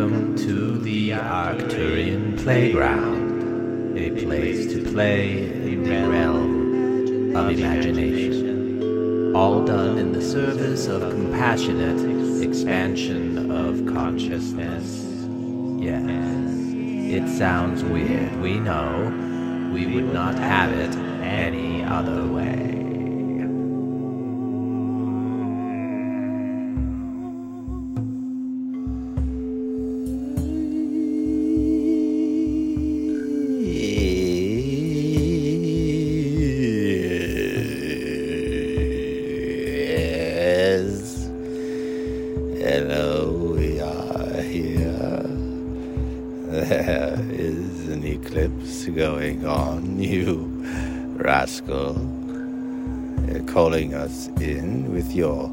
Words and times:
Welcome 0.00 0.34
to 0.36 0.78
the 0.78 1.10
Arcturian 1.10 2.42
Playground, 2.42 3.98
a 3.98 4.24
place 4.24 4.72
to 4.72 4.82
play 4.82 5.42
in 5.42 5.82
the 5.82 6.08
realm 6.08 7.36
of 7.36 7.50
imagination. 7.50 9.36
All 9.36 9.62
done 9.62 9.98
in 9.98 10.12
the 10.12 10.22
service 10.22 10.86
of 10.86 11.02
compassionate 11.02 12.42
expansion 12.42 13.50
of 13.50 13.84
consciousness. 13.92 15.04
Yes, 15.78 16.08
it 17.12 17.28
sounds 17.36 17.84
weird, 17.84 18.40
we 18.40 18.58
know. 18.58 19.70
We 19.70 19.86
would 19.86 20.14
not 20.14 20.34
have 20.36 20.72
it 20.72 20.96
any 21.22 21.84
other 21.84 22.26
way. 22.26 22.79
With 55.10 55.16
your 55.16 55.52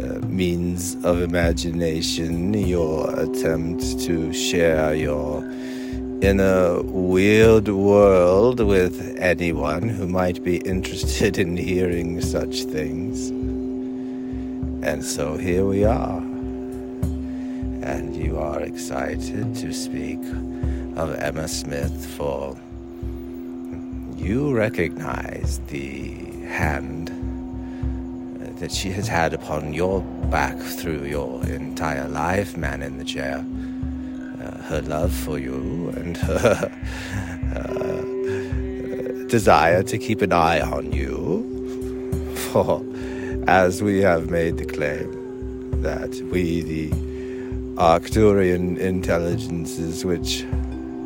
uh, 0.00 0.18
means 0.26 0.94
of 1.04 1.20
imagination, 1.20 2.54
your 2.54 3.10
attempt 3.20 4.00
to 4.00 4.32
share 4.32 4.94
your 4.94 5.44
inner 6.22 6.80
weird 6.82 7.68
world 7.68 8.60
with 8.60 9.16
anyone 9.18 9.88
who 9.88 10.08
might 10.08 10.42
be 10.42 10.56
interested 10.58 11.38
in 11.38 11.54
hearing 11.56 12.20
such 12.22 12.62
things. 12.62 13.28
And 14.86 15.04
so 15.04 15.36
here 15.36 15.66
we 15.66 15.84
are. 15.84 16.18
And 17.82 18.16
you 18.16 18.38
are 18.38 18.60
excited 18.60 19.54
to 19.56 19.72
speak 19.72 20.20
of 20.96 21.14
Emma 21.16 21.46
Smith 21.46 22.06
for 22.16 22.56
you 24.16 24.56
recognize 24.56 25.60
the 25.68 26.14
hand 26.48 26.95
that 28.66 28.74
she 28.74 28.90
has 28.90 29.06
had 29.06 29.32
upon 29.32 29.72
your 29.72 30.00
back 30.28 30.58
through 30.58 31.04
your 31.04 31.40
entire 31.46 32.08
life, 32.08 32.56
man 32.56 32.82
in 32.82 32.98
the 32.98 33.04
chair. 33.04 33.44
Uh, 34.42 34.58
her 34.62 34.82
love 34.82 35.12
for 35.12 35.38
you 35.38 35.94
and 35.96 36.16
her 36.26 36.68
uh, 37.54 38.02
desire 39.28 39.84
to 39.84 39.96
keep 39.96 40.20
an 40.20 40.32
eye 40.32 40.60
on 40.60 40.90
you. 40.90 41.46
For 42.50 42.84
as 43.46 43.84
we 43.84 44.00
have 44.00 44.30
made 44.30 44.56
the 44.56 44.66
claim 44.66 45.80
that 45.82 46.10
we, 46.32 46.62
the 46.62 46.90
Arcturian 47.76 48.78
intelligences, 48.78 50.04
which 50.04 50.44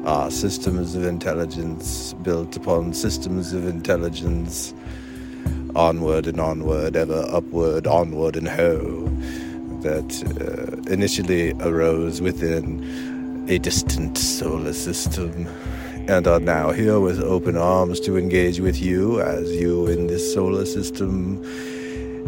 are 0.06 0.30
systems 0.30 0.94
of 0.94 1.04
intelligence 1.04 2.14
built 2.22 2.56
upon 2.56 2.94
systems 2.94 3.52
of 3.52 3.66
intelligence, 3.66 4.72
onward 5.74 6.26
and 6.26 6.40
onward, 6.40 6.96
ever 6.96 7.26
upward, 7.30 7.86
onward 7.86 8.36
and 8.36 8.48
ho, 8.48 9.04
that 9.82 10.10
uh, 10.40 10.92
initially 10.92 11.52
arose 11.60 12.20
within 12.20 13.46
a 13.48 13.58
distant 13.58 14.16
solar 14.18 14.72
system 14.72 15.46
and 16.08 16.26
are 16.26 16.40
now 16.40 16.70
here 16.70 16.98
with 17.00 17.20
open 17.20 17.56
arms 17.56 18.00
to 18.00 18.16
engage 18.16 18.60
with 18.60 18.80
you 18.80 19.20
as 19.20 19.50
you 19.52 19.86
in 19.86 20.06
this 20.06 20.34
solar 20.34 20.64
system 20.64 21.42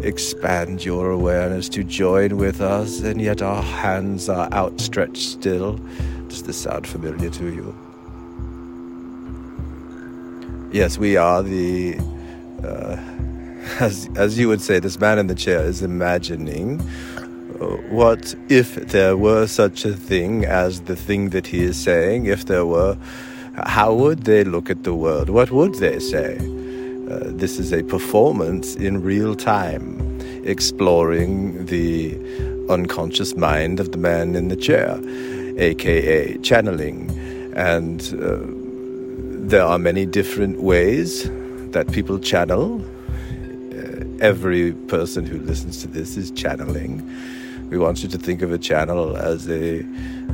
expand 0.03 0.83
your 0.83 1.11
awareness 1.11 1.69
to 1.69 1.83
join 1.83 2.37
with 2.37 2.61
us, 2.61 3.01
and 3.01 3.21
yet 3.21 3.41
our 3.41 3.61
hands 3.61 4.27
are 4.29 4.51
outstretched 4.51 5.17
still. 5.17 5.79
Does 6.27 6.43
this 6.43 6.57
sound 6.57 6.87
familiar 6.87 7.29
to 7.29 7.45
you? 7.45 7.75
Yes, 10.71 10.97
we 10.97 11.15
are 11.17 11.43
the, 11.43 11.99
uh, 12.63 12.95
as, 13.79 14.09
as 14.15 14.37
you 14.37 14.47
would 14.47 14.61
say, 14.61 14.79
this 14.79 14.99
man 14.99 15.19
in 15.19 15.27
the 15.27 15.35
chair 15.35 15.63
is 15.63 15.81
imagining 15.81 16.81
uh, 17.61 17.65
what 17.89 18.35
if 18.49 18.75
there 18.75 19.15
were 19.15 19.47
such 19.47 19.85
a 19.85 19.93
thing 19.93 20.43
as 20.45 20.81
the 20.81 20.95
thing 20.95 21.29
that 21.29 21.47
he 21.47 21.63
is 21.63 21.81
saying, 21.81 22.25
if 22.25 22.45
there 22.45 22.65
were, 22.65 22.97
how 23.55 23.93
would 23.93 24.23
they 24.23 24.43
look 24.43 24.69
at 24.69 24.83
the 24.83 24.93
world? 24.93 25.29
What 25.29 25.51
would 25.51 25.75
they 25.75 25.99
say? 25.99 26.37
Uh, 26.37 27.19
this 27.25 27.59
is 27.59 27.71
a 27.71 27.83
performance 27.83 28.75
in 28.75 29.01
real 29.01 29.35
time, 29.35 30.19
exploring 30.45 31.65
the 31.67 32.17
unconscious 32.69 33.35
mind 33.35 33.79
of 33.79 33.91
the 33.91 33.97
man 33.97 34.35
in 34.35 34.47
the 34.47 34.55
chair, 34.55 34.99
aka 35.57 36.37
channeling. 36.39 37.11
And 37.55 38.01
uh, 38.19 38.39
there 39.47 39.63
are 39.63 39.77
many 39.77 40.05
different 40.05 40.61
ways 40.61 41.29
that 41.71 41.91
people 41.91 42.19
channel. 42.19 42.83
Every 44.23 44.71
person 44.71 45.25
who 45.25 45.37
listens 45.39 45.81
to 45.81 45.87
this 45.89 46.15
is 46.15 46.31
channeling. 46.31 47.03
We 47.69 47.77
want 47.77 48.03
you 48.03 48.07
to 48.07 48.17
think 48.17 48.41
of 48.41 48.53
a 48.53 48.57
channel 48.57 49.17
as 49.17 49.49
a, 49.49 49.85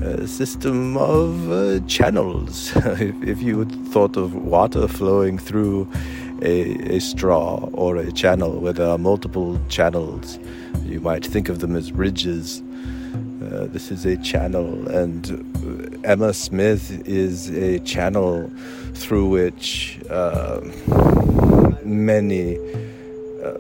a 0.04 0.28
system 0.28 0.96
of 0.96 1.52
uh, 1.52 1.80
channels. 1.88 2.72
if, 2.76 3.24
if 3.24 3.42
you 3.42 3.66
thought 3.66 4.16
of 4.16 4.36
water 4.36 4.88
flowing 4.88 5.40
through 5.40 5.90
a, 6.44 6.98
a 6.98 7.00
straw 7.00 7.68
or 7.74 7.98
a 7.98 8.12
channel 8.12 8.60
where 8.60 8.74
there 8.74 8.90
are 8.90 9.00
multiple 9.00 9.60
channels. 9.70 10.38
You 10.86 11.00
might 11.00 11.26
think 11.26 11.50
of 11.50 11.58
them 11.58 11.76
as 11.76 11.92
ridges. 11.92 12.62
Uh, 13.42 13.66
this 13.72 13.90
is 13.90 14.06
a 14.06 14.18
channel, 14.18 14.88
and 14.88 16.00
Emma 16.06 16.32
Smith 16.36 17.08
is 17.08 17.50
a 17.50 17.80
channel 17.80 18.52
through 18.94 19.30
which 19.30 20.00
uh, 20.12 20.62
many 21.84 22.60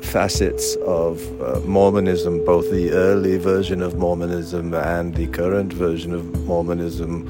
facets 0.01 0.75
of 0.85 1.21
uh, 1.41 1.59
Mormonism, 1.65 2.43
both 2.45 2.69
the 2.69 2.91
early 2.91 3.37
version 3.37 3.81
of 3.81 3.95
Mormonism 3.97 4.73
and 4.73 5.15
the 5.15 5.27
current 5.27 5.73
version 5.73 6.13
of 6.13 6.45
Mormonism, 6.45 7.27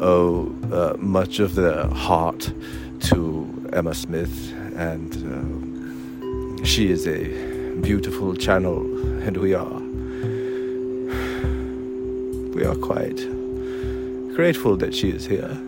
owe 0.00 0.54
uh, 0.72 0.96
much 0.98 1.38
of 1.38 1.54
their 1.54 1.86
heart 1.88 2.52
to 3.00 3.68
Emma 3.72 3.94
Smith 3.94 4.52
and 4.76 5.16
uh, 6.62 6.64
she 6.64 6.90
is 6.90 7.06
a 7.06 7.24
beautiful 7.80 8.34
channel, 8.34 8.80
and 9.22 9.36
we 9.36 9.54
are 9.54 9.80
we 12.54 12.64
are 12.64 12.76
quite 12.76 13.16
grateful 14.34 14.76
that 14.76 14.94
she 14.94 15.10
is 15.10 15.26
here. 15.26 15.67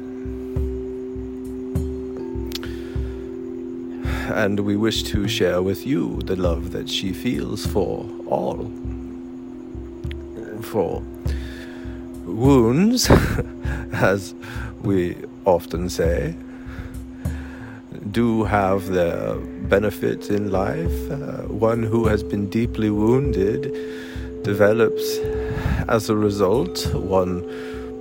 And 4.31 4.61
we 4.61 4.77
wish 4.77 5.03
to 5.05 5.27
share 5.27 5.61
with 5.61 5.87
you 5.87 6.21
the 6.23 6.37
love 6.37 6.71
that 6.71 6.89
she 6.89 7.13
feels 7.13 7.67
for 7.67 8.07
all. 8.27 8.71
For 10.63 11.03
wounds, 12.25 13.11
as 13.93 14.35
we 14.83 15.17
often 15.45 15.89
say, 15.89 16.37
do 18.13 18.45
have 18.45 18.87
their 18.89 19.35
benefits 19.69 20.31
in 20.31 20.51
life. 20.51 21.11
Uh, 21.11 21.43
one 21.49 21.83
who 21.83 22.07
has 22.07 22.23
been 22.23 22.49
deeply 22.49 22.91
wounded 22.91 23.73
develops, 24.45 25.19
as 25.89 26.09
a 26.09 26.17
result, 26.17 26.87
one 26.95 27.45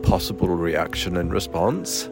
possible 0.04 0.48
reaction 0.48 1.18
and 1.18 1.34
response 1.34 2.08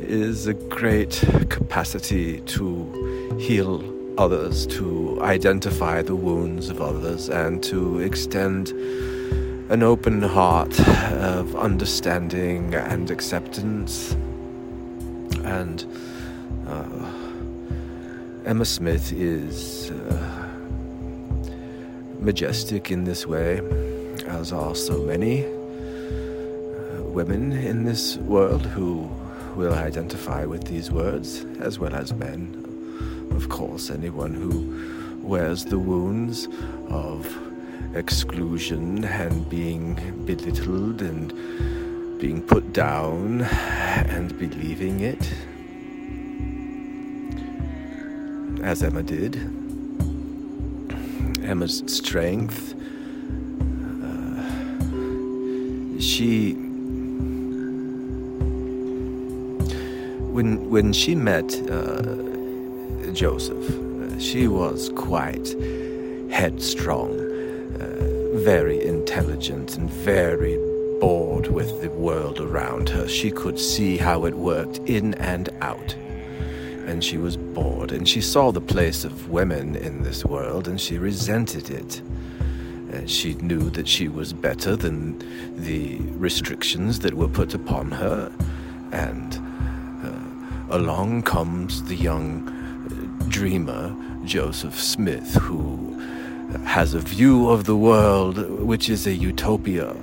is 0.00 0.46
a 0.46 0.54
great 0.54 1.24
capacity 1.48 2.40
to 2.42 3.25
heal 3.38 3.82
others, 4.18 4.66
to 4.66 5.18
identify 5.22 6.02
the 6.02 6.16
wounds 6.16 6.68
of 6.68 6.80
others, 6.80 7.28
and 7.28 7.62
to 7.64 8.00
extend 8.00 8.70
an 9.70 9.82
open 9.82 10.22
heart 10.22 10.78
of 11.12 11.54
understanding 11.56 12.74
and 12.74 13.10
acceptance 13.10 14.16
and 15.46 15.86
uh, 16.66 17.12
Emma 18.44 18.64
Smith 18.64 19.12
is 19.12 19.90
uh, 19.90 20.48
majestic 22.18 22.90
in 22.90 23.04
this 23.04 23.26
way, 23.26 23.60
as 24.26 24.52
are 24.52 24.74
so 24.74 25.02
many 25.02 25.44
uh, 25.44 27.02
women 27.02 27.52
in 27.52 27.84
this 27.84 28.16
world 28.18 28.66
who 28.66 29.08
will 29.54 29.74
identify 29.74 30.44
with 30.44 30.64
these 30.64 30.90
words, 30.90 31.44
as 31.60 31.78
well 31.78 31.94
as 31.94 32.12
men. 32.12 32.65
Of 33.36 33.50
course, 33.50 33.90
anyone 33.90 34.32
who 34.32 35.20
wears 35.22 35.66
the 35.66 35.78
wounds 35.78 36.48
of 36.88 37.26
exclusion 37.94 39.04
and 39.04 39.48
being 39.50 39.94
belittled 40.24 41.02
and 41.02 41.32
being 42.18 42.40
put 42.40 42.72
down 42.72 43.42
and 43.42 44.36
believing 44.38 45.00
it, 45.00 45.34
as 48.64 48.82
Emma 48.82 49.02
did. 49.02 49.36
Emma's 51.44 51.82
strength. 51.86 52.74
Uh, 54.02 56.00
she. 56.00 56.54
When, 60.32 60.70
when 60.70 60.92
she 60.92 61.14
met 61.14 61.54
uh, 61.70 62.25
Joseph, 63.16 63.70
uh, 63.70 64.18
she 64.20 64.46
was 64.46 64.90
quite 64.94 65.56
headstrong, 66.30 67.18
uh, 67.80 68.38
very 68.40 68.84
intelligent, 68.84 69.78
and 69.78 69.88
very 69.88 70.58
bored 71.00 71.46
with 71.46 71.80
the 71.80 71.88
world 71.88 72.40
around 72.40 72.90
her. 72.90 73.08
She 73.08 73.30
could 73.30 73.58
see 73.58 73.96
how 73.96 74.26
it 74.26 74.34
worked 74.34 74.80
in 74.80 75.14
and 75.14 75.48
out. 75.62 75.94
And 76.86 77.02
she 77.02 77.16
was 77.16 77.38
bored, 77.38 77.90
and 77.90 78.06
she 78.06 78.20
saw 78.20 78.52
the 78.52 78.60
place 78.60 79.02
of 79.02 79.30
women 79.30 79.76
in 79.76 80.02
this 80.02 80.22
world, 80.26 80.68
and 80.68 80.78
she 80.78 80.98
resented 80.98 81.70
it. 81.70 82.02
And 82.92 83.10
she 83.10 83.32
knew 83.36 83.70
that 83.70 83.88
she 83.88 84.08
was 84.08 84.34
better 84.34 84.76
than 84.76 85.18
the 85.56 85.96
restrictions 86.18 86.98
that 86.98 87.14
were 87.14 87.28
put 87.28 87.54
upon 87.54 87.92
her. 87.92 88.30
And 88.92 89.40
uh, 90.04 90.76
along 90.76 91.22
comes 91.22 91.82
the 91.84 91.96
young 91.96 92.50
uh, 92.50 92.55
dreamer, 93.28 93.94
Joseph 94.24 94.80
Smith, 94.80 95.34
who 95.34 95.98
has 96.64 96.94
a 96.94 97.00
view 97.00 97.48
of 97.50 97.64
the 97.64 97.76
world 97.76 98.38
which 98.60 98.88
is 98.88 99.06
a 99.06 99.12
utopia 99.12 99.94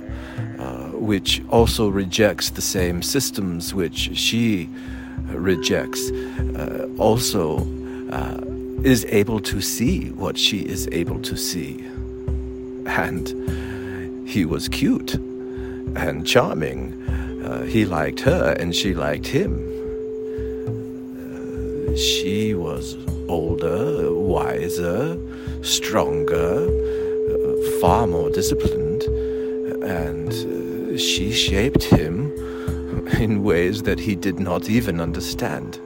which 1.04 1.42
also 1.50 1.88
rejects 1.88 2.50
the 2.50 2.62
same 2.62 3.02
systems 3.02 3.74
which 3.74 4.16
she 4.16 4.68
rejects, 5.26 6.10
uh, 6.10 6.88
also 6.98 7.58
uh, 8.10 8.40
is 8.82 9.04
able 9.10 9.38
to 9.40 9.60
see 9.60 10.10
what 10.12 10.38
she 10.38 10.60
is 10.60 10.88
able 10.92 11.20
to 11.20 11.36
see. 11.36 11.84
And 12.86 14.28
he 14.28 14.46
was 14.46 14.68
cute 14.68 15.14
and 15.14 16.26
charming. 16.26 16.94
Uh, 17.44 17.64
he 17.64 17.84
liked 17.84 18.20
her 18.20 18.52
and 18.58 18.74
she 18.74 18.94
liked 18.94 19.26
him. 19.26 19.52
Uh, 21.18 21.96
she 21.96 22.54
was 22.54 22.96
older, 23.28 24.12
wiser, 24.12 25.18
stronger, 25.62 26.66
uh, 26.66 27.80
far 27.80 28.06
more 28.06 28.30
disciplined, 28.30 29.02
and 29.82 30.32
she 31.00 31.32
shaped 31.32 31.84
him 31.84 32.32
in 33.20 33.42
ways 33.42 33.82
that 33.82 33.98
he 33.98 34.14
did 34.14 34.38
not 34.38 34.68
even 34.68 35.00
understand. 35.00 35.80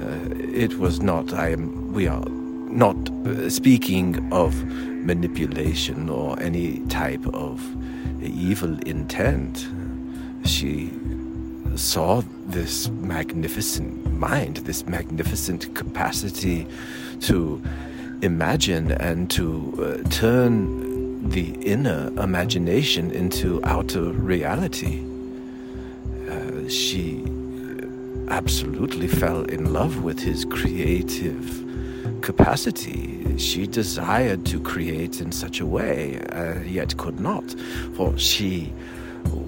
Uh, 0.00 0.34
it 0.38 0.78
was 0.78 1.00
not, 1.00 1.32
I 1.32 1.50
am, 1.50 1.92
we 1.92 2.06
are 2.06 2.24
not 2.28 2.96
uh, 3.26 3.50
speaking 3.50 4.32
of 4.32 4.64
manipulation 4.64 6.08
or 6.08 6.40
any 6.40 6.78
type 6.86 7.26
of 7.34 7.60
evil 8.22 8.78
intent. 8.80 9.66
She 10.44 10.90
saw 11.76 12.22
this 12.46 12.88
magnificent 12.88 14.12
mind, 14.12 14.58
this 14.58 14.86
magnificent 14.86 15.74
capacity 15.74 16.66
to 17.20 17.62
imagine 18.22 18.92
and 18.92 19.30
to 19.30 19.74
uh, 20.04 20.08
turn 20.10 21.28
the 21.28 21.52
inner 21.62 22.08
imagination 22.20 23.10
into 23.10 23.60
outer 23.64 24.02
reality. 24.12 25.02
Uh, 26.28 26.68
she 26.68 27.24
absolutely 28.28 29.08
fell 29.08 29.44
in 29.44 29.72
love 29.72 30.02
with 30.02 30.18
his 30.18 30.44
creative 30.44 31.64
capacity. 32.22 33.38
She 33.38 33.66
desired 33.66 34.44
to 34.46 34.60
create 34.60 35.20
in 35.20 35.32
such 35.32 35.60
a 35.60 35.66
way, 35.66 36.20
uh, 36.32 36.60
yet 36.60 36.96
could 36.96 37.20
not, 37.20 37.44
for 37.94 38.16
she 38.18 38.72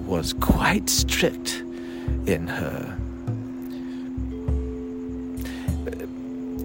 was 0.05 0.33
quite 0.33 0.89
strict 0.89 1.63
in 2.25 2.47
her. 2.47 2.97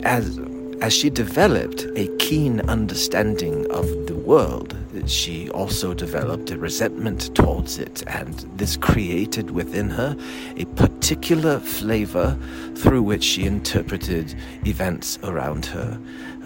As, 0.03 0.41
as 0.81 0.93
she 0.93 1.11
developed 1.11 1.87
a 1.97 2.09
keen 2.19 2.61
understanding 2.63 3.71
of 3.71 3.87
the 4.07 4.15
world, 4.15 4.77
she 5.07 5.51
also 5.51 5.93
developed 5.93 6.51
a 6.51 6.59
resentment 6.59 7.35
towards 7.35 7.79
it, 7.79 8.03
and 8.07 8.35
this 8.57 8.77
created 8.77 9.51
within 9.51 9.91
her 9.91 10.17
a 10.57 10.65
particular 10.77 11.59
flavor 11.61 12.39
through 12.77 13.03
which 13.03 13.25
she 13.25 13.45
interpreted 13.45 14.35
events 14.67 15.19
around 15.23 15.67
her. 15.67 16.01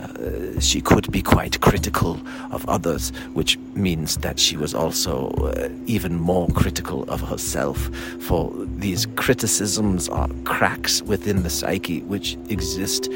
Uh, 0.04 0.60
she 0.60 0.80
could 0.80 1.10
be 1.10 1.22
quite 1.22 1.60
critical 1.60 2.20
of 2.50 2.68
others, 2.68 3.10
which 3.32 3.58
means 3.74 4.18
that 4.18 4.38
she 4.38 4.56
was 4.56 4.74
also 4.74 5.28
uh, 5.30 5.68
even 5.86 6.14
more 6.14 6.48
critical 6.48 7.04
of 7.04 7.20
herself. 7.20 7.90
For 8.20 8.52
these 8.78 9.06
criticisms 9.16 10.08
are 10.08 10.28
cracks 10.44 11.02
within 11.02 11.42
the 11.42 11.50
psyche 11.50 12.02
which 12.02 12.36
exist 12.48 13.08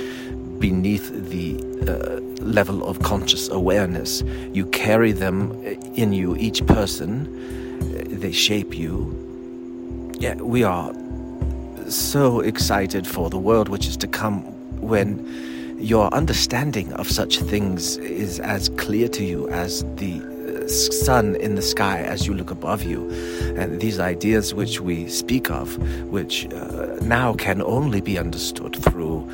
beneath 0.59 1.11
the 1.31 1.57
uh, 1.87 2.21
level 2.43 2.85
of 2.85 3.01
conscious 3.03 3.49
awareness. 3.49 4.23
You 4.53 4.67
carry 4.67 5.13
them 5.13 5.53
in 5.95 6.13
you, 6.13 6.37
each 6.37 6.67
person, 6.67 7.29
they 8.21 8.33
shape 8.33 8.77
you. 8.77 9.15
Yeah, 10.19 10.35
we 10.35 10.65
are 10.65 10.93
so 11.89 12.41
excited 12.41 13.07
for 13.07 13.31
the 13.31 13.39
world 13.39 13.69
which 13.69 13.87
is 13.87 13.97
to 13.99 14.07
come 14.07 14.41
when 14.81 15.19
your 15.79 16.13
understanding 16.13 16.93
of 16.95 17.11
such 17.11 17.39
things 17.39 17.97
is 17.99 18.41
as 18.41 18.69
clear 18.71 19.09
to 19.09 19.25
you 19.25 19.49
as 19.51 19.85
the 19.97 20.21
uh, 20.21 20.69
sun 20.69 21.37
in 21.37 21.55
the 21.55 21.63
sky 21.63 22.01
as 22.01 22.27
you 22.27 22.35
look 22.35 22.51
above 22.51 22.83
you. 22.83 23.09
And 23.57 23.81
these 23.81 24.01
ideas 24.01 24.55
which 24.55 24.81
we 24.81 25.09
speak 25.09 25.51
of, 25.51 25.77
which 26.11 26.47
uh, 26.53 26.97
now 27.01 27.35
can 27.35 27.63
only 27.63 28.01
be 28.01 28.19
understood 28.19 28.77
through 28.77 29.29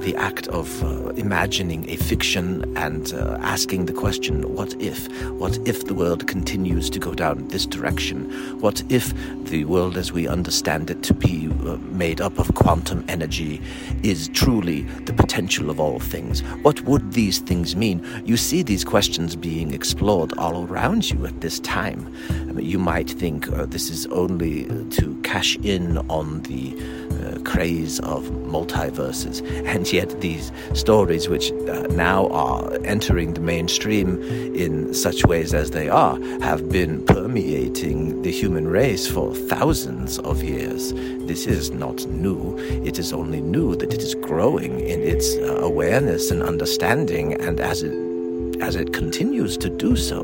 the 0.00 0.14
act 0.16 0.46
of 0.48 0.82
uh, 0.82 1.08
imagining 1.10 1.88
a 1.90 1.96
fiction 1.96 2.76
and 2.76 3.12
uh, 3.12 3.38
asking 3.40 3.86
the 3.86 3.92
question, 3.92 4.54
what 4.54 4.74
if? 4.80 5.10
What 5.32 5.58
if 5.66 5.86
the 5.86 5.94
world 5.94 6.26
continues 6.26 6.88
to 6.90 6.98
go 6.98 7.14
down 7.14 7.48
this 7.48 7.66
direction? 7.66 8.30
What 8.60 8.82
if 8.90 9.12
the 9.44 9.64
world 9.64 9.96
as 9.96 10.12
we 10.12 10.28
understand 10.28 10.90
it 10.90 11.02
to 11.04 11.14
be 11.14 11.48
uh, 11.66 11.76
made 11.76 12.20
up 12.20 12.38
of 12.38 12.54
quantum 12.54 13.04
energy 13.08 13.60
is 14.02 14.28
truly 14.28 14.82
the 15.06 15.12
potential 15.12 15.70
of 15.70 15.80
all 15.80 15.98
things? 15.98 16.42
What 16.62 16.80
would 16.82 17.12
these 17.12 17.40
things 17.40 17.74
mean? 17.74 18.04
You 18.24 18.36
see 18.36 18.62
these 18.62 18.84
questions 18.84 19.34
being 19.36 19.74
explored 19.74 20.32
all 20.38 20.66
around 20.66 21.10
you 21.10 21.26
at 21.26 21.40
this 21.40 21.60
time. 21.60 22.14
I 22.30 22.52
mean, 22.52 22.66
you 22.66 22.78
might 22.78 23.10
think 23.10 23.50
uh, 23.50 23.66
this 23.66 23.90
is 23.90 24.06
only 24.06 24.64
to 24.90 25.20
cash 25.22 25.56
in 25.56 25.98
on 26.08 26.42
the 26.42 26.76
uh, 27.10 27.38
craze 27.42 27.98
of 28.00 28.22
multiverses, 28.48 29.42
and 29.66 29.90
yet 29.92 29.97
these 30.06 30.52
stories, 30.74 31.28
which 31.28 31.50
uh, 31.52 31.86
now 31.90 32.28
are 32.28 32.72
entering 32.84 33.34
the 33.34 33.40
mainstream 33.40 34.22
in 34.54 34.94
such 34.94 35.24
ways 35.24 35.54
as 35.54 35.70
they 35.70 35.88
are, 35.88 36.20
have 36.40 36.68
been 36.68 37.04
permeating 37.04 38.22
the 38.22 38.30
human 38.30 38.68
race 38.68 39.06
for 39.06 39.34
thousands 39.34 40.18
of 40.20 40.42
years. 40.42 40.92
This 41.26 41.46
is 41.46 41.70
not 41.70 42.06
new. 42.06 42.56
It 42.84 42.98
is 42.98 43.12
only 43.12 43.40
new 43.40 43.76
that 43.76 43.92
it 43.92 44.02
is 44.02 44.14
growing 44.14 44.80
in 44.80 45.02
its 45.02 45.36
uh, 45.36 45.58
awareness 45.60 46.30
and 46.30 46.42
understanding, 46.42 47.34
and 47.40 47.60
as 47.60 47.82
it 47.82 48.08
as 48.60 48.74
it 48.74 48.92
continues 48.92 49.56
to 49.56 49.70
do 49.70 49.94
so, 49.94 50.20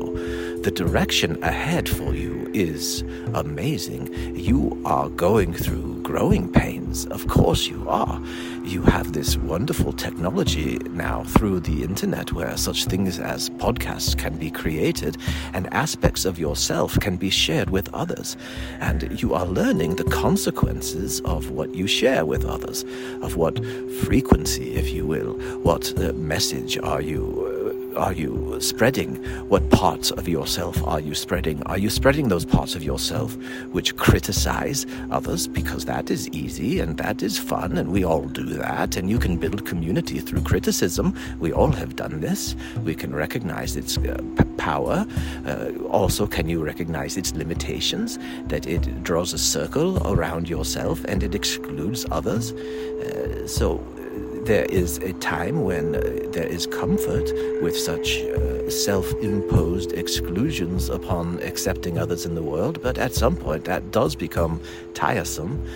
the 0.63 0.71
direction 0.71 1.41
ahead 1.41 1.87
for 1.87 2.13
you 2.13 2.51
is 2.53 3.01
amazing. 3.33 4.13
You 4.35 4.81
are 4.83 5.07
going 5.09 5.53
through 5.53 5.94
growing 6.05 6.47
pains. 6.47 7.07
Of 7.07 7.27
course, 7.27 7.65
you 7.65 7.89
are. 7.89 8.21
You 8.63 8.83
have 8.83 9.13
this 9.13 9.37
wonderful 9.37 9.91
technology 9.91 10.77
now 10.91 11.23
through 11.23 11.61
the 11.61 11.81
internet 11.81 12.31
where 12.31 12.55
such 12.57 12.85
things 12.85 13.17
as 13.17 13.49
podcasts 13.49 14.15
can 14.15 14.37
be 14.37 14.51
created 14.51 15.17
and 15.53 15.67
aspects 15.73 16.23
of 16.23 16.37
yourself 16.37 16.99
can 16.99 17.17
be 17.17 17.31
shared 17.31 17.71
with 17.71 17.91
others. 17.91 18.37
And 18.79 19.19
you 19.19 19.33
are 19.33 19.47
learning 19.47 19.95
the 19.95 20.03
consequences 20.03 21.21
of 21.21 21.49
what 21.49 21.73
you 21.73 21.87
share 21.87 22.23
with 22.23 22.45
others, 22.45 22.85
of 23.23 23.35
what 23.35 23.59
frequency, 24.03 24.75
if 24.75 24.91
you 24.91 25.07
will, 25.07 25.33
what 25.63 25.91
uh, 25.97 26.13
message 26.13 26.77
are 26.77 27.01
you 27.01 27.64
are 27.95 28.13
you 28.13 28.57
spreading? 28.59 29.15
What 29.49 29.69
parts 29.69 30.11
of 30.11 30.27
yourself 30.27 30.81
are 30.85 30.99
you 30.99 31.15
spreading? 31.15 31.63
Are 31.63 31.77
you 31.77 31.89
spreading 31.89 32.27
those 32.27 32.45
parts 32.45 32.75
of 32.75 32.83
yourself 32.83 33.35
which 33.71 33.95
criticize 33.95 34.85
others? 35.11 35.47
Because 35.47 35.85
that 35.85 36.09
is 36.09 36.27
easy 36.29 36.79
and 36.79 36.97
that 36.97 37.23
is 37.23 37.37
fun, 37.37 37.77
and 37.77 37.91
we 37.91 38.03
all 38.03 38.27
do 38.27 38.45
that. 38.45 38.97
And 38.97 39.09
you 39.09 39.19
can 39.19 39.37
build 39.37 39.65
community 39.65 40.19
through 40.19 40.41
criticism. 40.41 41.15
We 41.39 41.53
all 41.53 41.71
have 41.71 41.95
done 41.95 42.21
this. 42.21 42.55
We 42.83 42.95
can 42.95 43.13
recognize 43.13 43.75
its 43.75 43.97
uh, 43.97 44.17
p- 44.37 44.43
power. 44.57 45.05
Uh, 45.45 45.71
also, 45.89 46.27
can 46.27 46.49
you 46.49 46.63
recognize 46.63 47.17
its 47.17 47.33
limitations? 47.33 48.19
That 48.47 48.67
it 48.67 49.03
draws 49.03 49.33
a 49.33 49.37
circle 49.37 50.05
around 50.07 50.49
yourself 50.49 51.03
and 51.05 51.23
it 51.23 51.35
excludes 51.35 52.05
others. 52.11 52.51
Uh, 52.51 53.47
so 53.47 53.83
there 54.45 54.65
is 54.65 54.97
a 54.99 55.11
time 55.13 55.63
when 55.63 55.95
uh, 55.95 56.01
there 56.31 56.45
is 56.45 56.67
comfort 56.67 57.31
with 57.63 57.75
such 57.75 58.19
uh, 58.19 58.69
self 58.69 59.11
imposed 59.15 59.91
exclusions 59.93 60.87
upon 60.87 61.41
accepting 61.41 61.97
others 61.97 62.25
in 62.25 62.35
the 62.35 62.43
world, 62.43 62.81
but 62.83 62.97
at 62.99 63.13
some 63.13 63.35
point 63.35 63.65
that 63.65 63.91
does 63.91 64.15
become 64.15 64.61
tiresome 64.93 65.67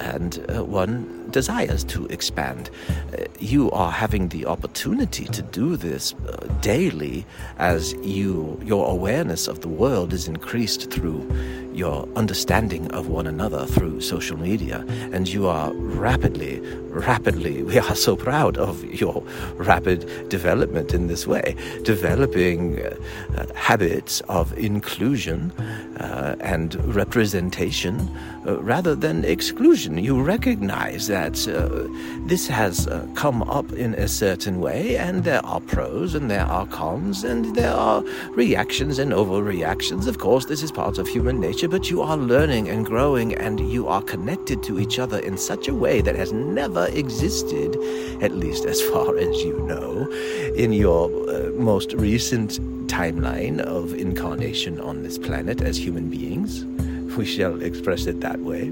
and 0.00 0.44
uh, 0.48 0.64
one 0.64 1.30
desires 1.30 1.84
to 1.84 2.06
expand. 2.06 2.70
Uh, 3.12 3.24
you 3.38 3.70
are 3.70 3.90
having 3.90 4.28
the 4.28 4.46
opportunity 4.46 5.24
to 5.26 5.42
do 5.42 5.76
this 5.76 6.14
uh, 6.14 6.46
daily 6.60 7.24
as 7.58 7.92
you 7.94 8.60
your 8.64 8.90
awareness 8.90 9.46
of 9.48 9.60
the 9.60 9.68
world 9.68 10.12
is 10.12 10.28
increased 10.28 10.90
through 10.90 11.26
your 11.72 12.08
understanding 12.16 12.90
of 12.92 13.08
one 13.08 13.26
another 13.26 13.64
through 13.66 14.00
social 14.00 14.36
media 14.36 14.84
and 15.12 15.28
you 15.28 15.46
are 15.46 15.72
rapidly 15.74 16.60
rapidly 16.98 17.62
we 17.62 17.78
are 17.78 17.94
so 17.94 18.16
proud 18.16 18.56
of 18.58 18.84
your 18.84 19.22
rapid 19.54 20.28
development 20.28 20.92
in 20.92 21.06
this 21.06 21.26
way 21.26 21.54
developing 21.82 22.80
uh, 22.80 22.96
uh, 23.36 23.46
habits 23.54 24.20
of 24.22 24.56
inclusion 24.58 25.50
uh, 26.00 26.36
and 26.40 26.74
representation 26.94 28.08
rather 28.44 28.94
than 28.94 29.24
exclusion 29.24 29.98
you 29.98 30.22
recognize 30.22 31.06
that 31.06 31.28
that 31.28 31.48
uh, 31.48 31.88
this 32.26 32.46
has 32.46 32.86
uh, 32.86 33.06
come 33.14 33.42
up 33.42 33.72
in 33.72 33.94
a 33.94 34.08
certain 34.08 34.60
way, 34.60 34.96
and 34.96 35.24
there 35.24 35.44
are 35.44 35.60
pros 35.60 36.14
and 36.14 36.30
there 36.30 36.44
are 36.44 36.66
cons, 36.66 37.24
and 37.24 37.54
there 37.54 37.72
are 37.72 38.02
reactions 38.30 38.98
and 38.98 39.12
overreactions. 39.12 40.06
Of 40.06 40.18
course, 40.18 40.46
this 40.46 40.62
is 40.62 40.72
part 40.72 40.98
of 40.98 41.06
human 41.08 41.40
nature, 41.40 41.68
but 41.68 41.90
you 41.90 42.02
are 42.02 42.16
learning 42.16 42.68
and 42.68 42.86
growing, 42.86 43.34
and 43.34 43.60
you 43.60 43.88
are 43.88 44.02
connected 44.02 44.62
to 44.64 44.78
each 44.78 44.98
other 44.98 45.18
in 45.18 45.36
such 45.36 45.68
a 45.68 45.74
way 45.74 46.00
that 46.00 46.16
has 46.16 46.32
never 46.32 46.87
existed, 46.88 47.76
at 48.22 48.32
least 48.32 48.64
as 48.64 48.80
far 48.90 49.16
as 49.16 49.36
you 49.42 49.58
know, 49.62 50.06
in 50.54 50.72
your 50.72 51.08
uh, 51.28 51.50
most 51.52 51.92
recent 51.94 52.58
timeline 52.88 53.60
of 53.60 53.94
incarnation 53.94 54.80
on 54.80 55.02
this 55.02 55.18
planet 55.18 55.60
as 55.60 55.76
human 55.76 56.08
beings. 56.08 56.64
We 57.16 57.24
shall 57.24 57.62
express 57.62 58.06
it 58.06 58.20
that 58.20 58.40
way. 58.40 58.68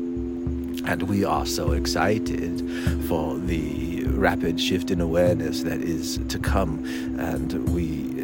And 0.84 1.02
we 1.02 1.24
are 1.24 1.46
so 1.46 1.72
excited 1.72 2.60
for 3.08 3.36
the 3.38 4.04
rapid 4.04 4.60
shift 4.60 4.90
in 4.90 5.00
awareness 5.00 5.62
that 5.62 5.80
is 5.80 6.18
to 6.28 6.38
come. 6.38 6.84
And 7.18 7.68
we 7.70 8.16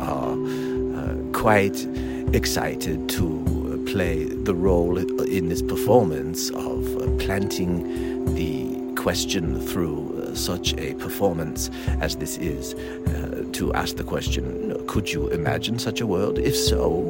are 0.00 0.32
uh, 0.32 1.16
quite 1.32 1.86
excited 2.34 3.08
to 3.10 3.84
play 3.86 4.24
the 4.24 4.54
role 4.54 4.98
in 4.98 5.48
this 5.48 5.62
performance 5.62 6.50
of 6.50 6.96
uh, 6.96 7.08
planting 7.18 8.34
the 8.34 8.75
question 9.06 9.60
through 9.60 10.20
uh, 10.20 10.34
such 10.34 10.74
a 10.78 10.92
performance 10.94 11.70
as 12.00 12.16
this 12.16 12.38
is 12.38 12.74
uh, 12.74 13.44
to 13.52 13.72
ask 13.72 13.94
the 13.98 14.02
question 14.02 14.44
could 14.88 15.12
you 15.12 15.28
imagine 15.28 15.78
such 15.78 16.00
a 16.00 16.06
world? 16.08 16.40
If 16.40 16.56
so, 16.56 17.04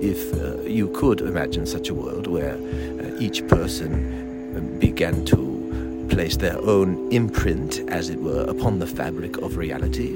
if 0.00 0.20
uh, 0.32 0.62
you 0.62 0.88
could 0.94 1.20
imagine 1.20 1.66
such 1.66 1.90
a 1.90 1.94
world 1.94 2.26
where 2.26 2.54
uh, 2.54 3.20
each 3.20 3.46
person 3.48 4.78
began 4.78 5.26
to 5.26 6.06
place 6.08 6.38
their 6.38 6.58
own 6.62 7.12
imprint, 7.12 7.80
as 7.88 8.08
it 8.08 8.20
were, 8.22 8.44
upon 8.44 8.78
the 8.78 8.86
fabric 8.86 9.36
of 9.42 9.58
reality, 9.58 10.14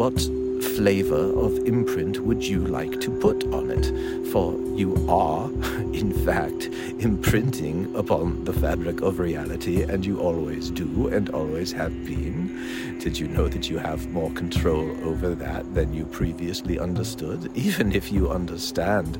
what 0.00 0.18
flavor 0.62 1.32
of 1.38 1.56
imprint 1.66 2.20
would 2.20 2.44
you 2.44 2.66
like 2.66 3.00
to 3.00 3.10
put 3.10 3.44
on 3.52 3.70
it? 3.70 3.86
For 4.30 4.58
you 4.74 4.94
are, 5.08 5.50
in 5.92 6.12
fact, 6.24 6.66
imprinting 6.98 7.94
upon 7.94 8.44
the 8.44 8.52
fabric 8.52 9.00
of 9.00 9.18
reality, 9.18 9.82
and 9.82 10.04
you 10.04 10.20
always 10.20 10.70
do 10.70 11.08
and 11.08 11.30
always 11.30 11.72
have 11.72 12.04
been. 12.04 12.98
Did 12.98 13.18
you 13.18 13.28
know 13.28 13.48
that 13.48 13.70
you 13.70 13.78
have 13.78 14.08
more 14.08 14.30
control 14.32 14.90
over 15.04 15.34
that 15.34 15.74
than 15.74 15.94
you 15.94 16.04
previously 16.04 16.78
understood? 16.78 17.50
Even 17.56 17.92
if 17.92 18.12
you 18.12 18.30
understand 18.30 19.18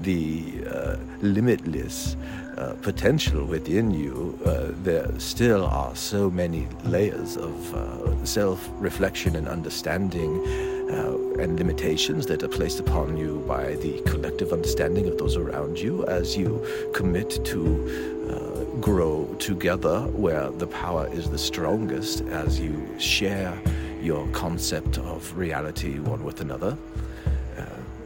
the 0.00 0.64
uh, 0.70 0.96
limitless 1.20 2.16
uh, 2.56 2.74
potential 2.80 3.44
within 3.44 3.90
you, 3.90 4.38
uh, 4.44 4.68
there 4.82 5.08
still 5.18 5.64
are 5.66 5.94
so 5.94 6.30
many 6.30 6.66
layers 6.84 7.36
of 7.36 7.74
uh, 7.74 8.24
self 8.24 8.68
reflection 8.78 9.36
and 9.36 9.48
understanding 9.48 10.42
uh, 10.96 11.42
and 11.42 11.58
limitations 11.58 12.26
that 12.26 12.42
are 12.42 12.48
placed 12.48 12.80
upon 12.80 13.16
you 13.16 13.44
by 13.46 13.74
the 13.76 14.00
collective 14.02 14.52
understanding 14.52 15.06
of 15.06 15.18
those 15.18 15.36
around 15.36 15.78
you 15.78 16.04
as 16.06 16.36
you 16.36 16.64
commit 16.94 17.44
to 17.44 17.60
uh, 18.30 18.64
grow 18.80 19.26
together 19.38 20.00
where 20.08 20.50
the 20.50 20.66
power 20.66 21.08
is 21.12 21.28
the 21.30 21.38
strongest 21.38 22.22
as 22.22 22.58
you 22.58 22.88
share 22.98 23.56
your 24.00 24.26
concept 24.28 24.98
of 24.98 25.36
reality 25.36 25.98
one 25.98 26.24
with 26.24 26.40
another 26.40 26.76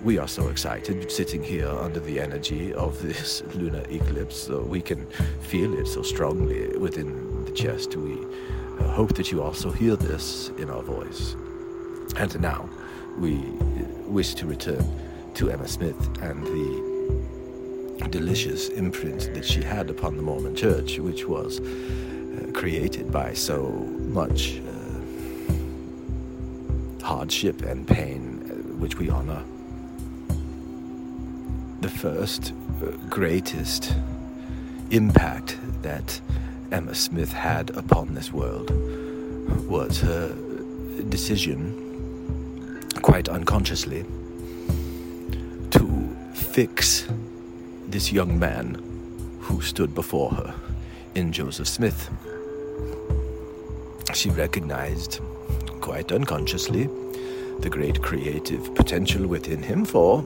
we 0.02 0.16
are 0.16 0.28
so 0.28 0.48
excited 0.48 1.12
sitting 1.12 1.42
here 1.42 1.68
under 1.68 2.00
the 2.00 2.18
energy 2.18 2.72
of 2.72 3.00
this 3.02 3.42
lunar 3.54 3.82
eclipse. 3.90 4.36
So 4.36 4.62
we 4.62 4.80
can 4.80 5.06
feel 5.40 5.78
it 5.78 5.86
so 5.86 6.02
strongly 6.02 6.76
within 6.78 7.44
the 7.44 7.52
chest. 7.52 7.96
We 7.96 8.14
uh, 8.78 8.84
hope 8.92 9.14
that 9.16 9.30
you 9.30 9.42
also 9.42 9.70
hear 9.70 9.96
this 9.96 10.50
in 10.56 10.70
our 10.70 10.82
voice. 10.82 11.36
And 12.16 12.40
now 12.40 12.68
we 13.20 13.34
wish 14.06 14.32
to 14.34 14.46
return 14.46 14.82
to 15.34 15.50
Emma 15.50 15.68
Smith 15.68 15.94
and 16.22 16.42
the 16.46 18.08
delicious 18.08 18.70
imprint 18.70 19.32
that 19.34 19.44
she 19.44 19.62
had 19.62 19.90
upon 19.90 20.16
the 20.16 20.22
Mormon 20.22 20.56
Church, 20.56 20.98
which 20.98 21.28
was 21.28 21.60
uh, 21.60 22.50
created 22.54 23.12
by 23.12 23.34
so 23.34 23.68
much 23.68 24.58
uh, 24.60 24.62
hardship 27.04 27.60
and 27.62 27.86
pain, 27.86 28.42
uh, 28.50 28.54
which 28.78 28.96
we 28.96 29.10
honor. 29.10 29.44
The 31.82 31.90
first 31.90 32.54
uh, 32.82 32.86
greatest 33.10 33.94
impact 34.90 35.58
that 35.82 36.20
Emma 36.72 36.94
Smith 36.94 37.32
had 37.34 37.68
upon 37.76 38.14
this 38.14 38.32
world 38.32 38.70
was 39.68 40.00
her 40.00 40.34
decision, 41.10 41.89
quite 43.10 43.28
unconsciously, 43.28 44.04
to 45.72 46.16
fix 46.32 47.08
this 47.88 48.12
young 48.12 48.38
man 48.38 48.80
who 49.40 49.60
stood 49.60 49.92
before 49.96 50.30
her 50.30 50.54
in 51.16 51.32
Joseph 51.32 51.66
Smith. 51.66 52.08
She 54.14 54.30
recognized, 54.30 55.18
quite 55.80 56.12
unconsciously, 56.12 56.88
the 57.58 57.68
great 57.68 58.00
creative 58.00 58.72
potential 58.76 59.26
within 59.26 59.60
him, 59.60 59.84
for 59.84 60.24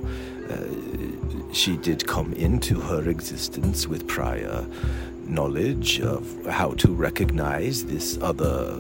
uh, 0.51 1.55
she 1.55 1.79
did 1.79 2.07
come 2.07 2.35
into 2.35 2.81
her 2.81 3.09
existence 3.09 3.87
with 3.87 4.07
prior 4.07 4.63
knowledge 5.27 6.03
of 6.03 6.23
how 6.51 6.73
to 6.73 6.93
recognize 6.93 7.87
this 7.87 8.19
other 8.21 8.79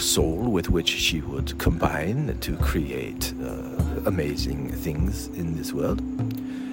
soul 0.00 0.50
with 0.50 0.70
which 0.70 0.88
she 0.88 1.20
would 1.20 1.56
combine 1.58 2.36
to 2.40 2.56
create 2.56 3.34
uh, 3.42 4.00
amazing 4.06 4.70
things 4.70 5.28
in 5.28 5.56
this 5.56 5.72
world. 5.72 6.02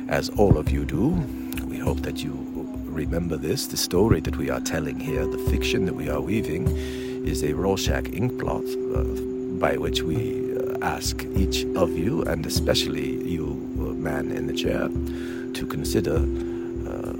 As 0.09 0.29
all 0.29 0.57
of 0.57 0.69
you 0.69 0.85
do, 0.85 1.09
we 1.67 1.77
hope 1.77 1.99
that 2.01 2.23
you 2.23 2.33
remember 2.85 3.35
this. 3.35 3.67
The 3.67 3.77
story 3.77 4.21
that 4.21 4.37
we 4.37 4.49
are 4.49 4.61
telling 4.61 4.99
here, 4.99 5.25
the 5.27 5.37
fiction 5.49 5.85
that 5.85 5.93
we 5.93 6.09
are 6.09 6.21
weaving, 6.21 6.67
is 7.27 7.43
a 7.43 7.53
Rorschach 7.53 8.07
ink 8.13 8.39
blot 8.39 8.63
uh, 8.95 9.03
by 9.59 9.75
which 9.77 10.01
we 10.01 10.55
uh, 10.55 10.77
ask 10.81 11.25
each 11.35 11.65
of 11.75 11.97
you, 11.97 12.23
and 12.23 12.45
especially 12.45 13.23
you, 13.27 13.45
uh, 13.79 13.93
man 13.93 14.31
in 14.31 14.47
the 14.47 14.53
chair, 14.53 14.87
to 15.53 15.65
consider 15.67 16.15
uh, 16.89 17.13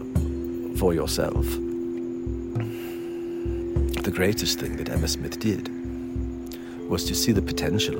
for 0.77 0.93
yourself. 0.93 1.45
The 4.03 4.11
greatest 4.13 4.59
thing 4.59 4.77
that 4.77 4.87
Emma 4.89 5.09
Smith 5.09 5.37
did 5.39 5.76
was 6.88 7.03
to 7.06 7.15
see 7.15 7.32
the 7.32 7.41
potential 7.41 8.00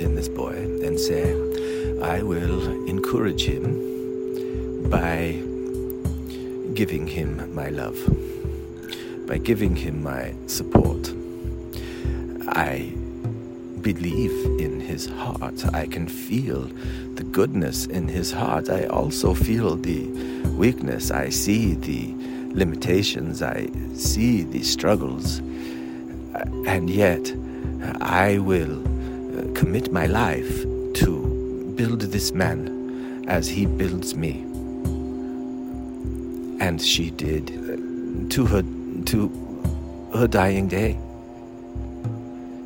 in 0.00 0.14
this 0.14 0.28
boy 0.28 0.54
and 0.54 0.98
say, 1.00 1.32
I 2.02 2.22
will 2.22 2.86
encourage 2.86 3.44
him 3.44 4.90
by 4.90 5.40
giving 6.74 7.06
him 7.06 7.54
my 7.54 7.70
love, 7.70 7.98
by 9.26 9.38
giving 9.38 9.74
him 9.74 10.02
my 10.02 10.34
support. 10.46 11.12
I 12.48 12.92
believe 13.80 14.60
in 14.60 14.80
his 14.80 15.06
heart. 15.06 15.64
I 15.72 15.86
can 15.86 16.06
feel 16.06 16.68
the 17.14 17.24
goodness 17.24 17.86
in 17.86 18.08
his 18.08 18.32
heart. 18.32 18.68
I 18.68 18.84
also 18.84 19.32
feel 19.32 19.76
the 19.76 20.06
weakness. 20.58 21.10
I 21.10 21.30
see 21.30 21.74
the 21.74 22.14
limitations. 22.52 23.42
I 23.42 23.70
see 23.94 24.42
the 24.42 24.62
struggles. 24.62 25.38
And 26.66 26.90
yet, 26.90 27.32
I 28.00 28.38
will 28.38 28.80
uh, 28.80 29.52
commit 29.54 29.92
my 29.92 30.06
life 30.06 30.62
to 30.94 31.72
build 31.76 32.00
this 32.00 32.32
man 32.32 33.24
as 33.28 33.48
he 33.48 33.66
builds 33.66 34.14
me. 34.14 34.42
And 36.60 36.80
she 36.80 37.10
did 37.10 37.50
uh, 37.50 38.28
to 38.30 38.46
her 38.46 38.62
to 39.06 40.10
her 40.14 40.26
dying 40.26 40.68
day. 40.68 40.98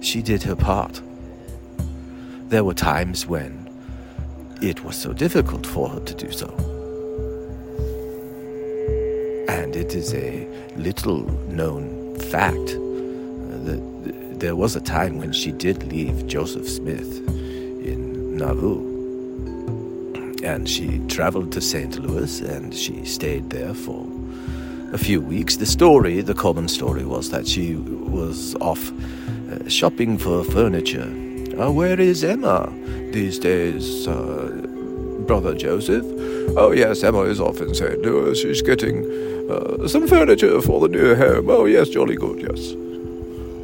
She 0.00 0.22
did 0.22 0.42
her 0.44 0.56
part. 0.56 1.00
There 2.48 2.64
were 2.64 2.74
times 2.74 3.26
when 3.26 3.68
it 4.60 4.84
was 4.84 4.96
so 4.96 5.12
difficult 5.12 5.66
for 5.66 5.88
her 5.88 6.00
to 6.00 6.14
do 6.14 6.30
so. 6.30 6.48
And 9.48 9.76
it 9.76 9.94
is 9.94 10.14
a 10.14 10.46
little 10.76 11.22
known 11.48 12.18
fact 12.18 12.76
there 14.40 14.56
was 14.56 14.74
a 14.74 14.80
time 14.80 15.18
when 15.18 15.32
she 15.32 15.52
did 15.52 15.84
leave 15.92 16.26
Joseph 16.26 16.66
Smith 16.66 17.18
in 17.84 18.38
Nauvoo. 18.38 18.88
And 20.42 20.66
she 20.66 20.98
traveled 21.08 21.52
to 21.52 21.60
St. 21.60 21.98
Louis 21.98 22.40
and 22.40 22.74
she 22.74 23.04
stayed 23.04 23.50
there 23.50 23.74
for 23.74 24.06
a 24.94 24.98
few 24.98 25.20
weeks. 25.20 25.56
The 25.56 25.66
story, 25.66 26.22
the 26.22 26.32
common 26.34 26.68
story, 26.68 27.04
was 27.04 27.30
that 27.30 27.46
she 27.46 27.74
was 27.76 28.56
off 28.62 28.90
uh, 29.52 29.68
shopping 29.68 30.16
for 30.16 30.42
furniture. 30.44 31.12
Uh, 31.60 31.70
where 31.70 32.00
is 32.00 32.24
Emma 32.24 32.72
these 33.12 33.38
days, 33.38 34.08
uh, 34.08 34.48
Brother 35.26 35.54
Joseph? 35.54 36.06
Oh, 36.56 36.72
yes, 36.72 37.04
Emma 37.04 37.22
is 37.24 37.40
off 37.40 37.60
in 37.60 37.74
St. 37.74 38.00
Louis. 38.00 38.40
She's 38.40 38.62
getting 38.62 39.04
uh, 39.50 39.86
some 39.86 40.08
furniture 40.08 40.62
for 40.62 40.80
the 40.80 40.88
new 40.88 41.14
home. 41.14 41.50
Oh, 41.50 41.66
yes, 41.66 41.90
jolly 41.90 42.16
good, 42.16 42.40
yes. 42.40 42.74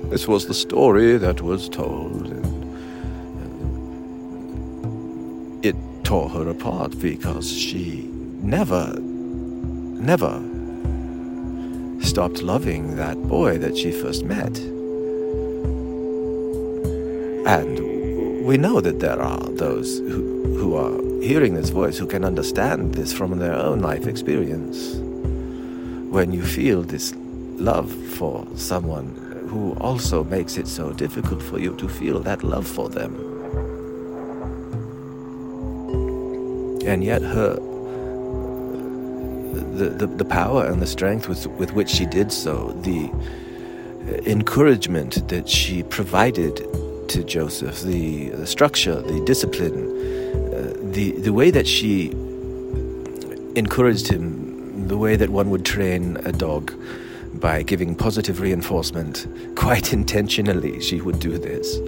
This 0.08 0.28
was 0.28 0.46
the 0.46 0.54
story 0.54 1.18
that 1.18 1.42
was 1.42 1.68
told. 1.68 2.28
And, 2.28 2.54
it 5.64 5.74
tore 6.04 6.28
her 6.28 6.48
apart 6.48 6.96
because 7.00 7.50
she 7.52 8.08
never, 8.40 8.94
never 9.00 10.40
stopped 12.00 12.40
loving 12.40 12.94
that 12.94 13.20
boy 13.24 13.58
that 13.58 13.76
she 13.76 13.90
first 13.90 14.24
met. 14.24 14.56
And 17.48 18.46
we 18.46 18.56
know 18.56 18.80
that 18.80 19.00
there 19.00 19.20
are 19.20 19.40
those 19.40 19.98
who, 19.98 20.56
who 20.56 20.76
are 20.76 20.96
hearing 21.20 21.54
this 21.54 21.70
voice 21.70 21.98
who 21.98 22.06
can 22.06 22.24
understand 22.24 22.94
this 22.94 23.12
from 23.12 23.36
their 23.40 23.54
own 23.54 23.80
life 23.80 24.06
experience. 24.06 24.94
When 26.12 26.30
you 26.32 26.44
feel 26.44 26.82
this 26.82 27.12
love 27.58 27.90
for 27.90 28.46
someone 28.54 29.25
who 29.56 29.72
also 29.80 30.22
makes 30.24 30.58
it 30.58 30.68
so 30.68 30.92
difficult 30.92 31.42
for 31.42 31.58
you 31.58 31.74
to 31.76 31.88
feel 31.88 32.20
that 32.20 32.42
love 32.42 32.66
for 32.66 32.88
them. 32.90 33.14
And 36.86 37.02
yet, 37.02 37.22
her 37.22 37.54
the, 39.78 39.88
the, 39.88 40.06
the 40.06 40.24
power 40.24 40.66
and 40.66 40.80
the 40.80 40.86
strength 40.86 41.28
with, 41.28 41.46
with 41.46 41.72
which 41.72 41.88
she 41.88 42.06
did 42.06 42.30
so, 42.32 42.72
the 42.82 43.10
encouragement 44.26 45.26
that 45.28 45.48
she 45.48 45.82
provided 45.82 46.56
to 47.08 47.24
Joseph, 47.24 47.80
the, 47.80 48.30
the 48.30 48.46
structure, 48.46 49.00
the 49.00 49.24
discipline, 49.24 49.78
uh, 50.54 50.74
the, 50.92 51.12
the 51.12 51.32
way 51.32 51.50
that 51.50 51.66
she 51.66 52.10
encouraged 53.54 54.08
him, 54.08 54.86
the 54.88 54.98
way 54.98 55.16
that 55.16 55.30
one 55.30 55.48
would 55.50 55.64
train 55.64 56.18
a 56.24 56.32
dog 56.32 56.72
by 57.40 57.62
giving 57.62 57.94
positive 57.94 58.40
reinforcement. 58.40 59.26
Quite 59.56 59.92
intentionally, 59.92 60.80
she 60.80 61.00
would 61.00 61.18
do 61.20 61.38
this. 61.38 61.78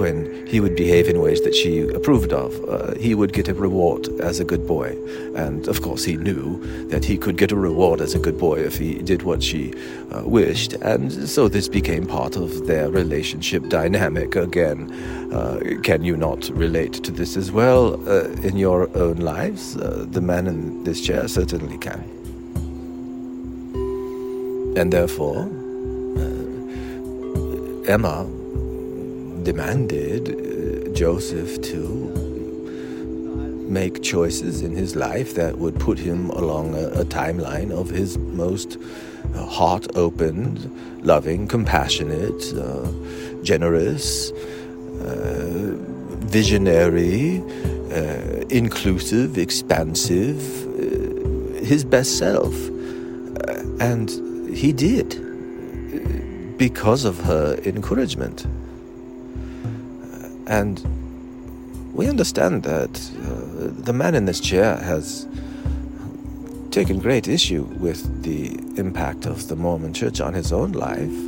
When 0.00 0.46
he 0.46 0.60
would 0.60 0.76
behave 0.76 1.08
in 1.08 1.20
ways 1.20 1.42
that 1.42 1.54
she 1.54 1.80
approved 1.80 2.32
of, 2.32 2.52
uh, 2.68 2.94
he 2.98 3.14
would 3.14 3.32
get 3.32 3.48
a 3.48 3.54
reward 3.54 4.08
as 4.20 4.38
a 4.38 4.44
good 4.44 4.66
boy. 4.66 4.96
And 5.34 5.66
of 5.66 5.82
course, 5.82 6.04
he 6.04 6.16
knew 6.16 6.86
that 6.88 7.04
he 7.04 7.18
could 7.18 7.36
get 7.36 7.52
a 7.52 7.56
reward 7.56 8.00
as 8.00 8.14
a 8.14 8.18
good 8.18 8.38
boy 8.38 8.60
if 8.60 8.78
he 8.78 9.02
did 9.02 9.22
what 9.22 9.42
she 9.42 9.74
uh, 10.12 10.22
wished. 10.24 10.74
And 10.74 11.12
so 11.28 11.48
this 11.48 11.68
became 11.68 12.06
part 12.06 12.36
of 12.36 12.66
their 12.66 12.88
relationship 12.90 13.68
dynamic 13.68 14.36
again. 14.36 14.92
Uh, 15.32 15.60
can 15.82 16.04
you 16.04 16.16
not 16.16 16.48
relate 16.50 16.94
to 17.04 17.10
this 17.10 17.36
as 17.36 17.50
well 17.50 17.94
uh, 18.08 18.28
in 18.42 18.56
your 18.56 18.88
own 18.96 19.16
lives? 19.16 19.76
Uh, 19.76 20.06
the 20.08 20.20
man 20.20 20.46
in 20.46 20.84
this 20.84 21.00
chair 21.00 21.26
certainly 21.28 21.76
can. 21.78 22.17
And 24.76 24.92
therefore, 24.92 25.48
uh, 26.16 27.90
Emma 27.92 28.26
demanded 29.42 30.28
uh, 30.28 30.34
Joseph 30.92 31.60
to 31.62 32.28
make 33.68 34.02
choices 34.02 34.62
in 34.62 34.74
his 34.74 34.96
life 34.96 35.34
that 35.34 35.58
would 35.58 35.78
put 35.78 35.98
him 35.98 36.30
along 36.30 36.74
a, 36.74 36.88
a 36.88 37.04
timeline 37.04 37.70
of 37.70 37.90
his 37.90 38.16
most 38.18 38.78
uh, 39.34 39.44
heart 39.44 39.86
opened, 39.94 40.70
loving, 41.04 41.46
compassionate, 41.46 42.54
uh, 42.54 42.90
generous, 43.42 44.32
uh, 45.02 45.74
visionary, 46.26 47.42
uh, 47.92 48.44
inclusive, 48.50 49.38
expansive, 49.38 50.40
uh, 50.66 51.64
his 51.64 51.84
best 51.84 52.18
self. 52.18 52.54
and 53.80 54.27
he 54.52 54.72
did 54.72 56.58
because 56.58 57.04
of 57.04 57.18
her 57.20 57.58
encouragement. 57.64 58.46
And 60.46 60.82
we 61.92 62.08
understand 62.08 62.62
that 62.64 62.90
uh, 63.22 63.82
the 63.82 63.92
man 63.92 64.14
in 64.14 64.24
this 64.24 64.40
chair 64.40 64.76
has 64.76 65.26
taken 66.70 66.98
great 66.98 67.28
issue 67.28 67.62
with 67.62 68.22
the 68.22 68.54
impact 68.80 69.26
of 69.26 69.48
the 69.48 69.56
Mormon 69.56 69.92
church 69.94 70.20
on 70.20 70.34
his 70.34 70.52
own 70.52 70.72
life 70.72 71.18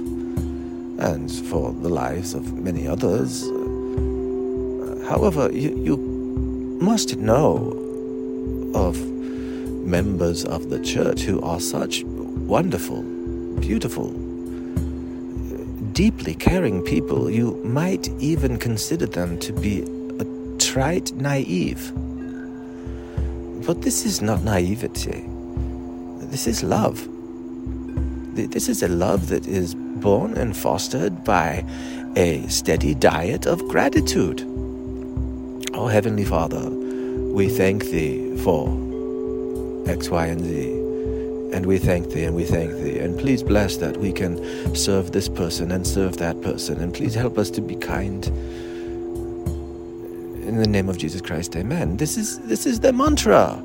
and 1.00 1.30
for 1.48 1.72
the 1.72 1.88
lives 1.88 2.34
of 2.34 2.52
many 2.52 2.86
others. 2.86 3.42
However, 5.08 5.50
you, 5.52 5.76
you 5.82 5.96
must 6.80 7.16
know 7.16 7.72
of 8.74 8.96
members 9.84 10.44
of 10.44 10.70
the 10.70 10.78
church 10.80 11.22
who 11.22 11.40
are 11.40 11.58
such 11.58 12.04
wonderful, 12.50 13.02
beautiful, 13.60 14.10
deeply 15.92 16.34
caring 16.34 16.82
people, 16.82 17.30
you 17.30 17.54
might 17.62 18.08
even 18.18 18.58
consider 18.58 19.06
them 19.06 19.38
to 19.38 19.52
be 19.52 19.82
a 20.18 20.58
trite 20.58 21.12
naive. 21.12 21.92
But 23.64 23.82
this 23.82 24.04
is 24.04 24.20
not 24.20 24.42
naivety. 24.42 25.24
This 26.32 26.48
is 26.48 26.64
love. 26.64 27.08
This 28.34 28.68
is 28.68 28.82
a 28.82 28.88
love 28.88 29.28
that 29.28 29.46
is 29.46 29.76
born 29.76 30.36
and 30.36 30.56
fostered 30.56 31.22
by 31.22 31.64
a 32.16 32.44
steady 32.48 32.96
diet 32.96 33.46
of 33.46 33.60
gratitude. 33.68 34.44
Oh, 35.72 35.86
Heavenly 35.86 36.24
Father, 36.24 36.68
we 36.68 37.48
thank 37.48 37.84
Thee 37.84 38.36
for 38.38 38.66
X, 39.86 40.08
Y, 40.08 40.26
and 40.26 40.44
Z. 40.44 40.79
And 41.52 41.66
we 41.66 41.78
thank 41.78 42.10
Thee 42.10 42.24
and 42.24 42.36
we 42.36 42.44
thank 42.44 42.72
Thee. 42.74 42.98
And 43.00 43.18
please 43.18 43.42
bless 43.42 43.76
that 43.78 43.96
we 43.96 44.12
can 44.12 44.74
serve 44.74 45.12
this 45.12 45.28
person 45.28 45.72
and 45.72 45.86
serve 45.86 46.16
that 46.18 46.40
person. 46.42 46.80
And 46.80 46.94
please 46.94 47.14
help 47.14 47.38
us 47.38 47.50
to 47.50 47.60
be 47.60 47.74
kind. 47.74 48.26
In 50.46 50.56
the 50.56 50.66
name 50.66 50.88
of 50.88 50.96
Jesus 50.96 51.20
Christ, 51.20 51.56
amen. 51.56 51.96
This 51.96 52.16
is, 52.16 52.38
this 52.40 52.66
is 52.66 52.80
the 52.80 52.92
mantra 52.92 53.60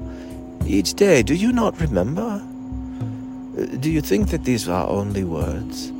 each 0.66 0.96
day. 0.96 1.22
Do 1.24 1.36
you 1.36 1.52
not 1.52 1.80
remember? 1.80 2.42
Uh, 3.58 3.66
do 3.80 3.92
you 3.92 4.02
think 4.02 4.30
that 4.30 4.44
these 4.46 4.68
are 4.68 4.88
only 4.88 5.24
words? 5.24 5.92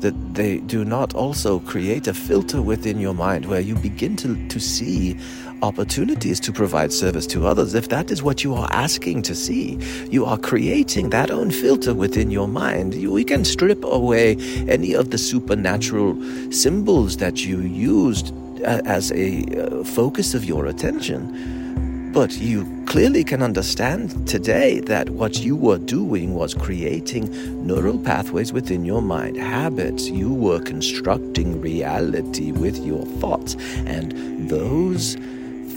That 0.00 0.14
they 0.34 0.58
do 0.58 0.84
not 0.84 1.14
also 1.14 1.60
create 1.60 2.06
a 2.06 2.14
filter 2.14 2.62
within 2.62 3.00
your 3.00 3.14
mind 3.14 3.46
where 3.46 3.60
you 3.60 3.74
begin 3.76 4.16
to, 4.16 4.48
to 4.48 4.60
see 4.60 5.16
opportunities 5.62 6.40
to 6.40 6.52
provide 6.52 6.92
service 6.92 7.26
to 7.28 7.46
others, 7.46 7.74
if 7.74 7.88
that 7.88 8.10
is 8.10 8.22
what 8.22 8.44
you 8.44 8.54
are 8.54 8.68
asking 8.70 9.22
to 9.22 9.34
see, 9.34 9.78
you 10.10 10.24
are 10.24 10.38
creating 10.38 11.10
that 11.10 11.30
own 11.30 11.50
filter 11.50 11.94
within 11.94 12.30
your 12.30 12.48
mind. 12.48 12.94
We 13.10 13.24
can 13.24 13.44
strip 13.44 13.84
away 13.84 14.36
any 14.68 14.94
of 14.94 15.10
the 15.10 15.18
supernatural 15.18 16.16
symbols 16.52 17.16
that 17.18 17.44
you 17.44 17.60
used 17.60 18.34
uh, 18.64 18.80
as 18.84 19.12
a 19.12 19.44
uh, 19.44 19.84
focus 19.84 20.34
of 20.34 20.44
your 20.44 20.66
attention. 20.66 22.10
But 22.12 22.36
you 22.38 22.66
clearly 22.86 23.22
can 23.22 23.40
understand 23.40 24.26
today 24.26 24.80
that 24.80 25.10
what 25.10 25.38
you 25.38 25.54
were 25.54 25.78
doing 25.78 26.34
was 26.34 26.54
creating 26.54 27.30
neural 27.64 27.98
pathways 27.98 28.52
within 28.52 28.84
your 28.84 29.00
mind, 29.00 29.36
habits. 29.36 30.08
You 30.08 30.34
were 30.34 30.58
constructing 30.58 31.60
reality 31.60 32.50
with 32.50 32.76
your 32.84 33.04
thoughts, 33.20 33.54
and 33.86 34.50
those 34.50 35.16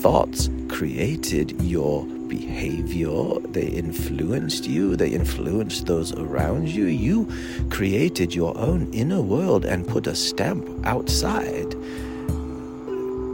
thoughts 0.03 0.49
created 0.67 1.59
your 1.61 2.05
behavior. 2.27 3.39
They 3.51 3.67
influenced 3.67 4.65
you, 4.67 4.95
they 4.97 5.09
influenced 5.09 5.85
those 5.85 6.13
around 6.13 6.67
you. 6.67 6.85
You 6.85 7.27
created 7.69 8.35
your 8.35 8.57
own 8.57 8.91
inner 8.93 9.21
world 9.21 9.63
and 9.63 9.87
put 9.87 10.05
a 10.07 10.15
stamp 10.15 10.67
outside. 10.85 11.73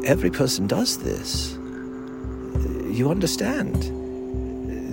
Every 0.05 0.29
person 0.29 0.67
does 0.67 0.99
this 0.99 1.57
you 2.99 3.09
understand. 3.09 3.75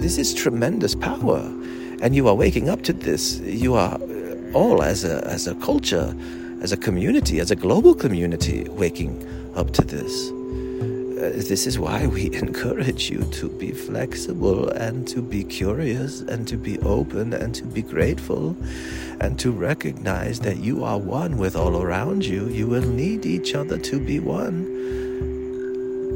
This 0.00 0.16
is 0.16 0.32
tremendous 0.32 0.94
power. 0.94 1.40
And 2.00 2.14
you 2.14 2.28
are 2.28 2.34
waking 2.34 2.68
up 2.68 2.82
to 2.82 2.92
this. 2.92 3.40
You 3.40 3.74
are 3.74 3.98
all, 4.52 4.82
as 4.82 5.04
a, 5.04 5.26
as 5.26 5.46
a 5.46 5.54
culture, 5.56 6.14
as 6.60 6.72
a 6.72 6.76
community, 6.76 7.40
as 7.40 7.50
a 7.50 7.56
global 7.56 7.94
community, 7.94 8.68
waking 8.70 9.26
up 9.56 9.72
to 9.72 9.82
this. 9.82 10.30
Uh, 11.16 11.30
this 11.32 11.66
is 11.66 11.78
why 11.78 12.06
we 12.06 12.26
encourage 12.34 13.08
you 13.10 13.24
to 13.32 13.48
be 13.48 13.72
flexible 13.72 14.68
and 14.68 15.08
to 15.08 15.22
be 15.22 15.42
curious 15.42 16.20
and 16.20 16.46
to 16.46 16.58
be 16.58 16.78
open 16.80 17.32
and 17.32 17.54
to 17.54 17.64
be 17.64 17.80
grateful 17.80 18.54
and 19.20 19.38
to 19.38 19.50
recognize 19.50 20.40
that 20.40 20.58
you 20.58 20.84
are 20.84 20.98
one 20.98 21.38
with 21.38 21.56
all 21.56 21.80
around 21.80 22.22
you. 22.22 22.48
You 22.48 22.66
will 22.66 22.86
need 22.86 23.24
each 23.24 23.54
other 23.54 23.78
to 23.78 23.98
be 23.98 24.20
one 24.20 24.66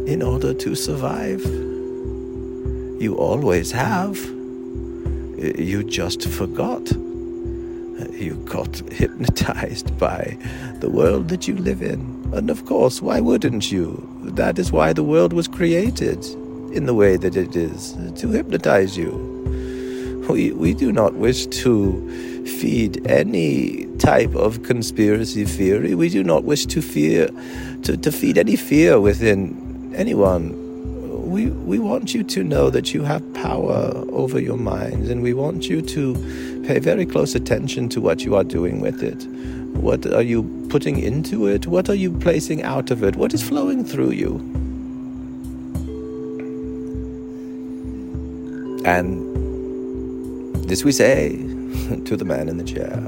in 0.07 0.23
order 0.23 0.53
to 0.53 0.75
survive. 0.75 1.43
You 3.01 3.17
always 3.19 3.73
have. 3.73 4.19
You 4.19 5.83
just 5.83 6.29
forgot. 6.29 6.93
You 6.93 8.35
got 8.45 8.77
hypnotized 8.93 9.99
by 9.99 10.37
the 10.81 10.91
world 10.91 11.29
that 11.29 11.49
you 11.49 11.57
live 11.57 11.81
in. 11.81 12.10
And 12.33 12.51
of 12.51 12.65
course, 12.67 13.03
why 13.03 13.21
wouldn't 13.21 13.71
you? 13.73 14.07
That 14.23 14.59
is 14.59 14.71
why 14.73 14.93
the 14.93 15.03
world 15.03 15.33
was 15.33 15.49
created 15.49 16.25
in 16.73 16.87
the 16.87 16.95
way 16.95 17.17
that 17.17 17.37
it 17.37 17.57
is 17.57 17.93
to 18.21 18.29
hypnotize 18.29 18.97
you. 18.97 19.11
We, 20.29 20.53
we 20.53 20.75
do 20.75 20.93
not 20.93 21.15
wish 21.15 21.47
to 21.47 22.45
feed 22.47 23.05
any 23.07 23.87
type 23.99 24.35
of 24.35 24.63
conspiracy 24.63 25.45
theory. 25.45 25.95
We 25.95 26.09
do 26.09 26.23
not 26.23 26.45
wish 26.45 26.67
to 26.67 26.81
fear 26.81 27.29
to, 27.83 27.97
to 27.97 28.13
feed 28.13 28.39
any 28.39 28.57
fear 28.57 29.01
within 29.01 29.93
anyone 29.97 30.61
we, 31.31 31.47
we 31.47 31.79
want 31.79 32.13
you 32.13 32.25
to 32.25 32.43
know 32.43 32.71
that 32.71 32.93
you 32.93 33.05
have 33.05 33.23
power 33.35 33.93
over 34.11 34.41
your 34.41 34.57
minds, 34.57 35.09
and 35.09 35.23
we 35.23 35.33
want 35.33 35.69
you 35.69 35.81
to 35.81 36.15
pay 36.67 36.81
very 36.81 37.07
close 37.07 37.37
attention 37.37 37.89
to 37.91 38.01
what 38.01 38.23
you 38.23 38.35
are 38.35 38.43
doing 38.43 38.81
with 38.81 39.03
it. 39.03 39.25
What 39.75 40.07
are 40.07 40.23
you 40.23 40.67
putting 40.69 40.99
into 40.99 41.47
it? 41.47 41.67
What 41.67 41.89
are 41.89 41.95
you 41.95 42.13
placing 42.13 42.63
out 42.63 42.91
of 42.91 43.03
it? 43.03 43.17
What 43.17 43.35
is 43.35 43.43
flowing 43.43 43.85
through 43.85 44.11
you? 44.13 44.37
And 48.85 49.27
this 50.69 50.85
we 50.85 50.93
say 50.93 51.37
to 52.05 52.17
the 52.17 52.25
man 52.25 52.49
in 52.49 52.59
the 52.59 52.65
chair. 52.65 52.99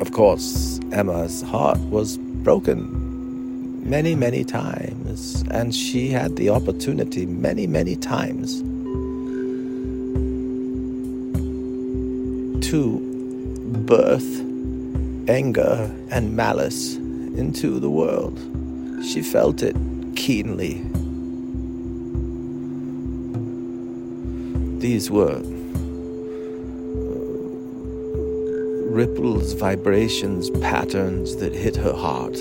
Of 0.00 0.12
course, 0.12 0.80
Emma's 0.92 1.42
heart 1.42 1.78
was 1.90 2.18
broken 2.18 3.88
many, 3.88 4.14
many 4.14 4.44
times, 4.44 5.44
and 5.50 5.74
she 5.74 6.08
had 6.08 6.36
the 6.36 6.48
opportunity 6.48 7.26
many, 7.26 7.66
many 7.66 7.96
times 7.96 8.62
to 12.70 13.00
birth 13.84 14.40
anger 15.28 15.92
and 16.12 16.36
malice 16.36 16.94
into 16.94 17.80
the 17.80 17.90
world. 17.90 18.38
She 19.04 19.22
felt 19.22 19.60
it 19.64 19.74
keenly. 20.14 20.74
These 24.78 25.10
were 25.10 25.34
uh, 25.34 25.42
ripples, 28.88 29.52
vibrations, 29.54 30.48
patterns 30.50 31.34
that 31.36 31.52
hit 31.52 31.74
her 31.74 31.92
heart, 31.92 32.34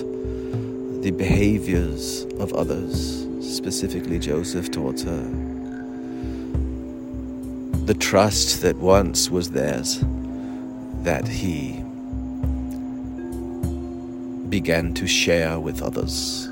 the 1.01 1.09
behaviors 1.09 2.25
of 2.39 2.53
others, 2.53 3.25
specifically 3.41 4.19
Joseph 4.19 4.69
towards 4.69 5.01
her, 5.01 5.23
the 7.85 7.95
trust 7.95 8.61
that 8.61 8.77
once 8.77 9.31
was 9.31 9.49
theirs, 9.49 10.03
that 11.03 11.27
he 11.27 11.83
began 14.49 14.93
to 14.95 15.07
share 15.07 15.59
with 15.59 15.81
others, 15.81 16.47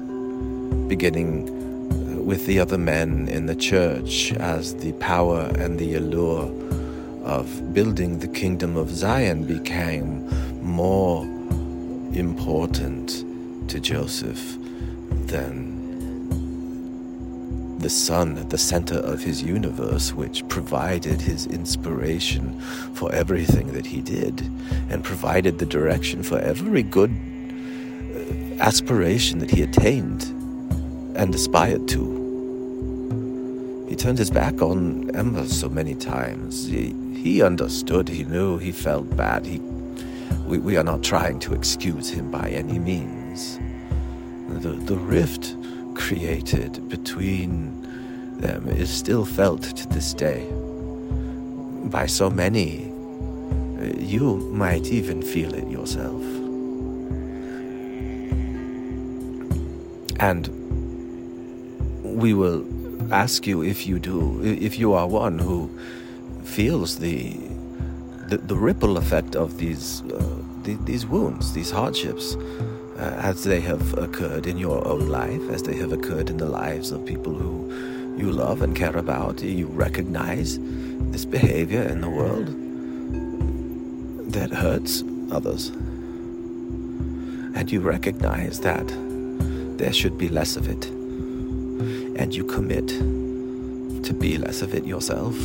beginning 0.87 1.49
uh, 1.49 2.21
with 2.21 2.45
the 2.45 2.59
other 2.59 2.77
men 2.77 3.27
in 3.27 3.45
the 3.47 3.55
church 3.55 4.33
as 4.33 4.75
the 4.75 4.93
power 4.93 5.51
and 5.57 5.79
the 5.79 5.95
allure 5.95 6.51
of 7.23 7.73
building 7.73 8.19
the 8.19 8.27
kingdom 8.27 8.77
of 8.77 8.89
Zion 8.89 9.43
became 9.45 10.27
more 10.63 11.23
important 12.13 13.25
to 13.69 13.79
Joseph 13.79 14.57
than 15.27 15.76
the 17.79 17.89
sun 17.89 18.37
at 18.37 18.49
the 18.49 18.57
center 18.57 18.97
of 18.97 19.21
his 19.21 19.43
universe, 19.43 20.13
which 20.13 20.47
provided 20.47 21.21
his 21.21 21.45
inspiration 21.47 22.59
for 22.93 23.11
everything 23.13 23.73
that 23.73 23.85
he 23.85 24.01
did 24.01 24.41
and 24.89 25.03
provided 25.03 25.59
the 25.59 25.65
direction 25.65 26.23
for 26.23 26.39
every 26.39 26.83
good 26.83 27.11
uh, 27.11 28.63
aspiration 28.63 29.39
that 29.39 29.51
he 29.51 29.61
attained 29.61 30.23
and 31.15 31.33
aspired 31.33 31.87
to. 31.87 32.17
He 33.87 33.95
turned 33.95 34.17
his 34.17 34.31
back 34.31 34.61
on 34.61 35.15
Emma 35.15 35.47
so 35.47 35.69
many 35.69 35.95
times. 35.95 36.67
He, 36.67 36.93
he 37.15 37.41
understood, 37.41 38.09
he 38.09 38.23
knew, 38.25 38.57
he 38.57 38.71
felt 38.71 39.15
bad. 39.15 39.45
He, 39.45 39.59
we, 40.45 40.57
we 40.57 40.77
are 40.77 40.83
not 40.83 41.03
trying 41.03 41.39
to 41.39 41.53
excuse 41.53 42.09
him 42.09 42.29
by 42.31 42.49
any 42.49 42.79
means. 42.79 43.59
The, 44.49 44.69
the 44.69 44.95
rift 44.95 45.55
created 45.97 46.87
between 46.89 47.81
them 48.39 48.67
is 48.69 48.89
still 48.89 49.25
felt 49.25 49.63
to 49.63 49.87
this 49.89 50.13
day 50.13 50.47
by 51.89 52.05
so 52.05 52.29
many. 52.29 52.93
You 53.99 54.37
might 54.53 54.87
even 54.87 55.21
feel 55.21 55.53
it 55.53 55.67
yourself. 55.67 56.21
And 60.19 60.47
we 62.03 62.33
will 62.33 62.65
ask 63.13 63.45
you 63.45 63.63
if 63.63 63.87
you 63.87 63.99
do, 63.99 64.41
if 64.43 64.79
you 64.79 64.93
are 64.93 65.07
one 65.07 65.39
who 65.39 65.69
feels 66.43 66.99
the 66.99 67.37
the, 68.29 68.37
the 68.37 68.55
ripple 68.55 68.97
effect 68.97 69.35
of 69.35 69.57
these 69.57 70.01
uh, 70.01 70.37
the, 70.63 70.75
these 70.83 71.05
wounds, 71.05 71.53
these 71.53 71.71
hardships, 71.71 72.35
uh, 72.97 73.13
as 73.17 73.43
they 73.43 73.61
have 73.61 73.97
occurred 73.97 74.47
in 74.47 74.57
your 74.57 74.85
own 74.87 75.07
life, 75.07 75.49
as 75.49 75.63
they 75.63 75.75
have 75.75 75.91
occurred 75.91 76.29
in 76.29 76.37
the 76.37 76.45
lives 76.45 76.91
of 76.91 77.05
people 77.05 77.33
who 77.33 77.71
you 78.17 78.31
love 78.31 78.61
and 78.61 78.75
care 78.75 78.97
about. 78.97 79.41
You 79.41 79.67
recognize 79.67 80.59
this 81.11 81.25
behavior 81.25 81.83
in 81.83 82.01
the 82.01 82.09
world 82.09 82.47
that 84.31 84.51
hurts 84.51 85.03
others, 85.31 85.69
and 87.55 87.71
you 87.71 87.81
recognize 87.81 88.59
that 88.61 88.87
there 89.77 89.93
should 89.93 90.17
be 90.17 90.29
less 90.29 90.55
of 90.57 90.67
it, 90.67 90.85
and 92.19 92.33
you 92.35 92.43
commit 92.43 92.87
to 92.87 94.13
be 94.13 94.37
less 94.37 94.61
of 94.61 94.73
it 94.73 94.85
yourself 94.85 95.35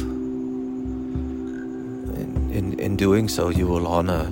in, 2.53 2.79
in 2.79 2.97
doing 2.97 3.29
so, 3.29 3.49
you 3.49 3.67
will 3.67 3.87
honor 3.87 4.31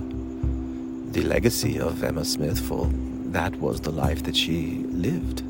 the 1.13 1.23
legacy 1.23 1.81
of 1.81 2.05
Emma 2.05 2.25
Smith, 2.25 2.61
for 2.61 2.91
that 3.33 3.57
was 3.57 3.81
the 3.81 3.93
life 3.93 4.25
that 4.25 4.37
she 4.37 4.85
lived. 4.89 5.45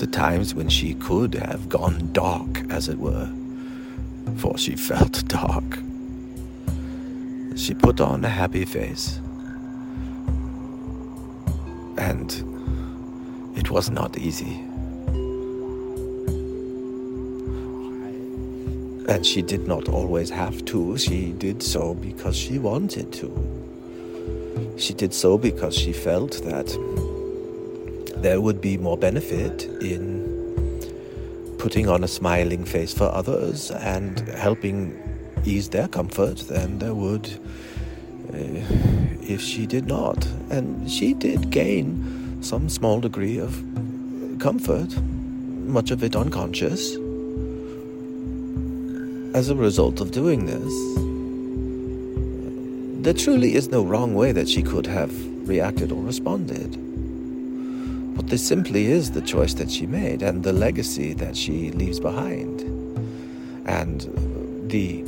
The 0.00 0.06
times 0.06 0.54
when 0.54 0.68
she 0.68 0.94
could 0.94 1.34
have 1.34 1.68
gone 1.68 2.10
dark, 2.12 2.62
as 2.70 2.88
it 2.88 2.98
were, 2.98 3.30
for 4.36 4.58
she 4.58 4.74
felt 4.90 5.26
dark. 5.28 5.78
She 7.56 7.72
put 7.72 8.00
on 8.00 8.24
a 8.24 8.28
happy 8.28 8.64
face. 8.64 9.20
And 11.96 12.32
it 13.56 13.70
was 13.70 13.90
not 13.90 14.18
easy. 14.18 14.60
And 19.06 19.24
she 19.24 19.42
did 19.42 19.68
not 19.68 19.88
always 19.88 20.30
have 20.30 20.64
to. 20.64 20.98
She 20.98 21.32
did 21.32 21.62
so 21.62 21.94
because 21.94 22.36
she 22.36 22.58
wanted 22.58 23.12
to. 23.12 23.53
She 24.76 24.92
did 24.92 25.14
so 25.14 25.38
because 25.38 25.74
she 25.76 25.92
felt 25.92 26.42
that 26.44 26.68
there 28.16 28.40
would 28.40 28.60
be 28.60 28.76
more 28.76 28.96
benefit 28.96 29.64
in 29.82 30.24
putting 31.58 31.88
on 31.88 32.04
a 32.04 32.08
smiling 32.08 32.64
face 32.64 32.92
for 32.92 33.04
others 33.04 33.70
and 33.70 34.20
helping 34.28 35.00
ease 35.44 35.68
their 35.68 35.88
comfort 35.88 36.38
than 36.48 36.78
there 36.78 36.94
would 36.94 37.26
uh, 38.32 38.36
if 39.22 39.40
she 39.40 39.66
did 39.66 39.86
not. 39.86 40.26
And 40.50 40.90
she 40.90 41.14
did 41.14 41.50
gain 41.50 42.42
some 42.42 42.68
small 42.68 43.00
degree 43.00 43.38
of 43.38 43.62
comfort, 44.40 45.00
much 45.00 45.90
of 45.90 46.02
it 46.02 46.16
unconscious, 46.16 46.96
as 49.34 49.48
a 49.48 49.54
result 49.54 50.00
of 50.00 50.10
doing 50.10 50.46
this. 50.46 51.03
There 53.04 53.12
truly 53.12 53.54
is 53.54 53.68
no 53.68 53.84
wrong 53.84 54.14
way 54.14 54.32
that 54.32 54.48
she 54.48 54.62
could 54.62 54.86
have 54.86 55.12
reacted 55.46 55.92
or 55.92 56.02
responded. 56.02 56.70
But 58.16 58.28
this 58.28 58.42
simply 58.42 58.86
is 58.86 59.10
the 59.10 59.20
choice 59.20 59.52
that 59.54 59.70
she 59.70 59.86
made 59.86 60.22
and 60.22 60.42
the 60.42 60.54
legacy 60.54 61.12
that 61.12 61.36
she 61.36 61.70
leaves 61.72 62.00
behind. 62.00 62.62
And 63.66 64.00
the 64.70 65.02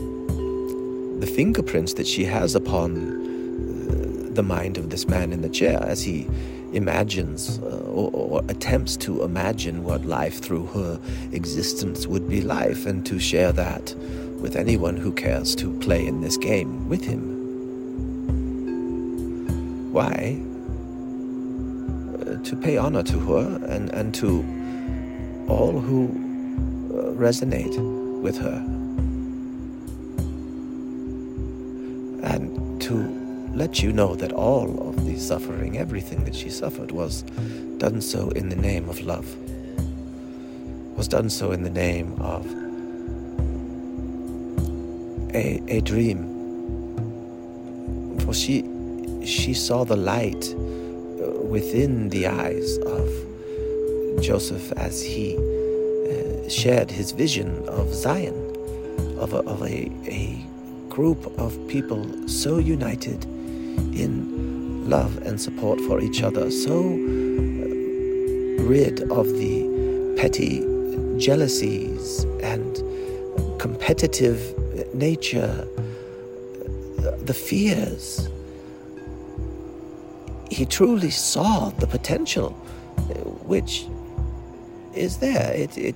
the 1.21 1.27
fingerprints 1.27 1.95
that 1.95 2.07
she 2.07 2.27
has 2.27 2.55
upon 2.55 2.91
uh, 2.99 4.35
the 4.35 4.43
mind 4.43 4.77
of 4.77 4.91
this 4.91 5.09
man 5.09 5.33
in 5.33 5.41
the 5.41 5.49
chair 5.49 5.83
as 5.83 6.03
he 6.03 6.29
imagines 6.75 7.59
uh, 7.61 7.81
or, 7.87 8.11
or, 8.13 8.43
attempts 8.51 8.99
to 8.99 9.23
imagine 9.23 9.85
what 9.85 10.05
life 10.05 10.43
through 10.43 10.67
her 10.67 11.01
existence 11.33 12.07
would 12.07 12.29
be 12.29 12.43
like 12.43 12.85
and 12.85 13.07
to 13.07 13.19
share 13.19 13.53
that 13.53 13.95
with 14.43 14.55
anyone 14.55 14.99
who 14.99 15.11
cares 15.13 15.55
to 15.55 15.73
play 15.79 16.07
in 16.07 16.21
this 16.21 16.37
game 16.37 16.87
with 16.91 17.03
him. 17.03 17.36
Why? 19.97 20.39
to 22.45 22.55
pay 22.55 22.77
honor 22.77 23.03
to 23.03 23.19
her 23.19 23.67
and, 23.67 23.89
and 23.91 24.15
to 24.15 24.45
all 25.49 25.81
who 25.81 26.07
uh, 26.91 27.13
resonate 27.15 27.77
with 28.21 28.37
her. 28.39 28.63
And 32.23 32.81
to 32.83 32.95
let 33.55 33.83
you 33.83 33.91
know 33.91 34.15
that 34.17 34.33
all 34.33 34.89
of 34.89 35.07
the 35.07 35.19
suffering, 35.19 35.79
everything 35.79 36.25
that 36.25 36.35
she 36.35 36.51
suffered, 36.51 36.93
was 36.93 37.23
done 37.79 38.01
so 38.03 38.29
in 38.31 38.51
the 38.51 38.57
name 38.57 38.89
of 38.91 39.01
love, 39.01 39.35
was 40.97 41.09
done 41.09 41.31
so 41.31 41.53
in 41.53 41.63
the 41.63 41.71
name 41.71 42.21
of 42.21 42.47
a, 45.35 45.63
a 45.69 45.81
dream. 45.81 46.35
For 48.21 48.35
she, 48.35 48.76
she 49.27 49.53
saw 49.53 49.85
the 49.85 49.97
light 49.97 50.55
within 51.43 52.09
the 52.11 52.27
eyes 52.27 52.79
of 52.79 53.09
Joseph 54.23 54.73
as 54.73 55.03
he 55.03 55.37
uh, 55.37 56.49
shared 56.49 56.91
his 56.91 57.13
vision 57.13 57.69
of 57.69 57.93
Zion, 57.93 58.35
of 59.19 59.33
a, 59.33 59.39
of 59.39 59.63
a, 59.63 59.91
a 60.07 60.45
group 60.89 61.27
of 61.39 61.57
people 61.69 62.29
so 62.29 62.59
united 62.59 63.25
in 63.25 64.89
love 64.89 65.17
and 65.19 65.41
support 65.41 65.81
for 65.83 66.01
each 66.01 66.23
other, 66.23 66.51
so 66.51 66.79
uh, 66.79 67.67
rid 68.63 69.03
of 69.11 69.27
the 69.27 70.15
petty 70.17 70.61
jealousies 71.19 72.25
and 72.43 72.83
competitive 73.61 74.41
nature, 74.95 75.67
the 77.23 77.35
fears 77.35 78.29
he 80.57 80.65
truly 80.65 81.11
saw 81.11 81.69
the 81.69 81.87
potential, 81.87 82.53
which 83.45 83.87
is 84.95 85.19
there. 85.19 85.53
It, 85.53 85.77
it, 85.77 85.95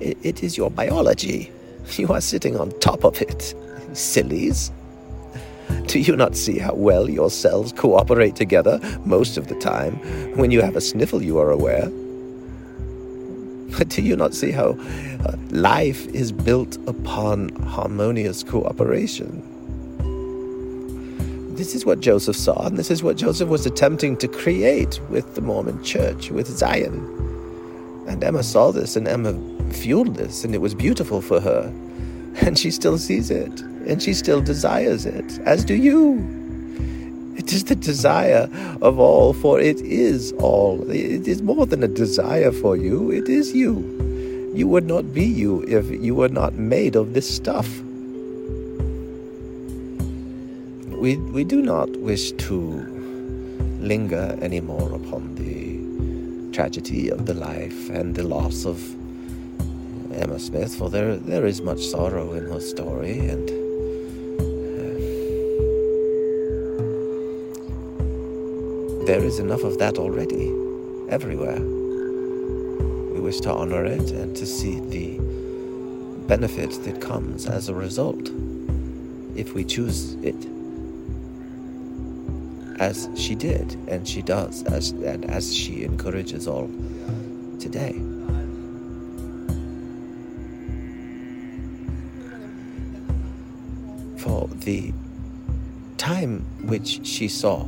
it 0.00 0.42
is 0.42 0.56
your 0.56 0.70
biology. 0.70 1.52
You 1.96 2.08
are 2.08 2.20
sitting 2.20 2.54
on 2.60 2.78
top 2.80 3.02
of 3.02 3.22
it, 3.22 3.54
sillies. 3.94 4.70
Do 5.86 5.98
you 5.98 6.16
not 6.16 6.36
see 6.36 6.58
how 6.58 6.74
well 6.74 7.08
your 7.08 7.30
cells 7.30 7.72
cooperate 7.72 8.36
together 8.36 8.78
most 9.06 9.38
of 9.38 9.48
the 9.48 9.54
time? 9.54 9.94
When 10.36 10.50
you 10.50 10.60
have 10.60 10.76
a 10.76 10.82
sniffle, 10.82 11.22
you 11.22 11.38
are 11.38 11.50
aware. 11.50 11.88
But 13.78 13.88
do 13.88 14.02
you 14.02 14.16
not 14.16 14.34
see 14.34 14.50
how 14.50 14.76
uh, 15.24 15.36
life 15.48 16.06
is 16.08 16.30
built 16.30 16.76
upon 16.86 17.48
harmonious 17.62 18.42
cooperation? 18.42 19.57
This 21.58 21.74
is 21.74 21.84
what 21.84 21.98
Joseph 21.98 22.36
saw, 22.36 22.66
and 22.66 22.78
this 22.78 22.88
is 22.88 23.02
what 23.02 23.16
Joseph 23.16 23.48
was 23.48 23.66
attempting 23.66 24.16
to 24.18 24.28
create 24.28 25.00
with 25.10 25.34
the 25.34 25.40
Mormon 25.40 25.82
church, 25.82 26.30
with 26.30 26.46
Zion. 26.46 26.94
And 28.06 28.22
Emma 28.22 28.44
saw 28.44 28.70
this, 28.70 28.94
and 28.94 29.08
Emma 29.08 29.34
fueled 29.72 30.14
this, 30.14 30.44
and 30.44 30.54
it 30.54 30.58
was 30.58 30.72
beautiful 30.72 31.20
for 31.20 31.40
her. 31.40 31.74
And 32.46 32.56
she 32.56 32.70
still 32.70 32.96
sees 32.96 33.28
it, 33.32 33.60
and 33.88 34.00
she 34.00 34.14
still 34.14 34.40
desires 34.40 35.04
it, 35.04 35.40
as 35.40 35.64
do 35.64 35.74
you. 35.74 36.24
It 37.36 37.52
is 37.52 37.64
the 37.64 37.74
desire 37.74 38.48
of 38.80 39.00
all, 39.00 39.32
for 39.32 39.58
it 39.58 39.80
is 39.80 40.30
all. 40.38 40.88
It 40.88 41.26
is 41.26 41.42
more 41.42 41.66
than 41.66 41.82
a 41.82 41.88
desire 41.88 42.52
for 42.52 42.76
you, 42.76 43.10
it 43.10 43.28
is 43.28 43.52
you. 43.52 43.82
You 44.54 44.68
would 44.68 44.86
not 44.86 45.12
be 45.12 45.24
you 45.24 45.64
if 45.64 45.90
you 45.90 46.14
were 46.14 46.28
not 46.28 46.54
made 46.54 46.94
of 46.94 47.14
this 47.14 47.28
stuff 47.28 47.68
we, 50.98 51.16
we 51.16 51.44
do 51.44 51.62
not 51.62 51.88
wish 51.90 52.32
to 52.32 52.58
linger 53.78 54.36
anymore 54.42 54.92
upon 54.94 55.36
the 55.36 55.78
tragedy 56.52 57.08
of 57.08 57.24
the 57.24 57.34
life 57.34 57.88
and 57.88 58.16
the 58.16 58.24
loss 58.24 58.66
of 58.66 58.82
Emma 60.12 60.40
Smith, 60.40 60.74
for 60.74 60.90
there, 60.90 61.16
there 61.16 61.46
is 61.46 61.62
much 61.62 61.80
sorrow 61.86 62.32
in 62.32 62.46
her 62.46 62.58
story, 62.58 63.20
and 63.28 63.48
uh, 63.48 63.54
there 69.06 69.22
is 69.22 69.38
enough 69.38 69.62
of 69.62 69.78
that 69.78 69.98
already, 69.98 70.48
everywhere. 71.10 71.60
We 73.14 73.20
wish 73.20 73.38
to 73.42 73.52
honor 73.52 73.84
it 73.84 74.10
and 74.10 74.34
to 74.34 74.44
see 74.44 74.80
the 74.80 75.20
benefit 76.26 76.72
that 76.82 77.00
comes 77.00 77.46
as 77.46 77.68
a 77.68 77.74
result 77.74 78.32
if 79.36 79.54
we 79.54 79.64
choose 79.64 80.14
it 80.24 80.57
as 82.78 83.08
she 83.16 83.34
did 83.34 83.74
and 83.88 84.06
she 84.06 84.22
does 84.22 84.62
as 84.64 84.90
and 84.90 85.24
as 85.30 85.54
she 85.54 85.84
encourages 85.84 86.46
all 86.46 86.70
today. 87.58 88.00
For 94.18 94.48
the 94.48 94.92
time 95.96 96.44
which 96.62 97.04
she 97.06 97.28
saw 97.28 97.66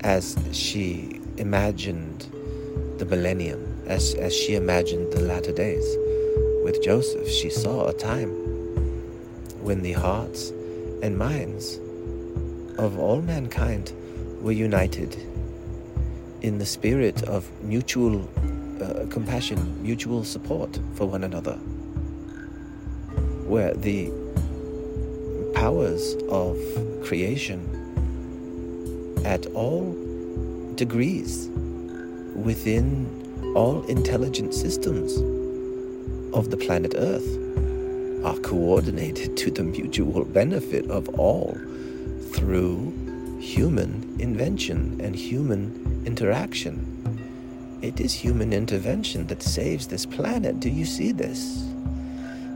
as 0.00 0.36
she 0.52 1.20
imagined 1.36 2.28
the 2.98 3.04
millennium, 3.04 3.82
as, 3.86 4.14
as 4.14 4.34
she 4.34 4.54
imagined 4.54 5.12
the 5.12 5.20
latter 5.20 5.52
days 5.52 5.84
with 6.64 6.82
Joseph, 6.82 7.28
she 7.28 7.50
saw 7.50 7.86
a 7.88 7.92
time 7.92 8.30
when 9.62 9.82
the 9.82 9.92
hearts 9.92 10.50
and 11.02 11.18
minds 11.18 11.80
of 12.78 12.98
all 12.98 13.22
mankind 13.22 13.92
were 14.42 14.52
united 14.52 15.14
in 16.42 16.58
the 16.58 16.66
spirit 16.66 17.22
of 17.24 17.50
mutual 17.62 18.28
uh, 18.82 19.06
compassion, 19.10 19.82
mutual 19.82 20.22
support 20.24 20.78
for 20.94 21.06
one 21.06 21.24
another, 21.24 21.54
where 23.46 23.72
the 23.74 24.10
powers 25.54 26.14
of 26.28 26.56
creation 27.04 27.60
at 29.24 29.46
all 29.46 29.92
degrees 30.74 31.48
within 32.34 33.52
all 33.56 33.82
intelligent 33.86 34.52
systems 34.52 35.16
of 36.34 36.50
the 36.50 36.56
planet 36.56 36.94
Earth 36.96 37.26
are 38.24 38.36
coordinated 38.40 39.36
to 39.38 39.50
the 39.50 39.62
mutual 39.62 40.24
benefit 40.24 40.90
of 40.90 41.08
all 41.18 41.58
through 42.36 42.92
human 43.40 44.16
invention 44.18 45.00
and 45.00 45.16
human 45.16 46.02
interaction. 46.04 46.92
It 47.82 48.00
is 48.00 48.12
human 48.12 48.52
intervention 48.52 49.26
that 49.28 49.42
saves 49.42 49.86
this 49.86 50.04
planet. 50.04 50.60
Do 50.60 50.68
you 50.68 50.84
see 50.84 51.12
this? 51.12 51.66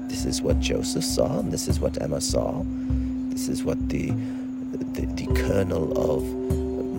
This 0.08 0.24
is 0.24 0.42
what 0.42 0.60
Joseph 0.60 1.04
saw, 1.04 1.38
and 1.38 1.52
this 1.52 1.68
is 1.68 1.80
what 1.80 2.00
Emma 2.02 2.20
saw. 2.20 2.62
This 3.30 3.48
is 3.48 3.62
what 3.62 3.88
the, 3.88 4.10
the, 4.10 5.06
the 5.06 5.26
kernel 5.34 5.96
of 5.96 6.24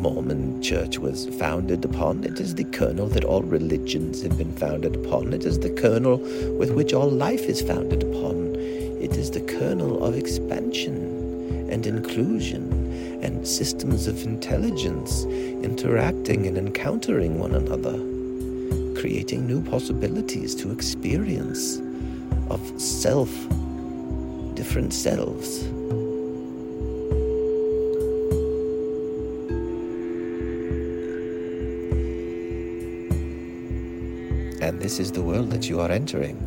Mormon 0.02 0.64
church 0.64 0.98
was 0.98 1.28
founded 1.38 1.86
upon. 1.86 2.24
It 2.24 2.40
is 2.40 2.56
the 2.56 2.64
kernel 2.64 3.08
that 3.10 3.26
all 3.26 3.44
religions 3.44 4.24
have 4.24 4.38
been 4.38 4.56
founded 4.56 4.96
upon. 4.96 5.34
It 5.34 5.44
is 5.44 5.60
the 5.60 5.70
kernel 5.70 6.18
with 6.58 6.72
which 6.72 6.94
all 6.94 7.10
life 7.10 7.42
is 7.42 7.62
founded 7.62 8.02
upon. 8.02 8.56
It 8.56 9.18
is 9.18 9.30
the 9.30 9.42
kernel 9.42 10.04
of 10.04 10.16
expansion 10.16 11.70
and 11.72 11.86
inclusion 11.86 12.71
and 13.22 13.48
systems 13.48 14.08
of 14.08 14.24
intelligence 14.24 15.26
interacting 15.64 16.48
and 16.48 16.58
encountering 16.58 17.40
one 17.40 17.54
another, 17.54 17.98
creating 19.00 19.46
new 19.48 19.62
possibilities 19.62 20.56
to 20.56 20.72
experience 20.72 21.82
of 22.50 22.62
self, 22.82 23.30
different 24.56 24.94
selves. 24.94 25.64
And 34.62 34.80
this 34.80 35.00
is 35.00 35.12
the 35.12 35.22
world 35.22 35.50
that 35.52 35.70
you 35.70 35.80
are 35.80 35.92
entering. 35.92 36.38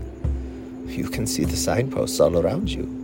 You 0.86 1.08
can 1.08 1.26
see 1.26 1.44
the 1.44 1.56
signposts 1.56 2.20
all 2.20 2.38
around 2.38 2.70
you. 2.70 3.03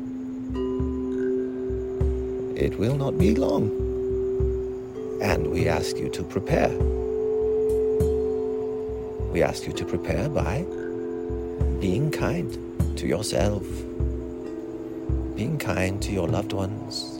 It 2.60 2.78
will 2.78 2.94
not 2.94 3.16
be 3.16 3.34
long. 3.34 3.70
And 5.22 5.50
we 5.50 5.66
ask 5.66 5.96
you 5.96 6.10
to 6.10 6.22
prepare. 6.22 6.68
We 9.32 9.42
ask 9.42 9.66
you 9.66 9.72
to 9.72 9.84
prepare 9.86 10.28
by 10.28 10.66
being 11.80 12.10
kind 12.10 12.52
to 12.98 13.06
yourself, 13.06 13.66
being 15.36 15.56
kind 15.58 16.02
to 16.02 16.12
your 16.12 16.28
loved 16.28 16.52
ones, 16.52 17.18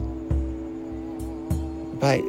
by 1.99 2.21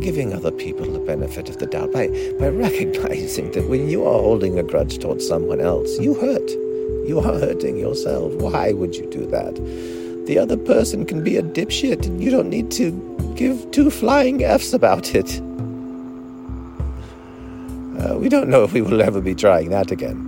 giving 0.00 0.32
other 0.32 0.52
people 0.52 0.86
the 0.86 1.00
benefit 1.00 1.48
of 1.48 1.58
the 1.58 1.66
doubt, 1.66 1.92
by, 1.92 2.06
by 2.38 2.50
recognizing 2.50 3.50
that 3.50 3.68
when 3.68 3.88
you 3.88 4.06
are 4.06 4.20
holding 4.20 4.60
a 4.60 4.62
grudge 4.62 4.98
towards 4.98 5.26
someone 5.26 5.60
else, 5.60 5.98
you 5.98 6.14
hurt. 6.14 6.50
You 7.08 7.18
are 7.18 7.34
hurting 7.40 7.78
yourself. 7.78 8.32
Why 8.34 8.72
would 8.72 8.94
you 8.94 9.10
do 9.10 9.26
that? 9.26 9.58
The 10.26 10.38
other 10.38 10.56
person 10.56 11.04
can 11.06 11.24
be 11.24 11.36
a 11.36 11.42
dipshit, 11.42 12.06
and 12.06 12.22
you 12.22 12.30
don't 12.30 12.48
need 12.48 12.70
to 12.72 12.90
give 13.36 13.70
two 13.70 13.90
flying 13.90 14.44
F's 14.44 14.72
about 14.72 15.14
it. 15.14 15.40
Uh, 17.98 18.16
we 18.18 18.28
don't 18.28 18.48
know 18.48 18.62
if 18.64 18.72
we 18.72 18.80
will 18.80 19.02
ever 19.02 19.20
be 19.20 19.34
trying 19.34 19.70
that 19.70 19.90
again. 19.90 20.18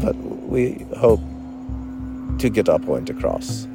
But 0.00 0.16
we 0.16 0.86
hope 0.96 1.20
to 2.38 2.48
get 2.48 2.68
our 2.68 2.78
point 2.78 3.10
across. 3.10 3.66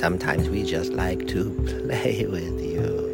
Sometimes 0.00 0.48
we 0.48 0.62
just 0.62 0.94
like 0.94 1.28
to 1.28 1.50
play 1.84 2.24
with 2.24 2.58
you. 2.58 3.12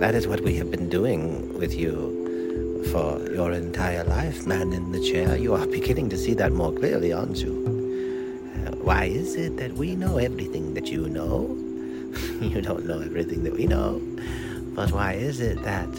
That 0.00 0.14
is 0.14 0.26
what 0.26 0.40
we 0.40 0.56
have 0.56 0.70
been 0.70 0.88
doing 0.88 1.52
with 1.58 1.74
you 1.74 2.82
for 2.90 3.20
your 3.30 3.52
entire 3.52 4.04
life, 4.04 4.46
man 4.46 4.72
in 4.72 4.90
the 4.90 5.00
chair. 5.00 5.36
You 5.36 5.52
are 5.52 5.66
beginning 5.66 6.08
to 6.08 6.16
see 6.16 6.32
that 6.32 6.52
more 6.52 6.72
clearly, 6.72 7.12
aren't 7.12 7.42
you? 7.42 7.52
Uh, 8.56 8.76
why 8.76 9.04
is 9.04 9.36
it 9.36 9.58
that 9.58 9.74
we 9.74 9.94
know 9.96 10.16
everything 10.16 10.72
that 10.72 10.86
you 10.86 11.10
know? 11.10 11.54
you 12.40 12.62
don't 12.62 12.86
know 12.86 13.02
everything 13.02 13.44
that 13.44 13.52
we 13.52 13.66
know. 13.66 14.00
But 14.74 14.92
why 14.92 15.12
is 15.12 15.40
it 15.40 15.62
that 15.62 15.90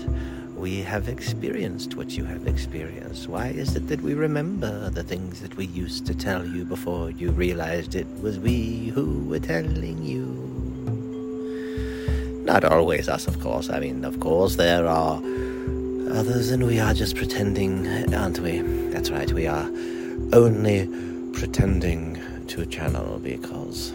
we 0.60 0.82
have 0.82 1.08
experienced 1.08 1.96
what 1.96 2.18
you 2.18 2.26
have 2.26 2.46
experienced? 2.46 3.30
Why 3.30 3.48
is 3.48 3.78
it 3.78 3.88
that 3.88 4.02
we 4.02 4.14
remember 4.14 4.90
the 4.90 5.04
things 5.04 5.42
that 5.42 5.56
we 5.56 5.66
used 5.68 6.06
to 6.08 6.14
tell 6.14 6.46
you 6.46 6.66
before 6.66 7.12
you 7.12 7.32
realized 7.32 7.96
it 7.96 8.08
was 8.22 8.38
we 8.38 8.90
who 8.90 9.24
were 9.30 9.40
telling 9.40 10.04
you? 10.04 10.26
Not 12.44 12.66
always 12.66 13.08
us, 13.08 13.26
of 13.28 13.40
course. 13.40 13.70
I 13.70 13.80
mean, 13.80 14.04
of 14.04 14.20
course, 14.20 14.58
there 14.58 14.86
are 14.86 15.16
others, 16.12 16.52
and 16.52 16.68
we 16.68 16.78
are 16.80 16.94
just 16.94 17.16
pretending, 17.16 17.88
aren't 18.14 18.40
we? 18.40 18.60
That's 18.92 19.10
right, 19.10 19.32
we 19.32 19.48
are 19.48 19.70
only 20.34 20.90
pretending 21.32 22.22
to 22.48 22.66
channel 22.66 23.20
because. 23.20 23.94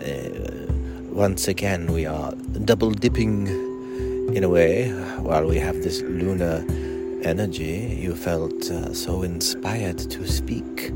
Uh, 0.00 0.66
once 1.12 1.48
again, 1.48 1.92
we 1.92 2.06
are 2.06 2.32
double 2.64 2.92
dipping 2.92 3.69
in 4.34 4.44
a 4.44 4.48
way 4.48 4.90
while 5.18 5.46
we 5.46 5.58
have 5.58 5.82
this 5.82 6.02
lunar 6.02 6.64
energy. 7.22 7.98
You 8.00 8.14
felt 8.14 8.70
uh, 8.70 8.94
so 8.94 9.22
inspired 9.22 9.98
to 9.98 10.26
speak 10.26 10.92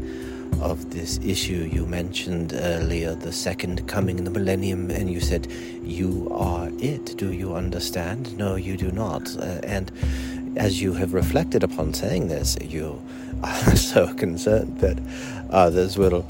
of 0.60 0.90
this 0.90 1.18
issue 1.18 1.68
you 1.70 1.84
mentioned 1.86 2.52
earlier, 2.54 3.14
the 3.14 3.32
second 3.32 3.86
coming 3.88 4.18
in 4.18 4.24
the 4.24 4.30
millennium, 4.30 4.90
and 4.90 5.10
you 5.10 5.20
said, 5.20 5.50
You 5.82 6.28
are 6.30 6.70
it. 6.78 7.16
Do 7.16 7.32
you 7.32 7.54
understand? 7.54 8.36
No, 8.38 8.54
you 8.54 8.76
do 8.76 8.90
not. 8.92 9.36
Uh, 9.36 9.60
and 9.64 9.90
as 10.56 10.80
you 10.80 10.94
have 10.94 11.12
reflected 11.12 11.64
upon 11.64 11.92
saying 11.92 12.28
this, 12.28 12.56
you 12.62 13.02
are 13.42 13.76
so 13.76 14.14
concerned 14.14 14.78
that 14.78 14.98
others 15.50 15.98
will 15.98 16.24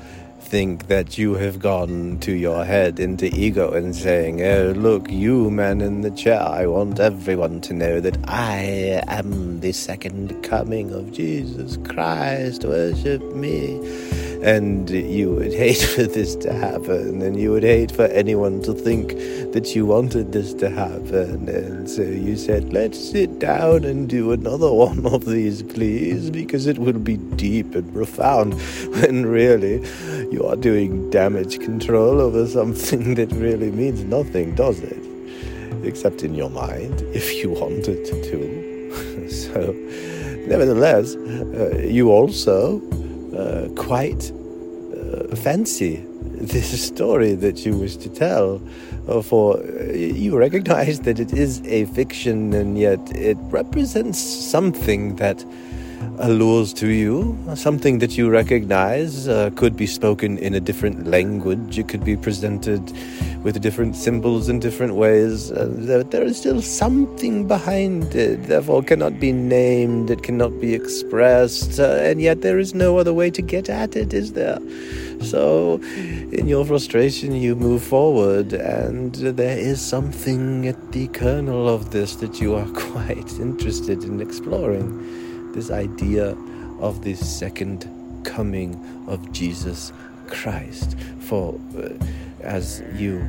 think 0.54 0.86
that 0.86 1.18
you 1.18 1.34
have 1.34 1.58
gone 1.58 2.16
to 2.20 2.30
your 2.30 2.64
head 2.64 3.00
into 3.00 3.26
ego 3.34 3.72
and 3.72 3.92
saying, 3.92 4.40
Oh, 4.40 4.72
look, 4.76 5.10
you 5.10 5.50
man 5.50 5.80
in 5.80 6.02
the 6.02 6.12
chair, 6.12 6.40
I 6.40 6.64
want 6.66 7.00
everyone 7.00 7.60
to 7.62 7.72
know 7.74 7.98
that 7.98 8.16
I 8.28 9.02
am 9.08 9.58
the 9.58 9.72
second 9.72 10.44
coming 10.44 10.92
of 10.92 11.10
Jesus 11.10 11.76
Christ. 11.78 12.64
Worship 12.64 13.20
me. 13.34 13.80
And 14.44 14.90
you 14.90 15.30
would 15.30 15.54
hate 15.54 15.80
for 15.94 16.02
this 16.02 16.36
to 16.36 16.52
happen, 16.52 17.22
and 17.22 17.40
you 17.40 17.50
would 17.52 17.62
hate 17.62 17.90
for 17.90 18.04
anyone 18.04 18.60
to 18.64 18.74
think 18.74 19.14
that 19.54 19.74
you 19.74 19.86
wanted 19.86 20.32
this 20.32 20.52
to 20.54 20.68
happen. 20.68 21.48
And 21.48 21.88
so 21.88 22.02
you 22.02 22.36
said, 22.36 22.70
Let's 22.70 22.98
sit 22.98 23.38
down 23.38 23.84
and 23.84 24.06
do 24.06 24.32
another 24.32 24.70
one 24.88 25.06
of 25.06 25.24
these, 25.24 25.62
please, 25.62 26.28
because 26.28 26.66
it 26.66 26.78
will 26.78 26.98
be 26.98 27.16
deep 27.16 27.74
and 27.74 27.90
profound. 27.94 28.54
When 28.94 29.24
really, 29.24 29.82
you 30.30 30.44
are 30.46 30.56
doing 30.56 31.08
damage 31.08 31.58
control 31.60 32.20
over 32.20 32.46
something 32.46 33.14
that 33.14 33.32
really 33.32 33.70
means 33.70 34.04
nothing, 34.04 34.54
does 34.54 34.80
it? 34.80 35.02
Except 35.84 36.22
in 36.22 36.34
your 36.34 36.50
mind, 36.50 37.00
if 37.14 37.32
you 37.32 37.48
wanted 37.48 38.04
to. 38.04 39.30
so, 39.30 39.72
nevertheless, 40.46 41.14
uh, 41.14 41.78
you 41.78 42.10
also 42.10 42.80
uh, 43.36 43.68
quite 43.76 44.30
uh, 44.30 45.34
fancy 45.36 45.96
this 46.22 46.82
story 46.86 47.34
that 47.34 47.64
you 47.64 47.76
wish 47.76 47.96
to 47.96 48.08
tell. 48.08 48.60
Uh, 49.06 49.20
for 49.20 49.58
uh, 49.58 49.92
you 49.92 50.36
recognize 50.36 51.00
that 51.00 51.20
it 51.20 51.32
is 51.32 51.60
a 51.66 51.84
fiction, 51.86 52.54
and 52.54 52.78
yet 52.78 53.00
it 53.14 53.36
represents 53.50 54.18
something 54.18 55.16
that 55.16 55.44
allures 56.18 56.72
to 56.74 56.88
you, 56.88 57.36
something 57.54 57.98
that 57.98 58.16
you 58.16 58.30
recognize 58.30 59.28
uh, 59.28 59.50
could 59.56 59.76
be 59.76 59.86
spoken 59.86 60.38
in 60.38 60.54
a 60.54 60.60
different 60.60 61.06
language, 61.06 61.78
it 61.78 61.88
could 61.88 62.04
be 62.04 62.16
presented 62.16 62.92
with 63.42 63.60
different 63.60 63.94
symbols 63.94 64.48
in 64.48 64.58
different 64.58 64.94
ways. 64.94 65.52
Uh, 65.52 65.68
there, 65.70 66.02
there 66.02 66.22
is 66.22 66.38
still 66.38 66.62
something 66.62 67.46
behind 67.46 68.14
it, 68.14 68.44
therefore 68.44 68.82
cannot 68.82 69.20
be 69.20 69.32
named, 69.32 70.10
it 70.10 70.22
cannot 70.22 70.58
be 70.60 70.74
expressed, 70.74 71.78
uh, 71.78 71.96
and 72.00 72.20
yet 72.20 72.40
there 72.40 72.58
is 72.58 72.74
no 72.74 72.98
other 72.98 73.12
way 73.12 73.30
to 73.30 73.42
get 73.42 73.68
at 73.68 73.96
it, 73.96 74.14
is 74.14 74.32
there? 74.32 74.58
So, 75.20 75.80
in 76.32 76.48
your 76.48 76.64
frustration, 76.64 77.34
you 77.34 77.54
move 77.54 77.82
forward, 77.82 78.52
and 78.52 79.14
there 79.14 79.58
is 79.58 79.80
something 79.80 80.66
at 80.66 80.92
the 80.92 81.08
kernel 81.08 81.68
of 81.68 81.90
this 81.90 82.16
that 82.16 82.40
you 82.40 82.54
are 82.54 82.66
quite 82.74 83.32
interested 83.38 84.04
in 84.04 84.20
exploring 84.20 85.23
this 85.54 85.70
idea 85.70 86.36
of 86.80 87.02
the 87.02 87.14
second 87.14 87.88
coming 88.24 88.78
of 89.06 89.32
Jesus 89.32 89.92
Christ. 90.26 90.96
For 91.20 91.58
uh, 91.78 91.90
as 92.42 92.82
you 92.94 93.26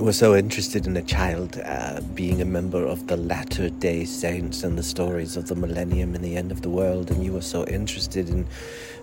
were 0.00 0.12
so 0.12 0.34
interested 0.34 0.86
in 0.86 0.96
a 0.96 1.02
child 1.02 1.60
uh, 1.64 2.00
being 2.14 2.40
a 2.40 2.44
member 2.44 2.84
of 2.84 3.06
the 3.06 3.16
latter 3.16 3.68
day 3.70 4.04
saints 4.04 4.64
and 4.64 4.76
the 4.76 4.82
stories 4.82 5.36
of 5.36 5.46
the 5.46 5.54
millennium 5.54 6.14
and 6.14 6.24
the 6.24 6.36
end 6.36 6.50
of 6.50 6.62
the 6.62 6.70
world, 6.70 7.10
and 7.10 7.24
you 7.24 7.32
were 7.32 7.42
so 7.42 7.64
interested 7.66 8.28
in 8.28 8.46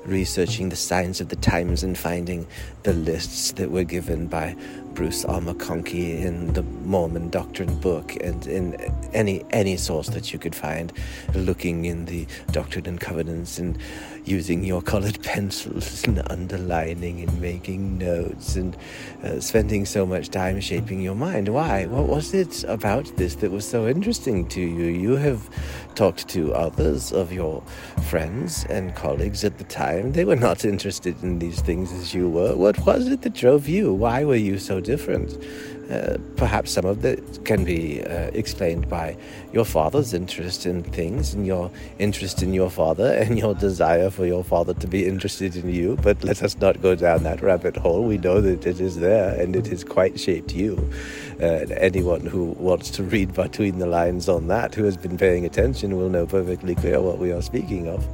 researching 0.06 0.70
the 0.70 0.76
signs 0.76 1.22
of 1.22 1.30
the 1.30 1.36
times 1.36 1.84
and 1.84 1.98
finding 1.98 2.46
the 2.84 2.94
lists 2.94 3.52
that 3.54 3.70
were 3.70 3.84
given 3.84 4.28
by 4.28 4.56
Bruce 4.94 5.26
R. 5.26 5.40
McConkie 5.40 6.22
in 6.22 6.54
the 6.54 6.64
Mormon 6.64 7.30
Doctrine 7.30 7.80
book 7.80 8.16
and 8.22 8.46
in 8.46 8.76
any 9.14 9.44
any 9.52 9.78
source 9.78 10.08
that 10.10 10.34
you 10.34 10.40
could 10.40 10.56
find, 10.56 10.92
looking 11.34 11.86
in 11.86 12.06
the 12.06 12.28
Doctrine 12.52 12.86
and 12.86 13.00
Covenants 13.00 13.58
and 13.58 13.78
using 14.26 14.64
your 14.64 14.82
colored 14.82 15.22
pencils 15.24 16.04
and 16.04 16.22
underlining 16.30 17.22
and 17.22 17.42
making 17.42 17.98
notes 17.98 18.56
and 18.56 18.78
uh, 19.24 19.40
spending 19.40 19.86
so 19.86 20.06
much 20.06 20.30
time 20.30 20.60
shaping 20.60 21.02
your 21.02 21.16
mind. 21.16 21.50
Why? 21.50 21.86
What 21.86 22.08
was 22.08 22.34
it 22.34 22.64
about 22.66 23.06
this 23.18 23.36
that 23.36 23.52
was 23.52 23.68
so 23.68 23.88
interesting 23.88 24.48
to 24.50 24.62
you? 24.62 24.86
You 24.86 25.16
have 25.16 25.50
talked 25.96 26.28
to 26.30 26.54
others 26.54 27.12
of 27.12 27.32
your 27.32 27.62
friends 28.10 28.66
and 28.70 28.96
colleagues 28.96 29.44
at 29.44 29.58
the 29.58 29.64
time. 29.66 30.14
They 30.14 30.26
were 30.26 30.36
not 30.36 30.66
interested 30.74 31.22
in 31.24 31.40
these 31.40 31.62
things 31.62 31.92
as 31.92 32.14
you 32.14 32.30
were. 32.30 32.56
What 32.56 32.80
was 32.86 33.08
it 33.08 33.22
that 33.22 33.34
drove 33.34 33.68
you? 33.68 33.94
Why 33.94 34.24
were 34.24 34.36
you 34.36 34.58
so 34.58 34.80
different? 34.80 35.38
Uh, 35.92 36.18
perhaps 36.38 36.72
some 36.72 36.86
of 36.86 37.02
that 37.02 37.44
can 37.44 37.66
be 37.66 38.02
uh, 38.06 38.30
explained 38.34 38.88
by 38.90 39.18
your 39.52 39.66
father's 39.66 40.14
interest 40.14 40.66
in 40.66 40.82
things 40.84 41.34
and 41.34 41.46
your 41.46 41.70
interest 42.00 42.42
in 42.42 42.54
your 42.54 42.70
father 42.70 43.12
and 43.22 43.38
your 43.38 43.54
desire 43.54 44.10
for 44.10 44.26
your 44.26 44.44
father 44.44 44.74
to 44.74 44.88
be 44.88 45.06
interested 45.06 45.56
in 45.58 45.68
you. 45.68 45.98
But 46.02 46.24
let 46.24 46.44
us 46.44 46.58
not 46.58 46.82
go 46.82 46.96
down 46.96 47.24
that 47.24 47.42
rabbit 47.42 47.76
hole. 47.76 48.06
We 48.06 48.18
know 48.18 48.40
that 48.40 48.66
it 48.66 48.80
is 48.80 49.00
there 49.00 49.38
and 49.38 49.54
it 49.54 49.68
has 49.68 49.84
quite 49.84 50.18
shaped 50.18 50.54
you. 50.54 50.90
Uh, 51.42 51.66
anyone 51.76 52.22
who 52.22 52.52
wants 52.52 52.90
to 52.92 53.04
read 53.04 53.34
between 53.34 53.80
the 53.80 53.88
lines 53.88 54.30
on 54.30 54.48
that, 54.48 54.74
who 54.76 54.86
has 54.86 54.96
been 54.96 55.18
paying 55.18 55.46
attention, 55.46 55.98
will 55.98 56.10
know 56.10 56.26
perfectly 56.26 56.76
clear 56.76 57.02
what 57.02 57.18
we 57.18 57.34
are 57.34 57.42
speaking 57.42 57.90
of. 57.90 58.08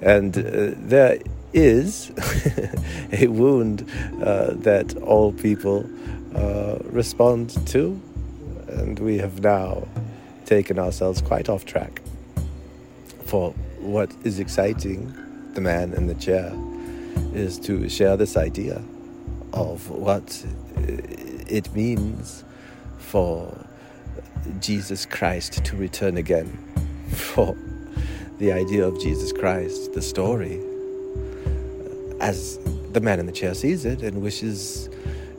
And 0.00 0.38
uh, 0.38 0.74
there 0.76 1.18
is 1.52 2.12
a 3.12 3.26
wound 3.26 3.88
uh, 4.22 4.52
that 4.54 4.96
all 4.98 5.32
people 5.32 5.88
uh, 6.34 6.78
respond 6.84 7.66
to, 7.68 8.00
and 8.68 8.98
we 8.98 9.18
have 9.18 9.40
now 9.42 9.86
taken 10.44 10.78
ourselves 10.78 11.22
quite 11.22 11.48
off 11.48 11.64
track. 11.64 12.02
For 13.26 13.52
what 13.78 14.12
is 14.24 14.38
exciting, 14.38 15.14
the 15.54 15.60
man 15.60 15.92
in 15.94 16.06
the 16.06 16.14
chair, 16.14 16.52
is 17.34 17.58
to 17.60 17.88
share 17.88 18.16
this 18.16 18.36
idea 18.36 18.82
of 19.52 19.88
what 19.90 20.44
it 21.48 21.72
means 21.74 22.44
for 22.98 23.66
Jesus 24.60 25.06
Christ 25.06 25.64
to 25.64 25.76
return 25.76 26.16
again. 26.16 26.58
For 27.10 27.56
the 28.38 28.52
idea 28.52 28.86
of 28.86 29.00
Jesus 29.00 29.32
Christ, 29.32 29.92
the 29.92 30.02
story, 30.02 30.60
as 32.20 32.58
the 32.92 33.00
man 33.00 33.18
in 33.18 33.26
the 33.26 33.32
chair 33.32 33.54
sees 33.54 33.84
it 33.84 34.02
and 34.02 34.20
wishes 34.20 34.89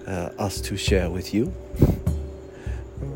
uh, 0.07 0.29
us 0.37 0.61
to 0.61 0.77
share 0.77 1.09
with 1.09 1.33
you. 1.33 1.53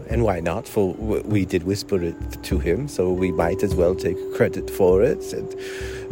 And 0.08 0.24
why 0.24 0.40
not? 0.40 0.68
For 0.68 0.94
we 0.94 1.46
did 1.46 1.64
whisper 1.64 2.02
it 2.02 2.16
to 2.44 2.60
him, 2.60 2.88
so 2.88 3.12
we 3.12 3.32
might 3.32 3.64
as 3.64 3.76
well 3.76 3.96
take 3.96 4.18
credit 4.34 4.70
for 4.70 5.04
it 5.04 5.34
and 5.34 5.54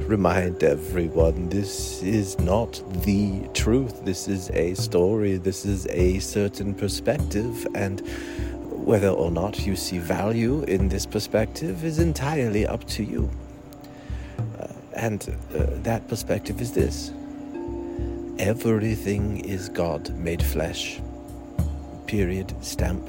remind 0.10 0.64
everyone 0.64 1.50
this 1.50 2.02
is 2.02 2.38
not 2.40 2.82
the 3.04 3.48
truth. 3.54 4.04
This 4.04 4.28
is 4.28 4.50
a 4.50 4.74
story, 4.74 5.38
this 5.38 5.64
is 5.64 5.88
a 5.88 6.20
certain 6.20 6.74
perspective, 6.74 7.66
and 7.76 8.02
whether 8.86 9.10
or 9.10 9.32
not 9.32 9.66
you 9.66 9.76
see 9.76 10.00
value 10.00 10.64
in 10.64 10.90
this 10.90 11.06
perspective 11.06 11.86
is 11.86 12.00
entirely 12.00 12.68
up 12.68 12.84
to 12.88 13.04
you. 13.04 13.30
Uh, 14.60 14.68
and 14.94 15.38
uh, 15.56 15.68
that 15.84 16.08
perspective 16.08 16.60
is 16.60 16.74
this 16.74 17.12
Everything 18.40 19.46
is 19.46 19.70
God 19.70 20.10
made 20.18 20.42
flesh. 20.42 21.00
Period. 22.08 22.52
Stamp. 22.62 23.08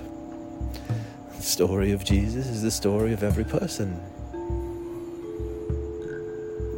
The 1.37 1.43
story 1.43 1.93
of 1.93 2.05
Jesus 2.05 2.47
is 2.47 2.63
the 2.63 2.71
story 2.71 3.15
of 3.15 3.23
every 3.23 3.45
person. 3.45 3.99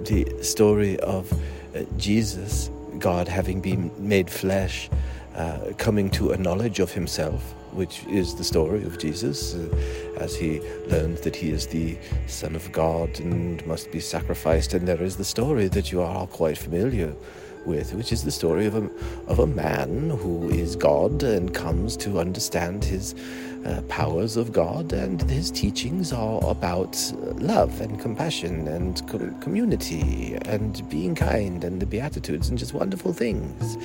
The 0.04 0.42
story 0.42 0.96
of 1.00 1.32
uh, 1.74 1.82
Jesus, 1.96 2.70
God 3.00 3.26
having 3.26 3.60
been 3.60 3.90
made 3.98 4.30
flesh, 4.30 4.88
uh, 5.34 5.72
coming 5.76 6.08
to 6.10 6.30
a 6.30 6.36
knowledge 6.36 6.78
of 6.78 6.92
himself, 6.92 7.42
which 7.72 8.04
is 8.06 8.36
the 8.36 8.44
story 8.44 8.84
of 8.84 8.96
Jesus, 8.98 9.56
uh, 9.56 10.16
as 10.18 10.36
he 10.36 10.60
learned 10.86 11.18
that 11.18 11.34
he 11.34 11.50
is 11.50 11.66
the 11.66 11.98
Son 12.28 12.54
of 12.54 12.70
God 12.70 13.18
and 13.18 13.66
must 13.66 13.90
be 13.90 13.98
sacrificed. 13.98 14.72
And 14.72 14.86
there 14.86 15.02
is 15.02 15.16
the 15.16 15.24
story 15.24 15.66
that 15.68 15.90
you 15.90 16.00
are 16.00 16.16
all 16.16 16.28
quite 16.28 16.56
familiar 16.56 17.08
with, 17.08 17.45
which 17.66 18.12
is 18.12 18.22
the 18.22 18.30
story 18.30 18.66
of 18.66 18.74
a, 18.74 18.88
of 19.26 19.38
a 19.38 19.46
man 19.46 20.10
who 20.10 20.48
is 20.48 20.76
God 20.76 21.22
and 21.22 21.52
comes 21.52 21.96
to 21.98 22.18
understand 22.18 22.84
his 22.84 23.14
uh, 23.64 23.82
powers 23.88 24.36
of 24.36 24.52
God, 24.52 24.92
and 24.92 25.20
his 25.28 25.50
teachings 25.50 26.12
are 26.12 26.40
about 26.48 26.96
love 27.40 27.80
and 27.80 27.98
compassion 28.00 28.68
and 28.68 29.06
com- 29.08 29.38
community 29.40 30.38
and 30.44 30.88
being 30.88 31.14
kind 31.14 31.64
and 31.64 31.82
the 31.82 31.86
Beatitudes 31.86 32.48
and 32.48 32.58
just 32.58 32.72
wonderful 32.72 33.12
things. 33.12 33.76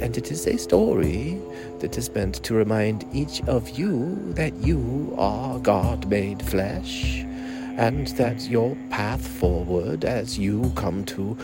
And 0.00 0.16
it 0.16 0.30
is 0.30 0.46
a 0.46 0.58
story 0.58 1.40
that 1.78 1.96
is 1.96 2.10
meant 2.14 2.42
to 2.44 2.54
remind 2.54 3.06
each 3.12 3.40
of 3.42 3.70
you 3.70 4.16
that 4.34 4.52
you 4.54 5.14
are 5.16 5.58
God 5.60 6.06
made 6.08 6.42
flesh 6.42 7.24
and 7.78 8.08
that 8.08 8.48
your 8.50 8.76
path 8.90 9.26
forward 9.26 10.04
as 10.04 10.36
you 10.36 10.72
come 10.74 11.04
to 11.04 11.38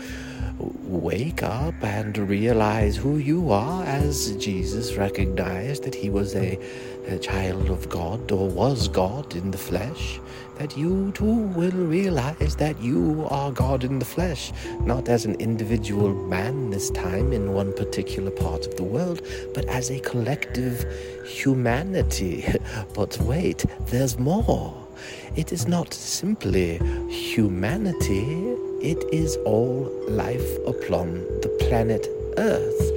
wake 0.59 1.43
up 1.43 1.75
and 1.83 2.17
realize 2.17 2.95
who 2.95 3.17
you 3.17 3.51
are 3.51 3.83
as 3.83 4.35
Jesus 4.37 4.95
recognized 4.95 5.83
that 5.83 5.95
he 5.95 6.09
was 6.09 6.35
a, 6.35 6.57
a, 7.07 7.19
child 7.19 7.69
of 7.69 7.89
God 7.89 8.31
or 8.31 8.47
was 8.49 8.87
God 8.87 9.35
in 9.35 9.51
the 9.51 9.57
flesh, 9.57 10.19
that 10.57 10.77
you 10.77 11.11
too 11.11 11.25
will 11.25 11.71
realize 11.71 12.55
that 12.55 12.79
you 12.81 13.27
are 13.29 13.51
God 13.51 13.83
in 13.83 13.99
the 13.99 14.05
flesh, 14.05 14.53
not 14.81 15.09
as 15.09 15.25
an 15.25 15.35
individual 15.35 16.13
man 16.13 16.69
this 16.69 16.89
time 16.91 17.33
in 17.33 17.53
one 17.53 17.73
particular 17.73 18.31
part 18.31 18.65
of 18.65 18.75
the 18.75 18.83
world, 18.83 19.21
but 19.53 19.65
as 19.65 19.91
a 19.91 19.99
collective 19.99 20.85
humanity. 21.27 22.45
but 22.93 23.17
wait, 23.19 23.65
there's 23.87 24.17
more. 24.17 24.84
It 25.35 25.51
is 25.51 25.67
not 25.67 25.93
simply 25.93 26.79
humanity 27.09 28.55
it 28.85 29.03
is 29.11 29.35
all 29.45 29.91
life 30.07 30.57
upon 30.67 31.23
the 31.41 31.49
planet 31.61 32.07
Earth. 32.37 32.91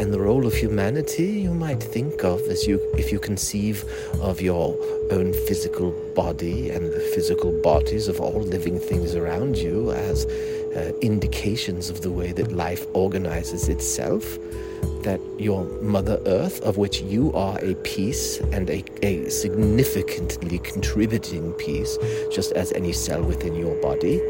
And 0.00 0.12
the 0.12 0.18
role 0.18 0.46
of 0.46 0.54
humanity 0.54 1.26
you 1.26 1.54
might 1.54 1.80
think 1.80 2.24
of 2.24 2.40
as 2.48 2.66
you 2.66 2.80
if 2.94 3.12
you 3.12 3.20
conceive 3.20 3.84
of 4.20 4.40
your 4.40 4.76
own 5.12 5.32
physical 5.32 5.92
body 6.16 6.70
and 6.70 6.92
the 6.92 7.00
physical 7.14 7.52
bodies 7.52 8.08
of 8.08 8.20
all 8.20 8.40
living 8.40 8.80
things 8.80 9.14
around 9.14 9.58
you 9.58 9.92
as 9.92 10.26
uh, 10.26 10.92
indications 11.02 11.88
of 11.88 12.00
the 12.00 12.10
way 12.10 12.32
that 12.32 12.50
life 12.50 12.84
organizes 12.92 13.68
itself 13.68 14.38
that 15.02 15.20
your 15.38 15.64
Mother 15.82 16.20
Earth, 16.26 16.60
of 16.62 16.76
which 16.76 17.00
you 17.00 17.32
are 17.32 17.58
a 17.60 17.74
piece 17.76 18.40
and 18.40 18.68
a, 18.68 18.84
a 19.02 19.28
significantly 19.30 20.58
contributing 20.58 21.52
piece, 21.54 21.96
just 22.32 22.52
as 22.52 22.72
any 22.72 22.92
cell 22.92 23.22
within 23.22 23.54
your 23.54 23.74
body, 23.80 24.20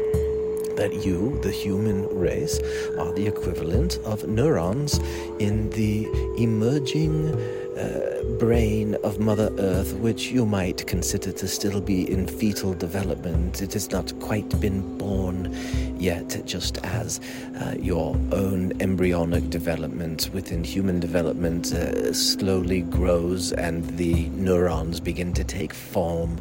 that 0.79 1.05
you, 1.05 1.37
the 1.41 1.51
human 1.51 2.07
race, 2.07 2.57
are 2.97 3.11
the 3.11 3.27
equivalent 3.27 3.97
of 4.05 4.25
neurons 4.29 4.97
in 5.37 5.69
the 5.71 6.07
emerging 6.37 7.35
uh, 7.77 8.23
brain 8.39 8.95
of 9.03 9.19
Mother 9.19 9.53
Earth, 9.57 9.93
which 9.95 10.31
you 10.31 10.45
might 10.45 10.87
consider 10.87 11.33
to 11.33 11.47
still 11.49 11.81
be 11.81 12.09
in 12.09 12.27
fetal 12.27 12.73
development. 12.73 13.61
It 13.61 13.73
has 13.73 13.91
not 13.91 14.17
quite 14.21 14.49
been 14.61 14.97
born 14.97 15.53
yet, 15.99 16.41
just 16.45 16.77
as 16.77 17.19
uh, 17.59 17.75
your 17.77 18.15
own 18.31 18.71
embryonic 18.79 19.49
development 19.49 20.29
within 20.33 20.63
human 20.63 21.01
development 21.01 21.73
uh, 21.73 22.13
slowly 22.13 22.81
grows 22.83 23.51
and 23.51 23.85
the 23.97 24.29
neurons 24.29 25.01
begin 25.01 25.33
to 25.33 25.43
take 25.43 25.73
form 25.73 26.39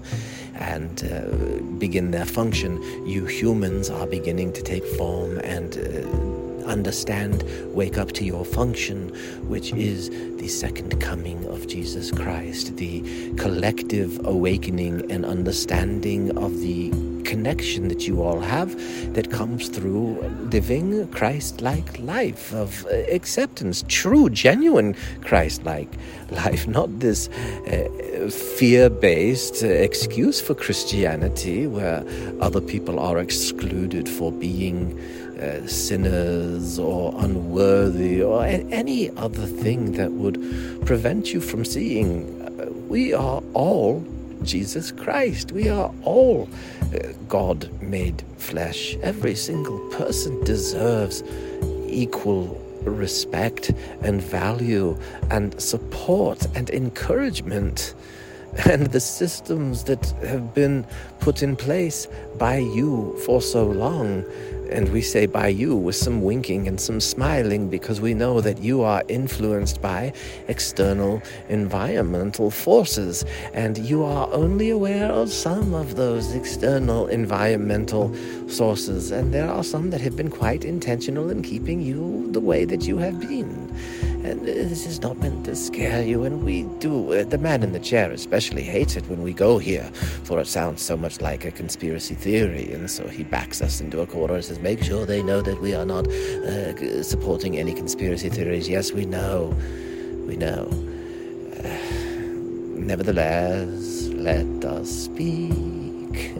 and 0.59 1.05
uh, 1.05 1.63
begin 1.79 2.11
their 2.11 2.25
function, 2.25 2.83
you 3.07 3.27
humans 3.27 3.91
are 3.91 4.07
beginning 4.07 4.53
to 4.53 4.63
take 4.63 4.85
form 4.85 5.39
and 5.39 5.79
uh, 5.79 6.65
understand, 6.69 7.45
wake 7.75 7.99
up 7.99 8.13
to 8.13 8.25
your 8.25 8.45
function, 8.45 9.09
which 9.49 9.73
is 9.73 10.11
the 10.37 10.49
second 10.49 11.01
coming 11.01 11.45
of 11.47 11.67
Jesus 11.67 12.11
Christ, 12.11 12.77
the 12.77 13.03
collective 13.37 14.25
awakening 14.27 15.11
and 15.11 15.25
understanding 15.25 16.37
of 16.37 16.61
the 16.61 16.91
connection 17.29 17.89
that 17.89 18.09
you 18.09 18.23
all 18.23 18.41
have 18.41 18.71
that 19.13 19.31
comes 19.31 19.69
through 19.69 20.19
living 20.51 21.07
Christ 21.09 21.61
like 21.61 21.99
life 21.99 22.55
of 22.55 22.87
uh, 22.87 22.95
acceptance, 23.19 23.85
true, 23.87 24.31
genuine 24.31 24.97
Christ 25.21 25.63
like 25.65 25.93
life, 26.31 26.67
not 26.79 26.89
this 27.01 27.29
uh, 27.29 28.31
fear 28.31 28.89
based 28.89 29.63
uh, 29.63 29.67
excuse 29.67 30.41
for 30.41 30.55
Christianity 30.55 31.67
where 31.67 32.03
other 32.41 32.63
people 32.63 32.99
are 32.99 33.19
excluded 33.19 34.09
for 34.09 34.33
being 34.33 34.99
uh, 35.39 35.67
sinners 35.67 36.79
or 36.79 37.15
unworthy 37.19 38.23
or 38.23 38.43
any 38.45 39.11
other 39.11 39.47
thing 39.63 39.93
that 39.93 40.11
would 40.13 40.39
prevent 40.87 41.35
you 41.35 41.41
from 41.41 41.65
seeing. 41.65 42.11
Uh, 42.41 42.73
we 42.89 43.13
are 43.13 43.43
all 43.53 44.03
Jesus 44.43 44.93
Christ. 44.93 45.53
We 45.53 45.69
are 45.69 45.93
all 46.03 46.49
uh, 46.95 47.13
God 47.29 47.71
made 47.83 48.23
flesh. 48.37 48.97
Every 49.03 49.35
single 49.35 49.79
person 49.91 50.43
deserves 50.45 51.23
equal 51.87 52.61
respect 52.83 53.73
and 54.03 54.23
value 54.23 54.99
and 55.31 55.61
support 55.61 56.47
and 56.55 56.71
encouragement. 56.71 57.95
And 58.65 58.87
the 58.87 59.01
systems 59.01 59.85
that 59.85 60.05
have 60.27 60.55
been 60.55 60.87
put 61.21 61.43
in 61.43 61.55
place 61.55 62.09
by 62.39 62.57
you 62.57 63.15
for 63.27 63.43
so 63.43 63.67
long 63.67 64.25
and 64.71 64.93
we 64.93 65.01
say 65.01 65.27
by 65.27 65.49
you 65.49 65.77
with 65.77 65.97
some 65.97 66.23
winking 66.23 66.69
and 66.69 66.81
some 66.81 67.01
smiling 67.01 67.69
because 67.69 68.01
we 68.01 68.15
know 68.15 68.41
that 68.41 68.59
you 68.59 68.83
are 68.83 69.03
influenced 69.09 69.81
by 69.81 70.13
external 70.49 71.23
environmental 71.49 72.51
forces 72.51 73.25
and 73.53 73.79
you 73.79 74.05
are 74.05 74.29
only 74.33 74.71
aware 74.71 75.11
of 75.11 75.33
some 75.33 75.75
of 75.75 75.97
those 75.97 76.35
external 76.35 77.07
environmental 77.09 78.15
sources. 78.49 79.11
And 79.11 79.33
there 79.33 79.51
are 79.51 79.65
some 79.65 79.91
that 79.91 80.01
have 80.01 80.17
been 80.17 80.31
quite 80.31 80.65
intentional 80.65 81.31
in 81.31 81.43
keeping 81.43 81.81
you 81.81 82.31
the 82.33 82.41
way 82.41 82.65
that 82.65 82.83
you 82.87 82.99
have 82.99 83.21
been. 83.21 83.75
And 84.29 84.45
this 84.45 84.85
is 84.85 85.01
not 85.01 85.17
meant 85.17 85.47
to 85.47 85.57
scare 85.57 86.03
you, 86.03 86.25
and 86.25 86.45
we 86.45 86.65
do. 86.81 87.15
Uh, 87.15 87.25
the 87.25 87.39
man 87.39 87.63
in 87.63 87.73
the 87.73 87.81
chair 87.81 88.13
especially 88.13 88.63
hates 88.63 88.95
it 88.95 89.09
when 89.09 89.23
we 89.23 89.33
go 89.33 89.57
here, 89.57 89.85
for 90.25 90.39
it 90.39 90.47
sounds 90.47 90.83
so 90.83 90.99
much 90.99 91.23
like 91.23 91.47
a 91.47 91.51
conspiracy 91.51 92.15
theory, 92.15 92.71
and 92.71 92.91
so 92.91 93.09
he 93.09 93.25
backs 93.25 93.63
us 93.63 93.81
into 93.81 94.03
a 94.03 94.07
corner 94.07 94.35
and 94.35 94.45
says, 94.45 94.59
Make 94.59 94.83
sure 94.83 95.07
they 95.07 95.23
know 95.23 95.41
that 95.41 95.59
we 95.63 95.75
are 95.75 95.87
not 95.87 96.07
uh, 96.09 97.03
supporting 97.03 97.59
any 97.59 97.73
conspiracy 97.73 98.29
theories. 98.29 98.69
Yes, 98.69 98.93
we 98.93 99.07
know. 99.07 99.57
We 100.27 100.37
know. 100.37 100.69
Uh, 101.65 101.69
nevertheless, 102.79 104.09
let 104.09 104.63
us 104.63 104.91
speak. 104.91 106.35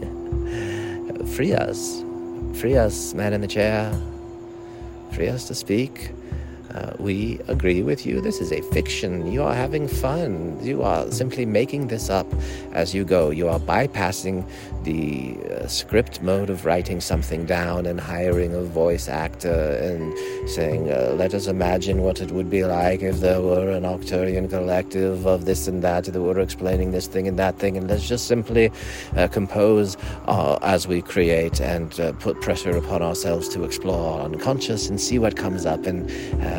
Free 1.35 1.53
us. 1.53 2.03
Free 2.53 2.77
us, 2.77 3.15
man 3.15 3.33
in 3.33 3.41
the 3.41 3.47
chair. 3.47 3.91
Free 5.11 5.29
us 5.29 5.47
to 5.47 5.55
speak. 5.55 6.11
Uh, 6.73 6.93
we 6.99 7.39
agree 7.47 7.81
with 7.81 8.05
you. 8.05 8.21
This 8.21 8.39
is 8.39 8.51
a 8.51 8.61
fiction. 8.61 9.31
You 9.31 9.43
are 9.43 9.55
having 9.55 9.87
fun. 9.87 10.59
You 10.61 10.83
are 10.83 11.09
simply 11.11 11.45
making 11.45 11.87
this 11.87 12.09
up 12.09 12.27
as 12.73 12.93
you 12.93 13.03
go. 13.05 13.29
You 13.29 13.47
are 13.49 13.59
bypassing 13.59 14.45
the 14.83 15.37
uh, 15.51 15.67
script 15.67 16.21
mode 16.21 16.49
of 16.49 16.65
writing 16.65 17.01
something 17.01 17.45
down 17.45 17.85
and 17.85 17.99
hiring 17.99 18.53
a 18.53 18.61
voice 18.61 19.09
actor 19.09 19.75
and 19.81 20.13
saying, 20.49 20.91
uh, 20.91 21.13
let 21.17 21.33
us 21.33 21.47
imagine 21.47 22.01
what 22.01 22.21
it 22.21 22.31
would 22.31 22.49
be 22.49 22.63
like 22.63 23.01
if 23.01 23.19
there 23.19 23.41
were 23.41 23.71
an 23.71 23.83
Arcturian 23.83 24.49
collective 24.49 25.25
of 25.25 25.45
this 25.45 25.67
and 25.67 25.83
that 25.83 26.05
that 26.05 26.21
were 26.21 26.39
explaining 26.39 26.91
this 26.91 27.07
thing 27.07 27.27
and 27.27 27.37
that 27.39 27.57
thing. 27.57 27.77
And 27.77 27.89
let's 27.89 28.07
just 28.07 28.27
simply 28.27 28.71
uh, 29.15 29.27
compose 29.27 29.97
uh, 30.27 30.57
as 30.61 30.87
we 30.87 31.01
create 31.01 31.59
and 31.59 31.99
uh, 31.99 32.13
put 32.13 32.39
pressure 32.41 32.75
upon 32.77 33.01
ourselves 33.01 33.49
to 33.49 33.63
explore 33.63 34.13
our 34.13 34.25
unconscious 34.25 34.89
and 34.89 34.99
see 34.99 35.19
what 35.19 35.35
comes 35.35 35.65
up 35.65 35.85
and 35.85 36.09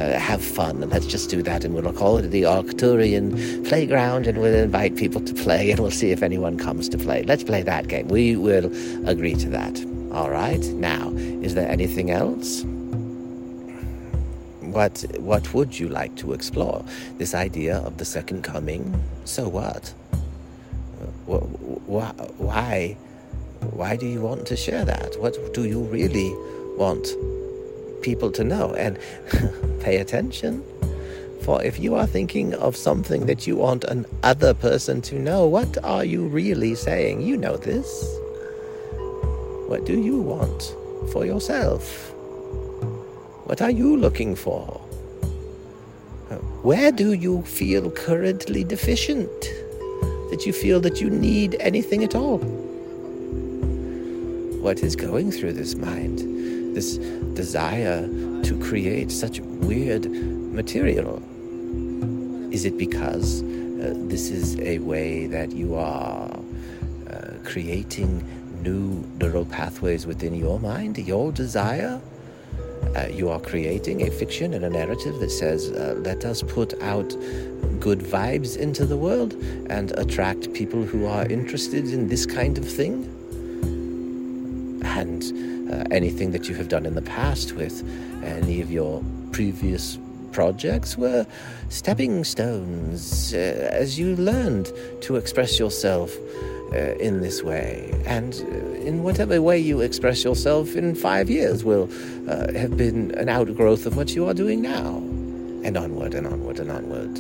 Uh, 0.01 0.19
have 0.19 0.43
fun. 0.43 0.83
And 0.83 0.91
let's 0.91 1.05
just 1.05 1.29
do 1.29 1.43
that. 1.43 1.63
And 1.63 1.75
we'll 1.75 1.93
call 1.93 2.17
it 2.17 2.29
the 2.29 2.45
Arcturian 2.45 3.69
Playground 3.69 4.27
and 4.27 4.39
we'll 4.39 4.55
invite 4.55 4.97
people 4.97 5.21
to 5.21 5.35
play 5.35 5.71
and 5.71 5.79
we'll 5.79 5.91
see 5.91 6.11
if 6.11 6.23
anyone 6.23 6.57
comes 6.57 6.89
to 6.89 6.97
play. 6.97 7.23
Let's 7.25 7.45
play 7.45 7.61
that 7.65 7.89
game. 7.89 8.09
We 8.09 8.35
will 8.35 8.73
agree 9.07 9.35
to 9.35 9.51
that. 9.51 9.79
All 10.11 10.31
right. 10.31 10.65
Now, 10.69 11.11
is 11.43 11.55
there 11.55 11.69
anything 11.69 12.11
else? 12.11 12.63
What 14.63 15.05
what 15.19 15.53
would 15.53 15.79
you 15.79 15.89
like 15.91 16.17
to 16.17 16.33
explore? 16.33 16.83
This 17.19 17.35
idea 17.35 17.77
of 17.81 17.99
the 17.99 18.07
second 18.07 18.43
coming? 18.43 19.05
So 19.27 19.49
what? 19.49 19.93
Why? 21.27 22.97
Why 23.61 23.97
do 23.97 24.07
you 24.07 24.23
want 24.23 24.47
to 24.47 24.57
share 24.57 24.87
that? 24.87 25.21
What 25.21 25.37
do 25.53 25.65
you 25.65 25.81
really 25.81 26.33
want 26.79 27.07
people 28.03 28.31
to 28.33 28.45
know? 28.45 28.75
And 28.75 28.99
pay 29.81 29.97
attention. 29.97 30.65
For 31.43 31.63
if 31.63 31.79
you 31.81 31.95
are 31.95 32.07
thinking 32.07 32.55
of 32.55 32.77
something 32.77 33.27
that 33.27 33.47
you 33.47 33.57
want 33.57 33.85
an 33.85 34.07
other 34.23 34.53
person 34.53 35.01
to 35.03 35.19
know, 35.19 35.47
what 35.47 35.83
are 35.83 36.05
you 36.05 36.27
really 36.27 36.75
saying? 36.75 37.23
You 37.23 37.37
know 37.37 37.57
this. 37.57 37.89
What 39.69 39.87
do 39.87 39.99
you 39.99 40.21
want 40.21 40.75
for 41.13 41.25
yourself? 41.25 42.13
What 43.45 43.63
are 43.63 43.71
you 43.71 43.97
looking 43.97 44.37
for? 44.37 44.81
Where 46.63 46.93
do 46.93 47.15
you 47.15 47.43
feel 47.43 47.91
currently 47.91 48.65
deficient? 48.65 49.41
That 50.31 50.45
you 50.47 50.53
feel 50.53 50.81
that 50.83 51.01
you 51.01 51.09
need 51.09 51.57
anything 51.59 52.05
at 52.05 52.15
all? 52.15 52.39
What 54.61 54.81
is 54.81 54.95
going 54.95 55.33
through 55.33 55.55
this 55.55 55.75
mind? 55.75 56.30
This 56.81 56.97
desire 57.35 58.09
to 58.43 58.59
create 58.59 59.13
such 59.13 59.41
weird 59.41 60.11
material? 60.11 61.23
Is 62.51 62.65
it 62.65 62.79
because 62.79 63.43
uh, 63.43 63.93
this 64.09 64.31
is 64.31 64.59
a 64.61 64.79
way 64.79 65.27
that 65.27 65.53
you 65.53 65.75
are 65.75 66.31
uh, 67.11 67.35
creating 67.45 68.25
new 68.63 69.05
neural 69.19 69.45
pathways 69.45 70.07
within 70.07 70.33
your 70.35 70.59
mind, 70.59 70.97
your 70.97 71.33
desire? 71.33 72.01
Uh, 72.97 73.09
you 73.11 73.29
are 73.29 73.41
creating 73.41 74.09
a 74.09 74.11
fiction 74.11 74.55
and 74.55 74.65
a 74.65 74.71
narrative 74.71 75.21
that 75.21 75.31
says, 75.31 75.69
uh, 75.73 75.97
let 75.99 76.25
us 76.25 76.41
put 76.41 76.73
out 76.83 77.11
good 77.79 77.99
vibes 77.99 78.57
into 78.57 78.87
the 78.87 78.97
world 78.97 79.35
and 79.69 79.91
attract 79.99 80.51
people 80.55 80.83
who 80.83 81.05
are 81.05 81.27
interested 81.27 81.91
in 81.93 82.09
this 82.09 82.25
kind 82.25 82.57
of 82.57 82.67
thing. 82.67 83.20
And 84.91 85.23
uh, 85.73 85.85
anything 85.91 86.33
that 86.33 86.49
you 86.49 86.55
have 86.57 86.69
done 86.69 86.85
in 86.85 86.95
the 86.95 87.03
past 87.03 87.53
with 87.53 87.85
any 88.23 88.61
of 88.61 88.71
your 88.71 89.03
previous 89.33 89.99
projects 90.33 90.97
were 90.97 91.27
stepping 91.69 92.25
stones 92.25 93.35
uh, 93.35 93.69
as 93.73 93.99
you 93.99 94.17
learned 94.17 94.73
to 95.03 95.17
express 95.17 95.59
yourself 95.59 96.17
uh, 96.73 96.95
in 96.97 97.21
this 97.21 97.43
way. 97.43 97.93
And 98.07 98.35
uh, 98.35 98.87
in 98.87 99.03
whatever 99.03 99.41
way 99.43 99.59
you 99.59 99.81
express 99.81 100.25
yourself 100.25 100.77
in 100.77 100.95
five 100.95 101.29
years 101.29 101.65
will 101.65 101.89
uh, 102.29 102.53
have 102.53 102.77
been 102.77 103.13
an 103.13 103.29
outgrowth 103.29 103.87
of 103.87 103.97
what 103.97 104.15
you 104.15 104.27
are 104.27 104.35
doing 104.35 104.63
now. 104.63 104.97
And 105.63 105.77
onward 105.77 106.15
and 106.15 106.27
onward 106.27 106.59
and 106.59 106.71
onward. 106.71 107.17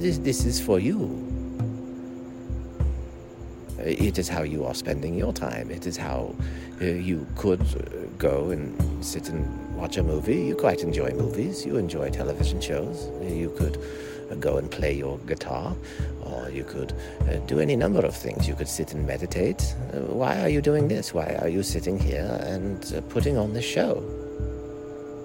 This, 0.00 0.18
this 0.18 0.44
is 0.44 0.60
for 0.60 0.78
you. 0.78 1.27
It 3.88 4.18
is 4.18 4.28
how 4.28 4.42
you 4.42 4.64
are 4.64 4.74
spending 4.74 5.14
your 5.14 5.32
time. 5.32 5.70
It 5.70 5.86
is 5.86 5.96
how 5.96 6.34
uh, 6.80 6.84
you 6.84 7.26
could 7.36 7.62
uh, 7.62 8.06
go 8.18 8.50
and 8.50 9.04
sit 9.04 9.30
and 9.30 9.74
watch 9.74 9.96
a 9.96 10.02
movie. 10.02 10.46
You 10.46 10.56
quite 10.56 10.82
enjoy 10.82 11.12
movies. 11.12 11.64
You 11.64 11.76
enjoy 11.76 12.10
television 12.10 12.60
shows. 12.60 13.10
You 13.22 13.50
could 13.56 13.78
uh, 14.30 14.34
go 14.34 14.58
and 14.58 14.70
play 14.70 14.92
your 14.92 15.18
guitar, 15.20 15.74
or 16.22 16.50
you 16.50 16.64
could 16.64 16.92
uh, 17.22 17.36
do 17.46 17.60
any 17.60 17.76
number 17.76 18.00
of 18.00 18.14
things. 18.14 18.46
You 18.46 18.54
could 18.54 18.68
sit 18.68 18.92
and 18.92 19.06
meditate. 19.06 19.74
Uh, 19.94 20.00
why 20.00 20.40
are 20.42 20.50
you 20.50 20.60
doing 20.60 20.88
this? 20.88 21.14
Why 21.14 21.38
are 21.40 21.48
you 21.48 21.62
sitting 21.62 21.98
here 21.98 22.38
and 22.42 22.92
uh, 22.94 23.00
putting 23.08 23.38
on 23.38 23.54
this 23.54 23.64
show? 23.64 23.94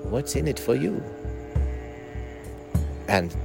What's 0.10 0.36
in 0.36 0.48
it 0.48 0.60
for 0.60 0.76
you? 0.76 1.04
And 3.10 3.36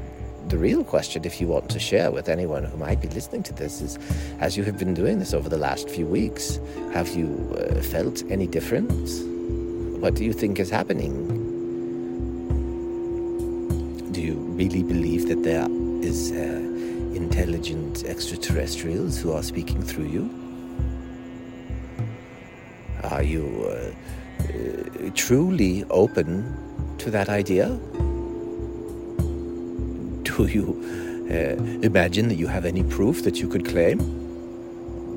the 0.49 0.57
real 0.57 0.83
question, 0.83 1.25
if 1.25 1.41
you 1.41 1.47
want 1.47 1.69
to 1.69 1.79
share 1.79 2.11
with 2.11 2.29
anyone 2.29 2.65
who 2.65 2.77
might 2.79 3.01
be 3.03 3.09
listening 3.09 3.43
to 3.45 3.53
this, 3.53 3.83
is 3.83 3.99
as 4.41 4.57
you 4.57 4.65
have 4.65 4.79
been 4.79 4.95
doing 4.95 5.19
this 5.19 5.35
over 5.35 5.49
the 5.49 5.59
last 5.59 5.91
few 5.91 6.07
weeks, 6.07 6.59
have 6.93 7.09
you 7.15 7.55
uh, 7.59 7.83
felt 7.83 8.23
any 8.31 8.47
difference? 8.47 9.21
What 10.01 10.15
do 10.15 10.25
you 10.25 10.33
think 10.33 10.59
is 10.59 10.71
happening? 10.71 11.13
Do 14.13 14.23
you 14.23 14.37
really 14.37 14.83
believe 14.83 15.29
that 15.29 15.43
there 15.43 15.67
is 16.03 16.33
uh, 16.33 16.37
intelligent 17.15 18.05
extraterrestrials 18.05 19.19
who 19.19 19.33
are 19.33 19.43
speaking 19.43 19.83
through 19.83 20.07
you? 20.07 20.31
Are 23.05 23.23
you 23.23 23.45
uh, 23.69 23.93
uh 24.41 25.11
truly 25.15 25.85
open 25.91 26.97
to 26.99 27.11
that 27.11 27.29
idea? 27.29 27.79
Do 30.39 30.47
you 30.47 31.27
uh, 31.31 31.61
imagine 31.83 32.29
that 32.29 32.37
you 32.37 32.47
have 32.47 32.65
any 32.65 32.85
proof 32.85 33.25
that 33.25 33.39
you 33.41 33.49
could 33.49 33.67
claim 33.67 33.99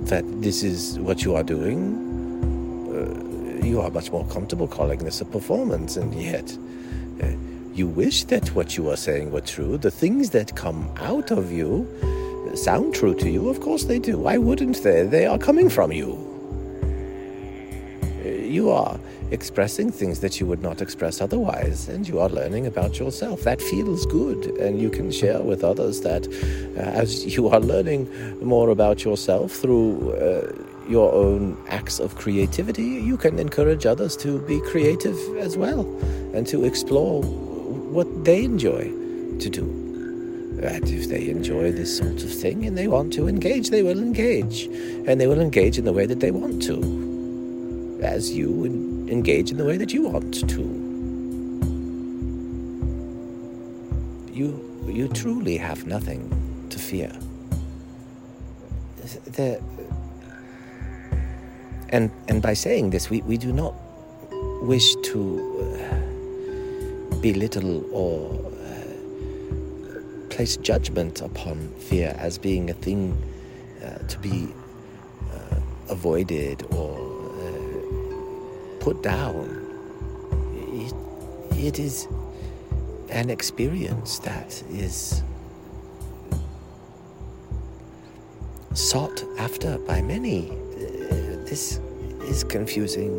that 0.05 0.24
this 0.41 0.63
is 0.63 0.97
what 0.97 1.24
you 1.24 1.36
are 1.36 1.43
doing? 1.43 1.80
Uh, 2.89 3.63
you 3.63 3.80
are 3.80 3.91
much 3.91 4.11
more 4.11 4.26
comfortable 4.26 4.67
calling 4.67 4.97
this 4.99 5.22
a 5.22 5.26
performance, 5.26 5.95
and 5.95 6.11
yet 6.15 6.57
uh, 7.22 7.28
you 7.76 7.88
wish 7.88 8.24
that 8.26 8.49
what 8.55 8.76
you 8.78 8.89
are 8.89 8.97
saying 8.97 9.32
were 9.32 9.41
true. 9.41 9.78
The 9.78 9.91
things 9.91 10.32
that 10.32 10.55
come 10.55 10.89
out 10.97 11.30
of 11.30 11.51
you 11.51 11.88
sound 12.55 12.95
true 12.95 13.13
to 13.13 13.30
you. 13.30 13.47
Of 13.47 13.61
course 13.61 13.84
they 13.84 13.99
do. 13.99 14.17
Why 14.17 14.38
wouldn't 14.38 14.82
they? 14.82 15.03
They 15.03 15.28
are 15.28 15.38
coming 15.38 15.69
from 15.69 15.91
you. 15.91 16.17
you 18.24 18.69
are 18.72 18.99
expressing 19.32 19.92
things 19.92 20.20
that 20.20 20.40
you 20.40 20.46
would 20.46 20.62
not 20.62 20.82
express 20.82 21.22
otherwise, 21.22 21.88
and 21.88 22.08
you 22.08 22.20
are 22.20 22.30
learning 22.30 22.68
about 22.68 23.00
yourself. 23.00 23.42
That 23.44 23.62
feels 23.62 24.06
good, 24.06 24.46
and 24.60 24.80
you 24.80 24.90
can 24.90 25.12
share 25.12 25.42
with 25.42 25.64
others 25.64 26.02
that 26.02 26.28
uh, 26.78 26.82
as 26.82 27.36
you 27.36 27.48
are 27.48 27.60
learning 27.60 28.10
more 28.46 28.70
about 28.70 29.04
yourself 29.04 29.54
through 29.54 30.14
uh, 30.14 30.52
your 30.90 31.14
own 31.14 31.58
acts 31.70 32.00
of 32.00 32.16
creativity, 32.16 32.84
you 32.84 33.18
can 33.18 33.40
encourage 33.40 33.86
others 33.86 34.18
to 34.18 34.40
be 34.42 34.60
creative 34.62 35.18
as 35.38 35.58
well 35.58 35.82
and 36.34 36.46
to 36.48 36.66
explore 36.66 37.24
what 37.24 38.26
they 38.26 38.44
enjoy 38.44 38.84
to 39.40 39.50
do. 39.50 39.64
And 40.62 40.88
if 40.90 41.10
they 41.10 41.30
enjoy 41.30 41.72
this 41.72 41.98
sort 41.98 42.22
of 42.24 42.32
thing 42.32 42.66
and 42.66 42.78
they 42.78 42.88
want 42.88 43.14
to 43.14 43.28
engage, 43.28 43.70
they 43.70 43.82
will 43.82 44.00
engage. 44.00 44.66
And 45.08 45.20
they 45.20 45.26
will 45.26 45.40
engage 45.40 45.78
in 45.80 45.86
the 45.86 45.94
way 45.94 46.06
that 46.06 46.20
they 46.20 46.30
want 46.30 46.62
to, 46.64 48.00
as 48.04 48.32
you 48.32 48.91
engage 49.12 49.51
in 49.51 49.57
the 49.57 49.66
way 49.66 49.78
that 49.78 49.93
you 49.93 50.03
want 50.03 50.49
to. 50.49 50.62
You, 54.34 54.88
you 54.88 55.09
truly 55.09 55.57
have 55.57 55.86
nothing 55.86 56.68
to 56.70 56.80
fear. 56.80 57.12
There, 59.28 59.59
and, 61.89 62.09
and 62.30 62.41
by 62.41 62.53
saying 62.53 62.91
this, 62.91 63.09
we, 63.09 63.22
we 63.24 63.38
do 63.38 63.51
not 63.51 63.74
wish 64.62 64.95
to 65.03 65.78
uh, 65.78 67.16
belittle 67.20 67.84
or 67.93 68.32
uh, 68.64 70.30
place 70.30 70.55
judgment 70.57 71.22
upon 71.22 71.70
fear 71.80 72.16
as 72.18 72.38
being 72.38 72.70
a 72.70 72.74
thing 72.74 73.22
uh, 73.84 73.97
to 74.07 74.18
be 74.20 74.47
uh, 75.34 75.59
avoided 75.89 76.66
or 76.72 76.91
put 78.82 79.02
down. 79.04 79.46
It, 80.74 80.94
it 81.58 81.80
is 81.80 82.08
an 83.10 83.30
experience 83.30 84.20
that 84.20 84.62
is 84.70 85.24
sought 88.74 89.24
after 89.38 89.78
by 89.80 90.02
many 90.02 90.50
uh, 90.50 91.22
this 91.46 91.80
is 92.22 92.44
confusing 92.44 93.12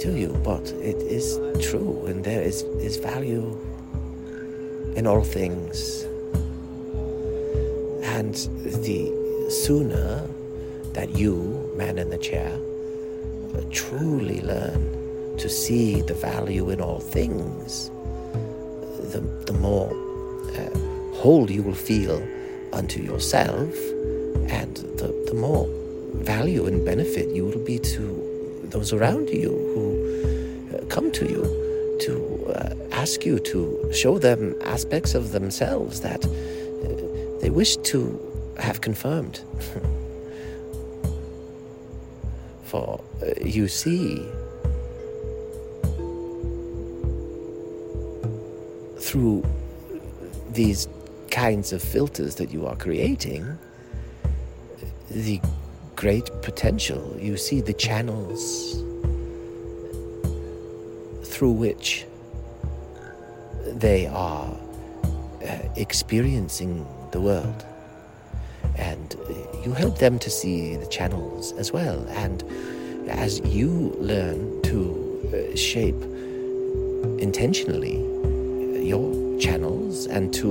to 0.00 0.18
you, 0.18 0.28
but 0.44 0.68
it 0.72 0.96
is 0.96 1.38
true, 1.66 2.04
and 2.06 2.22
there 2.22 2.42
is, 2.42 2.62
is 2.82 2.96
value 2.98 3.56
in 4.96 5.06
all 5.06 5.22
things. 5.22 6.02
And 8.02 8.34
the 8.84 9.48
sooner 9.48 10.28
that 10.92 11.16
you, 11.16 11.72
man 11.76 11.98
in 11.98 12.10
the 12.10 12.18
chair, 12.18 12.58
truly 13.70 14.40
learn 14.40 15.36
to 15.38 15.48
see 15.48 16.00
the 16.02 16.14
value 16.14 16.70
in 16.70 16.80
all 16.80 17.00
things, 17.00 17.90
the, 19.12 19.20
the 19.46 19.52
more 19.52 19.90
uh, 20.56 21.16
whole 21.16 21.50
you 21.50 21.62
will 21.62 21.74
feel 21.74 22.22
unto 22.72 23.02
yourself, 23.02 23.74
and 24.48 24.76
the, 24.98 25.08
the 25.26 25.34
more 25.34 25.68
value 26.22 26.66
and 26.66 26.84
benefit 26.84 27.28
you 27.34 27.44
will 27.44 27.64
be 27.64 27.78
to 27.78 28.60
those 28.64 28.92
around 28.92 29.28
you 29.30 29.50
who 29.74 30.76
uh, 30.76 30.84
come 30.86 31.10
to 31.12 31.26
you 31.26 31.42
to 32.00 32.46
uh, 32.54 32.74
ask 32.92 33.24
you 33.24 33.38
to 33.38 33.90
show 33.92 34.18
them 34.18 34.54
aspects 34.62 35.14
of 35.14 35.32
themselves 35.32 36.00
that 36.00 36.24
uh, 36.24 37.40
they 37.40 37.50
wish 37.50 37.76
to 37.78 38.18
have 38.58 38.80
confirmed. 38.80 39.40
Uh, 42.74 42.98
you 43.40 43.68
see, 43.68 44.16
through 48.98 49.44
these 50.50 50.88
kinds 51.30 51.72
of 51.72 51.80
filters 51.80 52.34
that 52.34 52.50
you 52.50 52.66
are 52.66 52.74
creating, 52.74 53.46
the 55.08 55.40
great 55.94 56.28
potential. 56.42 57.16
You 57.16 57.36
see 57.36 57.60
the 57.60 57.72
channels 57.72 58.82
through 61.22 61.52
which 61.52 62.06
they 63.66 64.08
are 64.08 64.52
uh, 65.46 65.58
experiencing 65.76 66.84
the 67.12 67.20
world. 67.20 67.64
You 69.64 69.72
help 69.72 69.98
them 69.98 70.18
to 70.18 70.30
see 70.30 70.76
the 70.76 70.86
channels 70.86 71.52
as 71.52 71.72
well. 71.72 72.04
And 72.10 72.44
as 73.08 73.40
you 73.40 73.94
learn 73.98 74.60
to 74.62 75.52
uh, 75.52 75.56
shape 75.56 76.00
intentionally 77.18 77.96
your 78.86 79.38
channels 79.40 80.06
and 80.06 80.32
to 80.34 80.50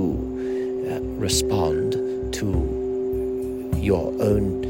uh, 0.89 0.99
respond 1.20 1.93
to 2.34 3.72
your 3.78 4.07
own 4.22 4.64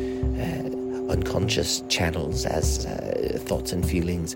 unconscious 1.10 1.84
channels 1.89 2.46
as 2.46 2.86
uh, 2.86 3.38
thoughts 3.41 3.72
and 3.72 3.88
feelings 3.88 4.36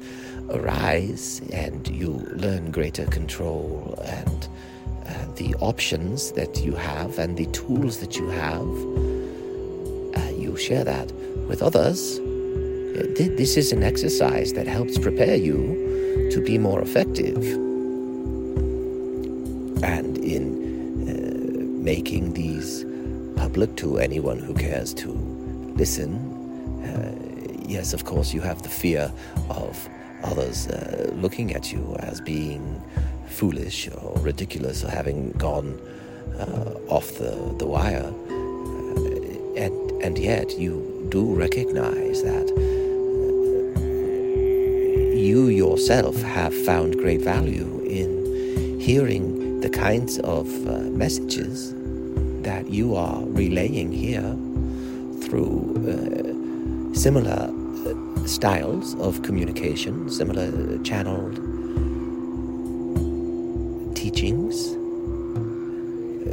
arise, 0.52 1.42
and 1.52 1.88
you 1.88 2.12
learn 2.36 2.72
greater 2.72 3.06
control 3.08 3.98
and 4.06 4.48
uh, 5.08 5.26
the 5.36 5.56
options 5.56 6.32
that 6.34 6.64
you 6.64 6.74
have 6.74 7.18
and 7.18 7.36
the 7.36 7.48
tools 7.48 8.00
that 8.00 8.16
you 8.16 8.30
have. 8.30 9.07
Uh, 10.58 10.60
share 10.60 10.84
that 10.84 11.12
with 11.48 11.62
others. 11.62 12.20
Uh, 12.20 13.06
this 13.16 13.58
is 13.58 13.72
an 13.72 13.84
exercise 13.84 14.54
that 14.54 14.68
helps 14.68 14.98
prepare 14.98 15.36
you 15.36 16.30
to 16.32 16.42
be 16.42 16.58
more 16.58 16.82
effective. 16.82 17.38
And 19.84 20.18
in 20.18 20.44
uh, 21.08 21.84
making 21.84 22.34
these 22.34 22.86
public 23.36 23.76
to 23.78 24.00
anyone 24.00 24.40
who 24.40 24.54
cares 24.54 24.94
to 24.96 25.12
listen, 25.78 26.34
yes, 27.68 27.94
of 27.94 28.06
course, 28.06 28.34
you 28.34 28.42
have 28.42 28.64
the 28.64 28.70
fear 28.70 29.12
of 29.50 29.90
others 30.24 30.68
uh, 30.68 31.12
looking 31.14 31.54
at 31.54 31.72
you 31.72 31.96
as 32.00 32.20
being 32.22 32.82
foolish 33.28 33.90
or 33.90 34.18
ridiculous 34.22 34.84
or 34.84 34.90
having 34.90 35.32
gone 35.34 35.80
uh, 36.40 36.74
off 36.90 37.18
the, 37.20 37.56
the 37.60 37.68
wire. 37.68 38.12
Uh, 40.08 40.10
and, 40.10 40.20
yet, 40.20 40.58
you 40.58 41.06
do 41.10 41.36
recognize 41.36 42.24
that 42.24 42.50
uh, 42.50 42.62
you 45.14 45.50
yourself 45.50 46.16
have 46.22 46.54
found 46.66 46.96
great 46.96 47.22
value 47.22 47.82
in 47.86 48.80
hearing 48.80 49.60
the 49.60 49.70
kinds 49.70 50.20
of 50.20 50.48
uh, 50.66 50.80
messages 50.92 51.74
that 52.44 52.70
you 52.70 52.96
are 52.96 53.22
relaying 53.26 53.92
here 53.92 54.34
through 55.28 55.76
uh, 55.84 56.94
similar 56.94 57.52
styles 58.26 58.96
of 59.02 59.22
communication, 59.24 60.10
similar 60.10 60.78
channeled 60.84 61.36
teachings, 63.94 64.74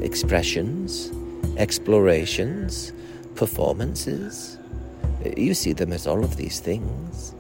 expressions, 0.01 1.11
explorations, 1.57 2.93
performances. 3.35 4.59
You 5.37 5.55
see 5.55 5.73
them 5.73 5.93
as 5.93 6.07
all 6.07 6.23
of 6.23 6.37
these 6.37 6.61
things, 6.61 7.35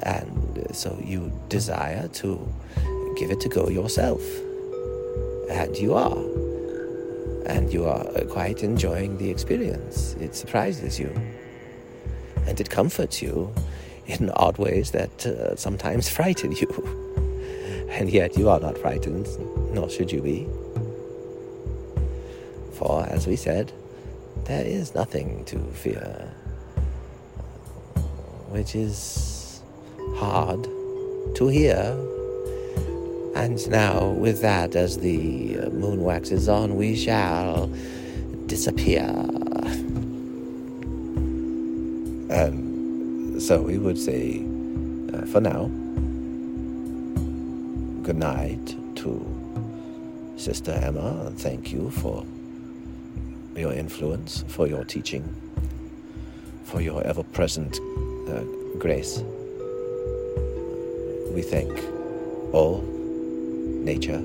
and 0.00 0.66
so 0.72 0.98
you 1.02 1.32
desire 1.48 2.08
to 2.08 2.52
give 3.16 3.30
it 3.30 3.40
to 3.40 3.48
go 3.48 3.68
yourself. 3.68 4.22
And 5.50 5.76
you 5.76 5.94
are. 5.94 6.18
And 7.46 7.72
you 7.72 7.86
are 7.86 8.04
quite 8.28 8.62
enjoying 8.62 9.16
the 9.16 9.30
experience. 9.30 10.14
It 10.20 10.34
surprises 10.34 11.00
you 11.00 11.10
and 12.48 12.58
it 12.60 12.70
comforts 12.70 13.20
you 13.20 13.52
in 14.06 14.30
odd 14.30 14.56
ways 14.56 14.90
that 14.92 15.26
uh, 15.26 15.54
sometimes 15.54 16.08
frighten 16.18 16.52
you. 16.52 16.68
and 17.90 18.10
yet 18.10 18.36
you 18.36 18.48
are 18.48 18.60
not 18.60 18.78
frightened, 18.78 19.28
nor 19.74 19.90
should 19.90 20.10
you 20.10 20.22
be. 20.22 20.48
For, 22.72 23.04
as 23.04 23.26
we 23.26 23.36
said, 23.36 23.72
there 24.44 24.64
is 24.64 24.94
nothing 24.94 25.44
to 25.46 25.58
fear, 25.72 26.32
which 28.48 28.74
is 28.74 29.62
hard 30.16 30.64
to 31.34 31.48
hear. 31.48 31.96
And 33.34 33.68
now, 33.70 34.08
with 34.08 34.40
that, 34.42 34.74
as 34.74 34.98
the 34.98 35.56
moon 35.70 36.02
waxes 36.02 36.48
on, 36.48 36.76
we 36.76 36.96
shall 36.96 37.68
disappear. 38.46 39.06
And 42.30 43.40
so 43.42 43.60
we 43.60 43.78
would 43.78 43.98
say, 43.98 44.44
uh, 45.14 45.22
for 45.26 45.40
now, 45.40 45.70
good 48.02 48.16
night 48.16 48.76
to 48.96 49.24
Sister 50.36 50.72
Emma. 50.72 51.32
Thank 51.36 51.72
you 51.72 51.90
for 51.90 52.24
your 53.58 53.72
influence, 53.72 54.44
for 54.48 54.66
your 54.66 54.84
teaching, 54.84 55.24
for 56.64 56.80
your 56.80 57.02
ever 57.04 57.22
present 57.22 57.78
uh, 58.28 58.42
grace. 58.78 59.22
We 61.34 61.42
thank 61.42 61.72
all 62.52 62.82
nature, 63.84 64.22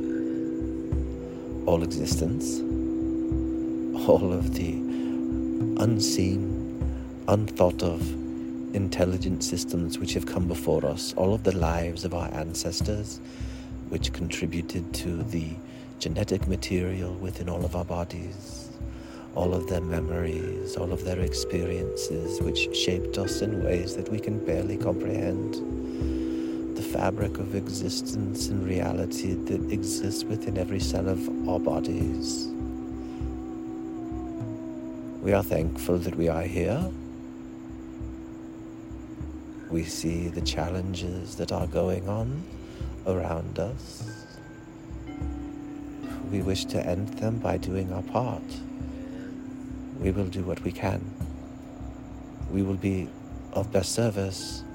all 1.65 1.83
existence, 1.83 2.59
all 4.07 4.33
of 4.33 4.53
the 4.53 4.73
unseen, 5.81 6.51
unthought 7.27 7.81
of 7.83 8.01
intelligent 8.75 9.43
systems 9.43 9.99
which 9.99 10.13
have 10.13 10.25
come 10.25 10.47
before 10.47 10.85
us, 10.85 11.13
all 11.15 11.33
of 11.33 11.43
the 11.43 11.55
lives 11.55 12.05
of 12.05 12.13
our 12.13 12.33
ancestors 12.33 13.19
which 13.89 14.11
contributed 14.11 14.93
to 14.93 15.23
the 15.23 15.53
genetic 15.99 16.47
material 16.47 17.13
within 17.15 17.47
all 17.47 17.63
of 17.63 17.75
our 17.75 17.85
bodies, 17.85 18.62
all 19.35 19.53
of 19.53 19.67
their 19.67 19.81
memories, 19.81 20.77
all 20.77 20.91
of 20.93 21.03
their 21.03 21.19
experiences 21.19 22.39
which 22.41 22.75
shaped 22.75 23.17
us 23.17 23.41
in 23.41 23.63
ways 23.63 23.95
that 23.95 24.09
we 24.09 24.19
can 24.19 24.37
barely 24.45 24.77
comprehend, 24.77 25.55
the 26.77 26.83
fabric 26.83 27.39
of 27.39 27.55
existence 27.55 28.49
and 28.49 28.65
reality 28.65 29.33
that 29.33 29.71
exists 29.71 30.23
within 30.23 30.57
every 30.57 30.79
cell 30.79 31.09
of 31.09 31.49
our 31.49 31.59
bodies. 31.59 32.49
We 35.21 35.33
are 35.33 35.43
thankful 35.43 35.97
that 35.99 36.15
we 36.15 36.27
are 36.27 36.43
here. 36.43 36.91
We 39.71 39.83
see 39.83 40.27
the 40.27 40.41
challenges 40.41 41.37
that 41.37 41.51
are 41.51 41.65
going 41.65 42.07
on 42.07 42.43
around 43.07 43.57
us. 43.57 44.03
We 46.29 46.41
wish 46.41 46.65
to 46.65 46.85
end 46.85 47.09
them 47.19 47.39
by 47.39 47.57
doing 47.57 47.91
our 47.93 48.03
part. 48.03 48.43
We 50.03 50.11
will 50.11 50.25
do 50.25 50.43
what 50.43 50.61
we 50.63 50.73
can. 50.73 51.01
We 52.51 52.61
will 52.61 52.75
be 52.75 53.07
of 53.53 53.71
best 53.71 53.93
service 53.93 54.65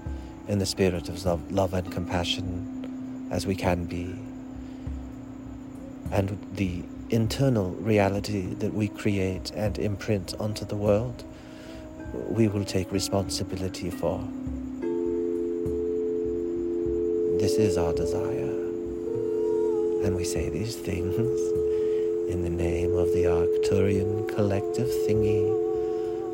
in 0.49 0.59
the 0.59 0.65
spirit 0.65 1.11
of 1.11 1.23
love, 1.27 1.53
love 1.53 1.75
and 1.75 1.93
compassion 1.93 3.29
as 3.31 3.47
we 3.47 3.55
can 3.55 3.85
be. 3.85 4.19
And 6.11 6.39
the 6.55 6.83
internal 7.11 7.73
reality 7.73 8.55
that 8.55 8.73
we 8.73 8.89
create 8.89 9.51
and 9.51 9.79
imprint 9.79 10.35
onto 10.41 10.65
the 10.65 10.77
world, 10.77 11.25
we 12.31 12.49
will 12.49 12.65
take 12.65 12.91
responsibility 12.91 13.91
for. 13.91 14.21
This 17.39 17.59
is 17.59 17.77
our 17.77 17.93
desire. 17.93 18.55
And 20.07 20.17
we 20.17 20.25
say 20.25 20.49
these 20.49 20.75
things 20.75 21.58
in 22.29 22.43
the 22.43 22.51
name 22.51 22.95
of 22.95 23.11
the 23.13 23.25
Arcturian 23.25 24.29
Collective 24.35 24.89
Thingy, 25.07 25.49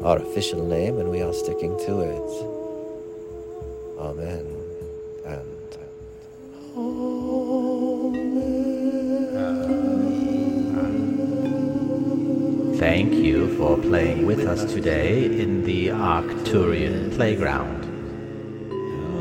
our 0.05 0.19
official 0.19 0.67
name, 0.67 0.99
and 0.99 1.09
we 1.09 1.23
are 1.23 1.33
sticking 1.33 1.79
to 1.87 2.01
it. 2.01 2.31
Amen. 4.01 4.47
And. 5.25 5.55
Thank 12.79 13.15
you 13.15 13.57
for 13.57 13.79
playing 13.79 14.27
with 14.27 14.41
us 14.41 14.65
today 14.73 15.25
in 15.25 15.65
the 15.65 15.89
Arcturian 15.89 17.15
playground. 17.15 17.83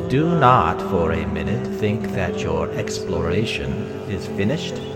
Do 0.10 0.38
not 0.40 0.82
for 0.90 1.12
a 1.12 1.26
minute 1.28 1.66
think 1.80 2.12
that 2.14 2.40
your 2.40 2.70
exploration 2.72 3.72
is 4.10 4.26
finished. 4.28 4.93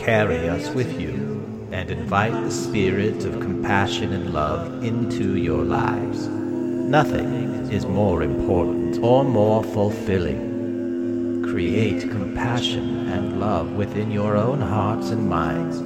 Carry 0.00 0.48
us 0.48 0.70
with 0.70 0.98
you 0.98 1.68
and 1.72 1.90
invite 1.90 2.32
the 2.32 2.50
spirit 2.50 3.26
of 3.26 3.38
compassion 3.38 4.14
and 4.14 4.32
love 4.32 4.82
into 4.82 5.36
your 5.36 5.62
lives. 5.62 6.26
Nothing 6.26 7.70
is 7.70 7.84
more 7.84 8.22
important 8.22 8.98
or 9.04 9.24
more 9.24 9.62
fulfilling. 9.62 11.42
Create 11.42 12.10
compassion 12.10 13.10
and 13.10 13.40
love 13.40 13.72
within 13.72 14.10
your 14.10 14.38
own 14.38 14.62
hearts 14.62 15.10
and 15.10 15.28
minds. 15.28 15.78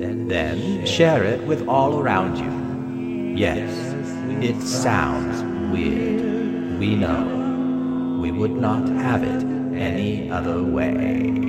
Then 0.00 0.86
share 0.86 1.22
it 1.22 1.46
with 1.46 1.68
all 1.68 2.00
around 2.00 2.38
you. 2.38 3.36
Yes, 3.36 3.70
it 4.42 4.62
sounds 4.62 5.42
weird. 5.70 6.78
We 6.78 6.96
know. 6.96 8.18
We 8.18 8.32
would 8.32 8.52
not 8.52 8.88
have 8.88 9.22
it 9.22 9.42
any 9.78 10.30
other 10.30 10.62
way. 10.62 11.41